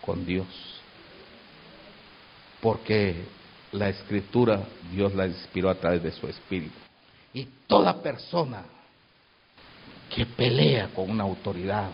con 0.01 0.25
Dios. 0.25 0.47
Porque 2.59 3.23
la 3.75 3.89
escritura 3.89 4.63
Dios 4.91 5.13
la 5.13 5.27
inspiró 5.27 5.69
a 5.69 5.75
través 5.75 6.01
de 6.01 6.11
su 6.11 6.27
espíritu. 6.27 6.75
Y 7.33 7.47
toda 7.67 8.01
persona 8.01 8.63
que 10.09 10.25
pelea 10.25 10.89
con 10.93 11.09
una 11.09 11.23
autoridad 11.23 11.89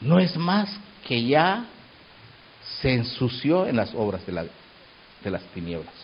no 0.00 0.18
es 0.18 0.36
más 0.36 0.68
que 1.06 1.24
ya 1.24 1.66
se 2.80 2.92
ensució 2.92 3.66
en 3.66 3.76
las 3.76 3.94
obras 3.94 4.24
de, 4.26 4.32
la, 4.32 4.44
de 5.22 5.30
las 5.30 5.42
tinieblas. 5.54 5.94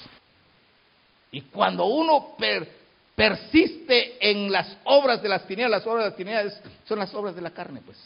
Y 1.32 1.42
cuando 1.42 1.84
uno 1.84 2.34
per, 2.38 2.68
persiste 3.14 4.30
en 4.30 4.50
las 4.50 4.76
obras 4.84 5.22
de 5.22 5.28
las 5.28 5.46
tinieblas, 5.46 5.80
las 5.80 5.86
obras 5.86 6.04
de 6.04 6.10
las 6.10 6.16
tinieblas 6.16 6.62
son 6.88 6.98
las 6.98 7.14
obras 7.14 7.34
de 7.34 7.42
la 7.42 7.50
carne, 7.50 7.80
pues. 7.84 7.98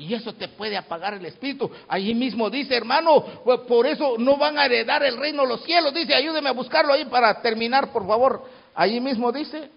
Y 0.00 0.14
eso 0.14 0.32
te 0.32 0.46
puede 0.46 0.76
apagar 0.76 1.14
el 1.14 1.26
espíritu. 1.26 1.68
Allí 1.88 2.14
mismo 2.14 2.48
dice, 2.48 2.76
hermano, 2.76 3.20
pues, 3.44 3.60
por 3.62 3.84
eso 3.84 4.14
no 4.16 4.36
van 4.36 4.56
a 4.56 4.64
heredar 4.64 5.02
el 5.02 5.16
reino 5.16 5.42
de 5.42 5.48
los 5.48 5.64
cielos. 5.64 5.92
Dice, 5.92 6.14
ayúdeme 6.14 6.48
a 6.48 6.52
buscarlo 6.52 6.92
ahí 6.92 7.04
para 7.06 7.42
terminar, 7.42 7.92
por 7.92 8.06
favor. 8.06 8.44
Allí 8.76 9.00
mismo 9.00 9.32
dice. 9.32 9.68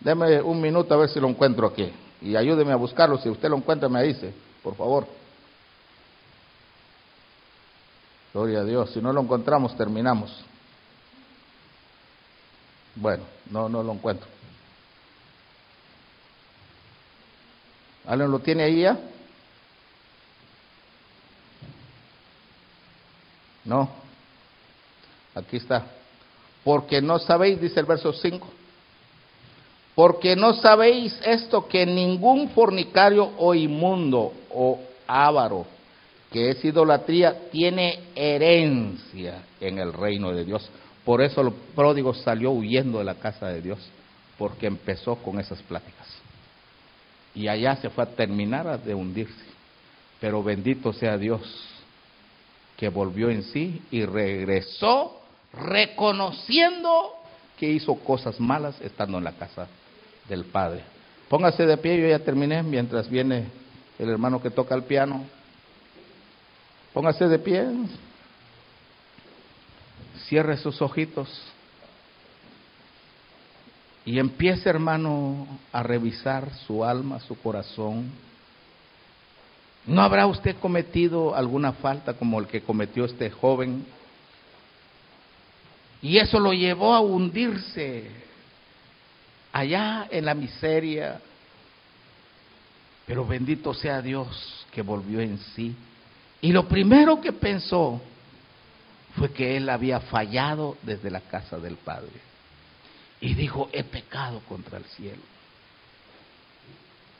Deme 0.00 0.40
un 0.40 0.62
minuto 0.62 0.94
a 0.94 0.96
ver 0.96 1.10
si 1.10 1.20
lo 1.20 1.28
encuentro 1.28 1.66
aquí. 1.66 1.92
Y 2.22 2.34
ayúdeme 2.36 2.72
a 2.72 2.76
buscarlo. 2.76 3.18
Si 3.18 3.28
usted 3.28 3.50
lo 3.50 3.58
encuentra, 3.58 3.86
me 3.90 4.02
dice, 4.02 4.32
por 4.62 4.74
favor. 4.74 5.06
Gloria 8.32 8.60
a 8.60 8.64
Dios. 8.64 8.92
Si 8.92 9.02
no 9.02 9.12
lo 9.12 9.20
encontramos, 9.20 9.76
terminamos. 9.76 10.42
Bueno, 12.94 13.24
no, 13.50 13.68
no 13.68 13.82
lo 13.82 13.92
encuentro. 13.92 14.35
¿Alguien 18.06 18.30
lo 18.30 18.38
tiene 18.38 18.62
ahí 18.62 18.80
ya? 18.82 18.98
No. 23.64 23.88
Aquí 25.34 25.56
está. 25.56 25.84
Porque 26.64 27.02
no 27.02 27.18
sabéis, 27.18 27.60
dice 27.60 27.80
el 27.80 27.86
verso 27.86 28.12
5. 28.12 28.48
Porque 29.94 30.36
no 30.36 30.54
sabéis 30.54 31.18
esto 31.24 31.66
que 31.66 31.86
ningún 31.86 32.50
fornicario 32.50 33.32
o 33.38 33.54
inmundo 33.54 34.32
o 34.50 34.80
avaro 35.06 35.66
que 36.30 36.50
es 36.50 36.64
idolatría, 36.64 37.48
tiene 37.50 38.00
herencia 38.14 39.42
en 39.60 39.78
el 39.78 39.92
reino 39.92 40.32
de 40.32 40.44
Dios. 40.44 40.68
Por 41.04 41.22
eso 41.22 41.40
el 41.40 41.52
pródigo 41.74 42.14
salió 42.14 42.50
huyendo 42.50 42.98
de 42.98 43.04
la 43.04 43.14
casa 43.14 43.48
de 43.48 43.62
Dios, 43.62 43.78
porque 44.36 44.66
empezó 44.66 45.16
con 45.16 45.38
esas 45.38 45.62
pláticas. 45.62 46.06
Y 47.36 47.48
allá 47.48 47.76
se 47.76 47.90
fue 47.90 48.02
a 48.02 48.06
terminar 48.06 48.82
de 48.82 48.94
hundirse. 48.94 49.44
Pero 50.20 50.42
bendito 50.42 50.92
sea 50.92 51.18
Dios, 51.18 51.42
que 52.76 52.88
volvió 52.88 53.30
en 53.30 53.42
sí 53.42 53.82
y 53.90 54.04
regresó 54.04 55.20
reconociendo 55.52 57.12
que 57.58 57.70
hizo 57.70 57.94
cosas 57.96 58.40
malas 58.40 58.80
estando 58.80 59.18
en 59.18 59.24
la 59.24 59.32
casa 59.32 59.68
del 60.28 60.46
Padre. 60.46 60.82
Póngase 61.28 61.66
de 61.66 61.76
pie, 61.76 62.00
yo 62.00 62.08
ya 62.08 62.18
terminé 62.18 62.62
mientras 62.62 63.08
viene 63.08 63.46
el 63.98 64.08
hermano 64.08 64.40
que 64.40 64.50
toca 64.50 64.74
el 64.74 64.84
piano. 64.84 65.24
Póngase 66.92 67.28
de 67.28 67.38
pie. 67.38 67.66
Cierre 70.28 70.56
sus 70.56 70.80
ojitos. 70.80 71.28
Y 74.06 74.20
empiece, 74.20 74.70
hermano, 74.70 75.48
a 75.72 75.82
revisar 75.82 76.48
su 76.64 76.84
alma, 76.84 77.18
su 77.18 77.36
corazón. 77.40 78.08
¿No 79.84 80.00
habrá 80.00 80.28
usted 80.28 80.54
cometido 80.60 81.34
alguna 81.34 81.72
falta 81.72 82.14
como 82.14 82.38
el 82.38 82.46
que 82.46 82.62
cometió 82.62 83.04
este 83.04 83.30
joven? 83.30 83.84
Y 86.00 86.18
eso 86.18 86.38
lo 86.38 86.52
llevó 86.52 86.94
a 86.94 87.00
hundirse 87.00 88.08
allá 89.52 90.06
en 90.08 90.24
la 90.24 90.34
miseria. 90.34 91.20
Pero 93.06 93.26
bendito 93.26 93.74
sea 93.74 94.00
Dios 94.00 94.66
que 94.70 94.82
volvió 94.82 95.20
en 95.20 95.36
sí. 95.56 95.74
Y 96.40 96.52
lo 96.52 96.68
primero 96.68 97.20
que 97.20 97.32
pensó 97.32 98.00
fue 99.16 99.32
que 99.32 99.56
él 99.56 99.68
había 99.68 99.98
fallado 99.98 100.76
desde 100.82 101.10
la 101.10 101.22
casa 101.22 101.58
del 101.58 101.74
Padre. 101.74 102.35
Y 103.20 103.34
dijo, 103.34 103.68
he 103.72 103.84
pecado 103.84 104.40
contra 104.48 104.78
el 104.78 104.84
cielo. 104.84 105.22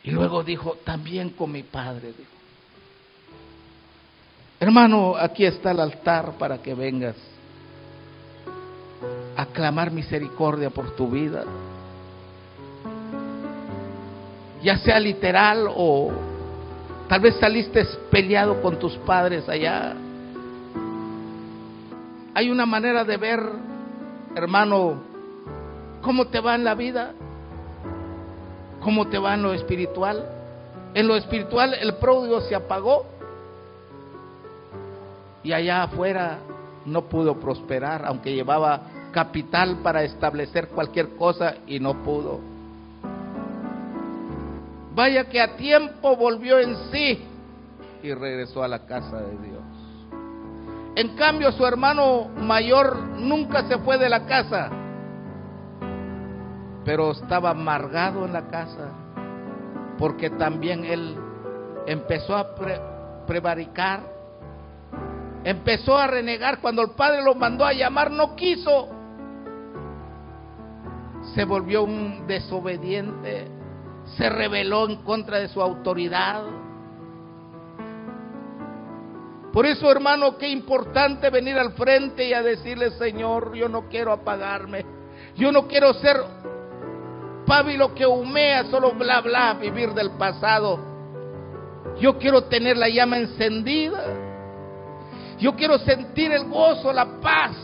Y 0.04 0.10
luego 0.10 0.44
dijo, 0.44 0.76
también 0.84 1.30
con 1.30 1.50
mi 1.50 1.62
Padre. 1.62 2.08
Dijo. 2.08 2.30
Hermano, 4.60 5.16
aquí 5.16 5.44
está 5.44 5.72
el 5.72 5.80
altar 5.80 6.32
para 6.38 6.58
que 6.62 6.74
vengas 6.74 7.16
a 9.36 9.46
clamar 9.46 9.90
misericordia 9.90 10.70
por 10.70 10.96
tu 10.96 11.10
vida. 11.10 11.44
Ya 14.62 14.78
sea 14.78 14.98
literal 14.98 15.66
o 15.74 16.10
tal 17.08 17.20
vez 17.20 17.36
saliste 17.36 17.84
peleado 18.10 18.62
con 18.62 18.78
tus 18.78 18.96
padres 18.98 19.48
allá. 19.48 19.94
Hay 22.34 22.50
una 22.50 22.64
manera 22.64 23.04
de 23.04 23.16
ver, 23.16 23.40
hermano, 24.34 25.15
cómo 26.06 26.28
te 26.28 26.38
va 26.38 26.54
en 26.54 26.62
la 26.62 26.76
vida, 26.76 27.14
cómo 28.80 29.08
te 29.08 29.18
va 29.18 29.34
en 29.34 29.42
lo 29.42 29.52
espiritual. 29.52 30.24
En 30.94 31.08
lo 31.08 31.16
espiritual 31.16 31.74
el 31.74 31.96
pródigo 31.96 32.40
se 32.42 32.54
apagó 32.54 33.04
y 35.42 35.52
allá 35.52 35.82
afuera 35.82 36.38
no 36.84 37.02
pudo 37.06 37.40
prosperar, 37.40 38.06
aunque 38.06 38.32
llevaba 38.32 38.82
capital 39.10 39.78
para 39.82 40.04
establecer 40.04 40.68
cualquier 40.68 41.16
cosa 41.16 41.56
y 41.66 41.80
no 41.80 42.04
pudo. 42.04 42.38
Vaya 44.94 45.28
que 45.28 45.40
a 45.40 45.56
tiempo 45.56 46.16
volvió 46.16 46.60
en 46.60 46.76
sí 46.92 47.24
y 48.04 48.14
regresó 48.14 48.62
a 48.62 48.68
la 48.68 48.86
casa 48.86 49.20
de 49.22 49.36
Dios. 49.48 49.64
En 50.94 51.16
cambio, 51.16 51.50
su 51.50 51.66
hermano 51.66 52.28
mayor 52.28 52.96
nunca 53.18 53.66
se 53.66 53.78
fue 53.78 53.98
de 53.98 54.08
la 54.08 54.24
casa, 54.24 54.70
pero 56.86 57.10
estaba 57.10 57.50
amargado 57.50 58.24
en 58.24 58.32
la 58.32 58.46
casa, 58.46 58.90
porque 59.98 60.30
también 60.30 60.84
él 60.84 61.16
empezó 61.84 62.36
a 62.36 62.54
prevaricar, 63.26 64.00
empezó 65.42 65.98
a 65.98 66.06
renegar. 66.06 66.60
Cuando 66.60 66.82
el 66.82 66.90
padre 66.92 67.24
lo 67.24 67.34
mandó 67.34 67.64
a 67.64 67.72
llamar, 67.72 68.12
no 68.12 68.36
quiso 68.36 68.88
se 71.34 71.44
volvió 71.44 71.82
un 71.82 72.24
desobediente, 72.28 73.48
se 74.16 74.28
rebeló 74.30 74.88
en 74.88 75.02
contra 75.02 75.40
de 75.40 75.48
su 75.48 75.60
autoridad. 75.60 76.44
Por 79.52 79.66
eso, 79.66 79.90
hermano, 79.90 80.38
qué 80.38 80.48
importante 80.48 81.30
venir 81.30 81.58
al 81.58 81.72
frente 81.72 82.28
y 82.28 82.32
a 82.32 82.42
decirle, 82.42 82.92
Señor, 82.92 83.56
yo 83.56 83.68
no 83.68 83.88
quiero 83.88 84.12
apagarme, 84.12 84.86
yo 85.34 85.50
no 85.50 85.66
quiero 85.66 85.92
ser 85.94 86.16
pábilo 87.46 87.94
que 87.94 88.06
humea, 88.06 88.64
solo 88.64 88.92
bla, 88.92 89.20
bla, 89.20 89.54
vivir 89.54 89.94
del 89.94 90.10
pasado. 90.12 90.78
Yo 91.98 92.18
quiero 92.18 92.44
tener 92.44 92.76
la 92.76 92.88
llama 92.88 93.18
encendida. 93.18 94.04
Yo 95.38 95.54
quiero 95.54 95.78
sentir 95.78 96.32
el 96.32 96.44
gozo, 96.44 96.92
la 96.92 97.20
paz, 97.20 97.56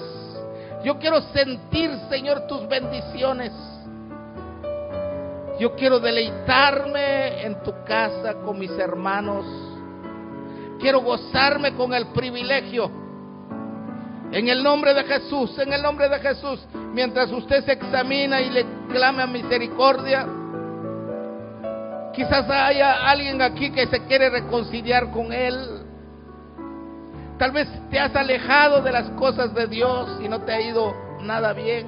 yo 0.85 0.99
quiero 0.99 1.21
sentir, 1.33 1.91
Señor, 2.09 2.47
tus 2.49 2.67
bendiciones. 2.67 3.53
Yo 5.61 5.77
quiero 5.77 6.01
deleitarme 6.01 7.45
en 7.45 7.63
tu 7.63 7.73
casa 7.85 8.35
con 8.45 8.59
mis 8.59 8.73
hermanos. 8.73 9.47
Quiero 10.81 11.01
gozarme 11.01 11.75
con 11.75 11.95
el 11.95 12.09
privilegio. 12.09 12.91
En 14.33 14.49
el 14.49 14.63
nombre 14.63 14.95
de 14.95 15.05
Jesús, 15.05 15.59
en 15.59 15.75
el 15.75 15.83
nombre 15.83 16.09
de 16.09 16.19
Jesús, 16.19 16.67
mientras 16.95 17.31
usted 17.31 17.65
se 17.67 17.73
examina 17.73 18.41
y 18.41 18.49
le 18.49 18.65
clama 18.89 19.27
misericordia, 19.27 20.27
quizás 22.15 22.49
haya 22.49 23.11
alguien 23.11 23.43
aquí 23.43 23.71
que 23.71 23.87
se 23.89 24.07
quiere 24.07 24.31
reconciliar 24.31 25.11
con 25.11 25.35
Él. 25.35 25.85
Tal 27.39 27.51
vez 27.51 27.69
te 27.91 28.01
has 28.01 28.17
alejado 28.17 28.81
de 28.81 28.93
las 28.93 29.11
cosas 29.11 29.53
de 29.53 29.67
Dios 29.67 30.19
y 30.25 30.29
no 30.29 30.41
te 30.41 30.53
ha 30.53 30.61
ido 30.63 30.95
nada 31.21 31.53
bien. 31.53 31.87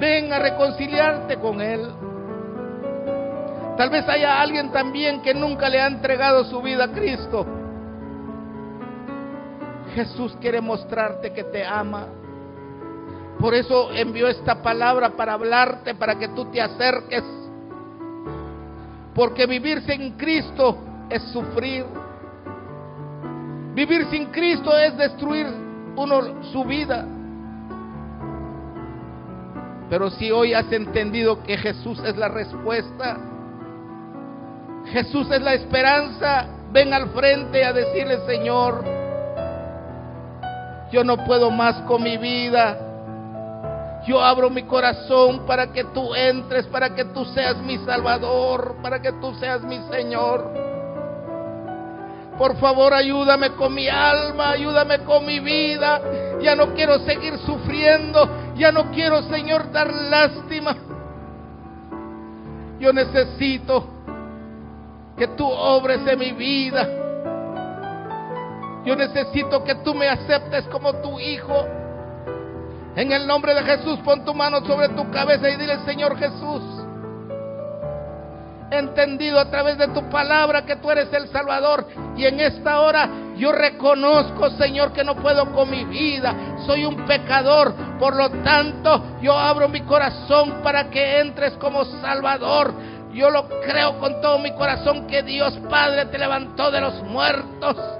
Ven 0.00 0.32
a 0.32 0.40
reconciliarte 0.40 1.36
con 1.36 1.60
Él. 1.60 1.88
Tal 3.76 3.90
vez 3.90 4.08
haya 4.08 4.40
alguien 4.40 4.72
también 4.72 5.22
que 5.22 5.32
nunca 5.32 5.68
le 5.68 5.80
ha 5.80 5.86
entregado 5.86 6.44
su 6.46 6.60
vida 6.60 6.86
a 6.86 6.88
Cristo. 6.88 7.57
Jesús 9.98 10.36
quiere 10.40 10.60
mostrarte 10.60 11.32
que 11.32 11.42
te 11.42 11.64
ama. 11.64 12.06
Por 13.40 13.52
eso 13.52 13.90
envió 13.90 14.28
esta 14.28 14.62
palabra 14.62 15.10
para 15.16 15.32
hablarte, 15.32 15.96
para 15.96 16.16
que 16.16 16.28
tú 16.28 16.44
te 16.52 16.60
acerques. 16.60 17.24
Porque 19.12 19.44
vivir 19.46 19.82
sin 19.82 20.12
Cristo 20.12 20.78
es 21.10 21.20
sufrir. 21.32 21.84
Vivir 23.74 24.06
sin 24.08 24.26
Cristo 24.26 24.70
es 24.78 24.96
destruir 24.96 25.48
uno 25.96 26.44
su 26.52 26.64
vida. 26.64 27.04
Pero 29.90 30.10
si 30.10 30.30
hoy 30.30 30.54
has 30.54 30.70
entendido 30.70 31.42
que 31.42 31.58
Jesús 31.58 31.98
es 32.04 32.16
la 32.16 32.28
respuesta, 32.28 33.18
Jesús 34.92 35.28
es 35.32 35.42
la 35.42 35.54
esperanza, 35.54 36.46
ven 36.70 36.94
al 36.94 37.10
frente 37.10 37.64
a 37.64 37.72
decirle, 37.72 38.20
Señor, 38.26 39.07
yo 40.90 41.04
no 41.04 41.24
puedo 41.24 41.50
más 41.50 41.76
con 41.82 42.02
mi 42.02 42.16
vida. 42.16 42.78
Yo 44.06 44.22
abro 44.22 44.48
mi 44.48 44.62
corazón 44.62 45.44
para 45.46 45.72
que 45.72 45.84
tú 45.84 46.14
entres, 46.14 46.66
para 46.66 46.94
que 46.94 47.04
tú 47.06 47.24
seas 47.26 47.56
mi 47.58 47.76
Salvador, 47.78 48.76
para 48.82 49.02
que 49.02 49.12
tú 49.12 49.34
seas 49.34 49.62
mi 49.62 49.80
Señor. 49.90 50.50
Por 52.38 52.56
favor, 52.58 52.94
ayúdame 52.94 53.50
con 53.50 53.74
mi 53.74 53.88
alma, 53.88 54.50
ayúdame 54.50 55.00
con 55.00 55.26
mi 55.26 55.40
vida. 55.40 56.00
Ya 56.40 56.54
no 56.54 56.72
quiero 56.72 57.00
seguir 57.00 57.36
sufriendo. 57.38 58.54
Ya 58.56 58.72
no 58.72 58.90
quiero, 58.92 59.22
Señor, 59.24 59.70
dar 59.72 59.92
lástima. 59.92 60.76
Yo 62.78 62.92
necesito 62.92 63.84
que 65.16 65.26
tú 65.28 65.44
obres 65.46 66.00
en 66.06 66.18
mi 66.18 66.32
vida. 66.32 67.07
Yo 68.84 68.96
necesito 68.96 69.62
que 69.64 69.74
tú 69.76 69.94
me 69.94 70.08
aceptes 70.08 70.64
como 70.68 70.94
tu 70.94 71.18
hijo. 71.20 71.66
En 72.96 73.12
el 73.12 73.26
nombre 73.26 73.54
de 73.54 73.62
Jesús, 73.62 73.98
pon 74.04 74.24
tu 74.24 74.34
mano 74.34 74.64
sobre 74.64 74.88
tu 74.88 75.10
cabeza 75.10 75.48
y 75.50 75.56
dile, 75.56 75.78
Señor 75.84 76.16
Jesús, 76.18 76.62
entendido 78.70 79.38
a 79.38 79.50
través 79.50 79.78
de 79.78 79.88
tu 79.88 80.08
palabra 80.10 80.64
que 80.64 80.76
tú 80.76 80.90
eres 80.90 81.12
el 81.12 81.28
Salvador. 81.28 81.86
Y 82.16 82.24
en 82.24 82.40
esta 82.40 82.80
hora 82.80 83.08
yo 83.36 83.52
reconozco, 83.52 84.50
Señor, 84.50 84.92
que 84.92 85.04
no 85.04 85.14
puedo 85.16 85.52
con 85.52 85.70
mi 85.70 85.84
vida. 85.84 86.34
Soy 86.66 86.84
un 86.84 87.06
pecador. 87.06 87.74
Por 87.98 88.16
lo 88.16 88.30
tanto, 88.42 89.18
yo 89.22 89.36
abro 89.36 89.68
mi 89.68 89.82
corazón 89.82 90.60
para 90.62 90.90
que 90.90 91.20
entres 91.20 91.52
como 91.54 91.84
Salvador. 91.84 92.74
Yo 93.12 93.30
lo 93.30 93.48
creo 93.60 93.98
con 93.98 94.20
todo 94.20 94.38
mi 94.38 94.52
corazón 94.52 95.06
que 95.06 95.22
Dios 95.22 95.58
Padre 95.70 96.06
te 96.06 96.18
levantó 96.18 96.70
de 96.70 96.80
los 96.80 97.02
muertos. 97.04 97.97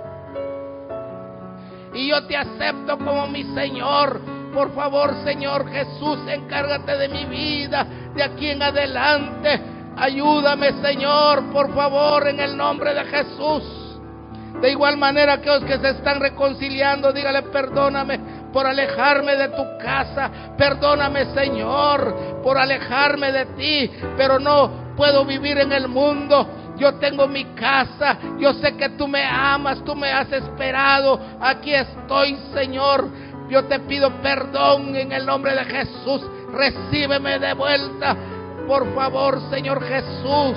Y 1.95 2.09
yo 2.09 2.27
te 2.27 2.37
acepto 2.37 2.99
como 2.99 3.27
mi 3.27 3.45
Señor. 3.55 4.21
Por 4.53 4.75
favor, 4.75 5.15
Señor 5.25 5.71
Jesús, 5.71 6.19
encárgate 6.29 6.97
de 6.97 7.09
mi 7.09 7.25
vida 7.27 7.87
de 8.15 8.23
aquí 8.23 8.51
en 8.51 8.63
adelante. 8.63 9.61
Ayúdame, 9.97 10.73
Señor, 10.83 11.51
por 11.53 11.75
favor, 11.75 12.29
en 12.29 12.41
el 12.41 12.57
nombre 12.57 12.95
de 12.95 13.05
Jesús. 13.05 13.63
De 14.61 14.71
igual 14.71 14.97
manera 14.97 15.41
que 15.41 15.49
los 15.49 15.65
que 15.65 15.79
se 15.79 15.91
están 15.91 16.21
reconciliando, 16.21 17.13
dígale, 17.13 17.43
perdóname 17.43 18.19
por 18.53 18.67
alejarme 18.67 19.37
de 19.37 19.49
tu 19.49 19.63
casa. 19.79 20.31
Perdóname, 20.57 21.27
Señor, 21.35 22.41
por 22.43 22.59
alejarme 22.59 23.31
de 23.31 23.47
ti. 23.47 23.91
Pero 24.17 24.39
no 24.39 24.95
puedo 24.97 25.25
vivir 25.25 25.59
en 25.59 25.73
el 25.73 25.87
mundo. 25.87 26.68
Yo 26.79 26.95
tengo 26.95 27.27
mi 27.27 27.45
casa. 27.55 28.17
Yo 28.39 28.55
sé 28.55 28.77
que 28.77 28.91
tú 28.91 29.09
me 29.09 29.25
amas, 29.25 29.83
tú 29.85 29.95
me 29.95 30.11
has 30.11 30.31
esperado. 30.33 31.21
Aquí 31.41 31.75
estoy, 31.75 32.37
Señor. 32.55 33.09
Yo 33.49 33.65
te 33.65 33.81
pido 33.81 34.11
perdón 34.23 34.95
en 34.95 35.13
el 35.13 35.27
nombre 35.27 35.55
de 35.55 35.65
Jesús. 35.65 36.23
Recíbeme 36.53 37.39
de 37.39 37.55
vuelta. 37.55 38.17
Por 38.67 38.95
favor, 38.95 39.41
Señor 39.51 39.83
Jesús. 39.83 40.57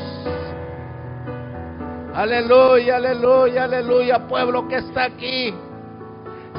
Aleluya, 2.14 2.98
aleluya, 2.98 3.64
aleluya, 3.64 4.28
pueblo 4.28 4.68
que 4.68 4.76
está 4.76 5.06
aquí. 5.06 5.54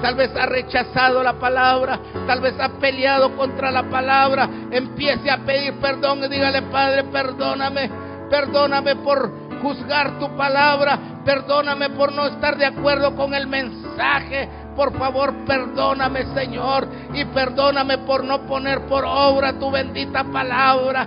Tal 0.00 0.14
vez 0.14 0.34
ha 0.34 0.46
rechazado 0.46 1.22
la 1.22 1.34
palabra, 1.34 2.00
tal 2.26 2.40
vez 2.40 2.58
ha 2.58 2.70
peleado 2.78 3.36
contra 3.36 3.70
la 3.70 3.82
palabra. 3.84 4.48
Empiece 4.70 5.30
a 5.30 5.44
pedir 5.44 5.74
perdón 5.74 6.24
y 6.24 6.28
dígale, 6.28 6.62
Padre, 6.62 7.04
perdóname, 7.04 7.90
perdóname 8.30 8.96
por 8.96 9.30
juzgar 9.62 10.18
tu 10.18 10.36
palabra, 10.36 10.98
perdóname 11.24 11.90
por 11.90 12.12
no 12.12 12.26
estar 12.26 12.58
de 12.58 12.66
acuerdo 12.66 13.14
con 13.14 13.32
el 13.32 13.46
mensaje. 13.46 14.48
Por 14.76 14.96
favor, 14.98 15.44
perdóname, 15.46 16.26
Señor, 16.34 16.88
y 17.14 17.24
perdóname 17.26 17.98
por 17.98 18.24
no 18.24 18.46
poner 18.46 18.86
por 18.86 19.04
obra 19.04 19.58
tu 19.58 19.70
bendita 19.70 20.24
palabra. 20.24 21.06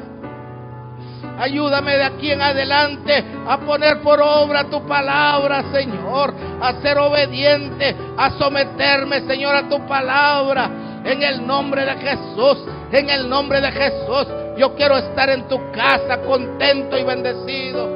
Ayúdame 1.38 1.98
de 1.98 2.04
aquí 2.04 2.32
en 2.32 2.42
adelante 2.42 3.26
a 3.48 3.58
poner 3.60 4.02
por 4.02 4.22
obra 4.22 4.66
tu 4.66 4.86
palabra, 4.88 5.64
Señor. 5.74 6.34
A 6.62 6.74
ser 6.82 6.98
obediente, 6.98 7.96
a 8.18 8.32
someterme, 8.32 9.22
Señor, 9.28 9.56
a 9.56 9.68
tu 9.68 9.86
palabra. 9.86 10.70
En 11.04 11.22
el 11.22 11.46
nombre 11.46 11.86
de 11.86 11.94
Jesús, 11.96 12.66
en 12.92 13.10
el 13.10 13.30
nombre 13.30 13.60
de 13.60 13.72
Jesús. 13.72 14.28
Yo 14.58 14.74
quiero 14.76 14.98
estar 14.98 15.30
en 15.30 15.48
tu 15.48 15.60
casa 15.72 16.22
contento 16.22 16.98
y 16.98 17.04
bendecido. 17.04 17.95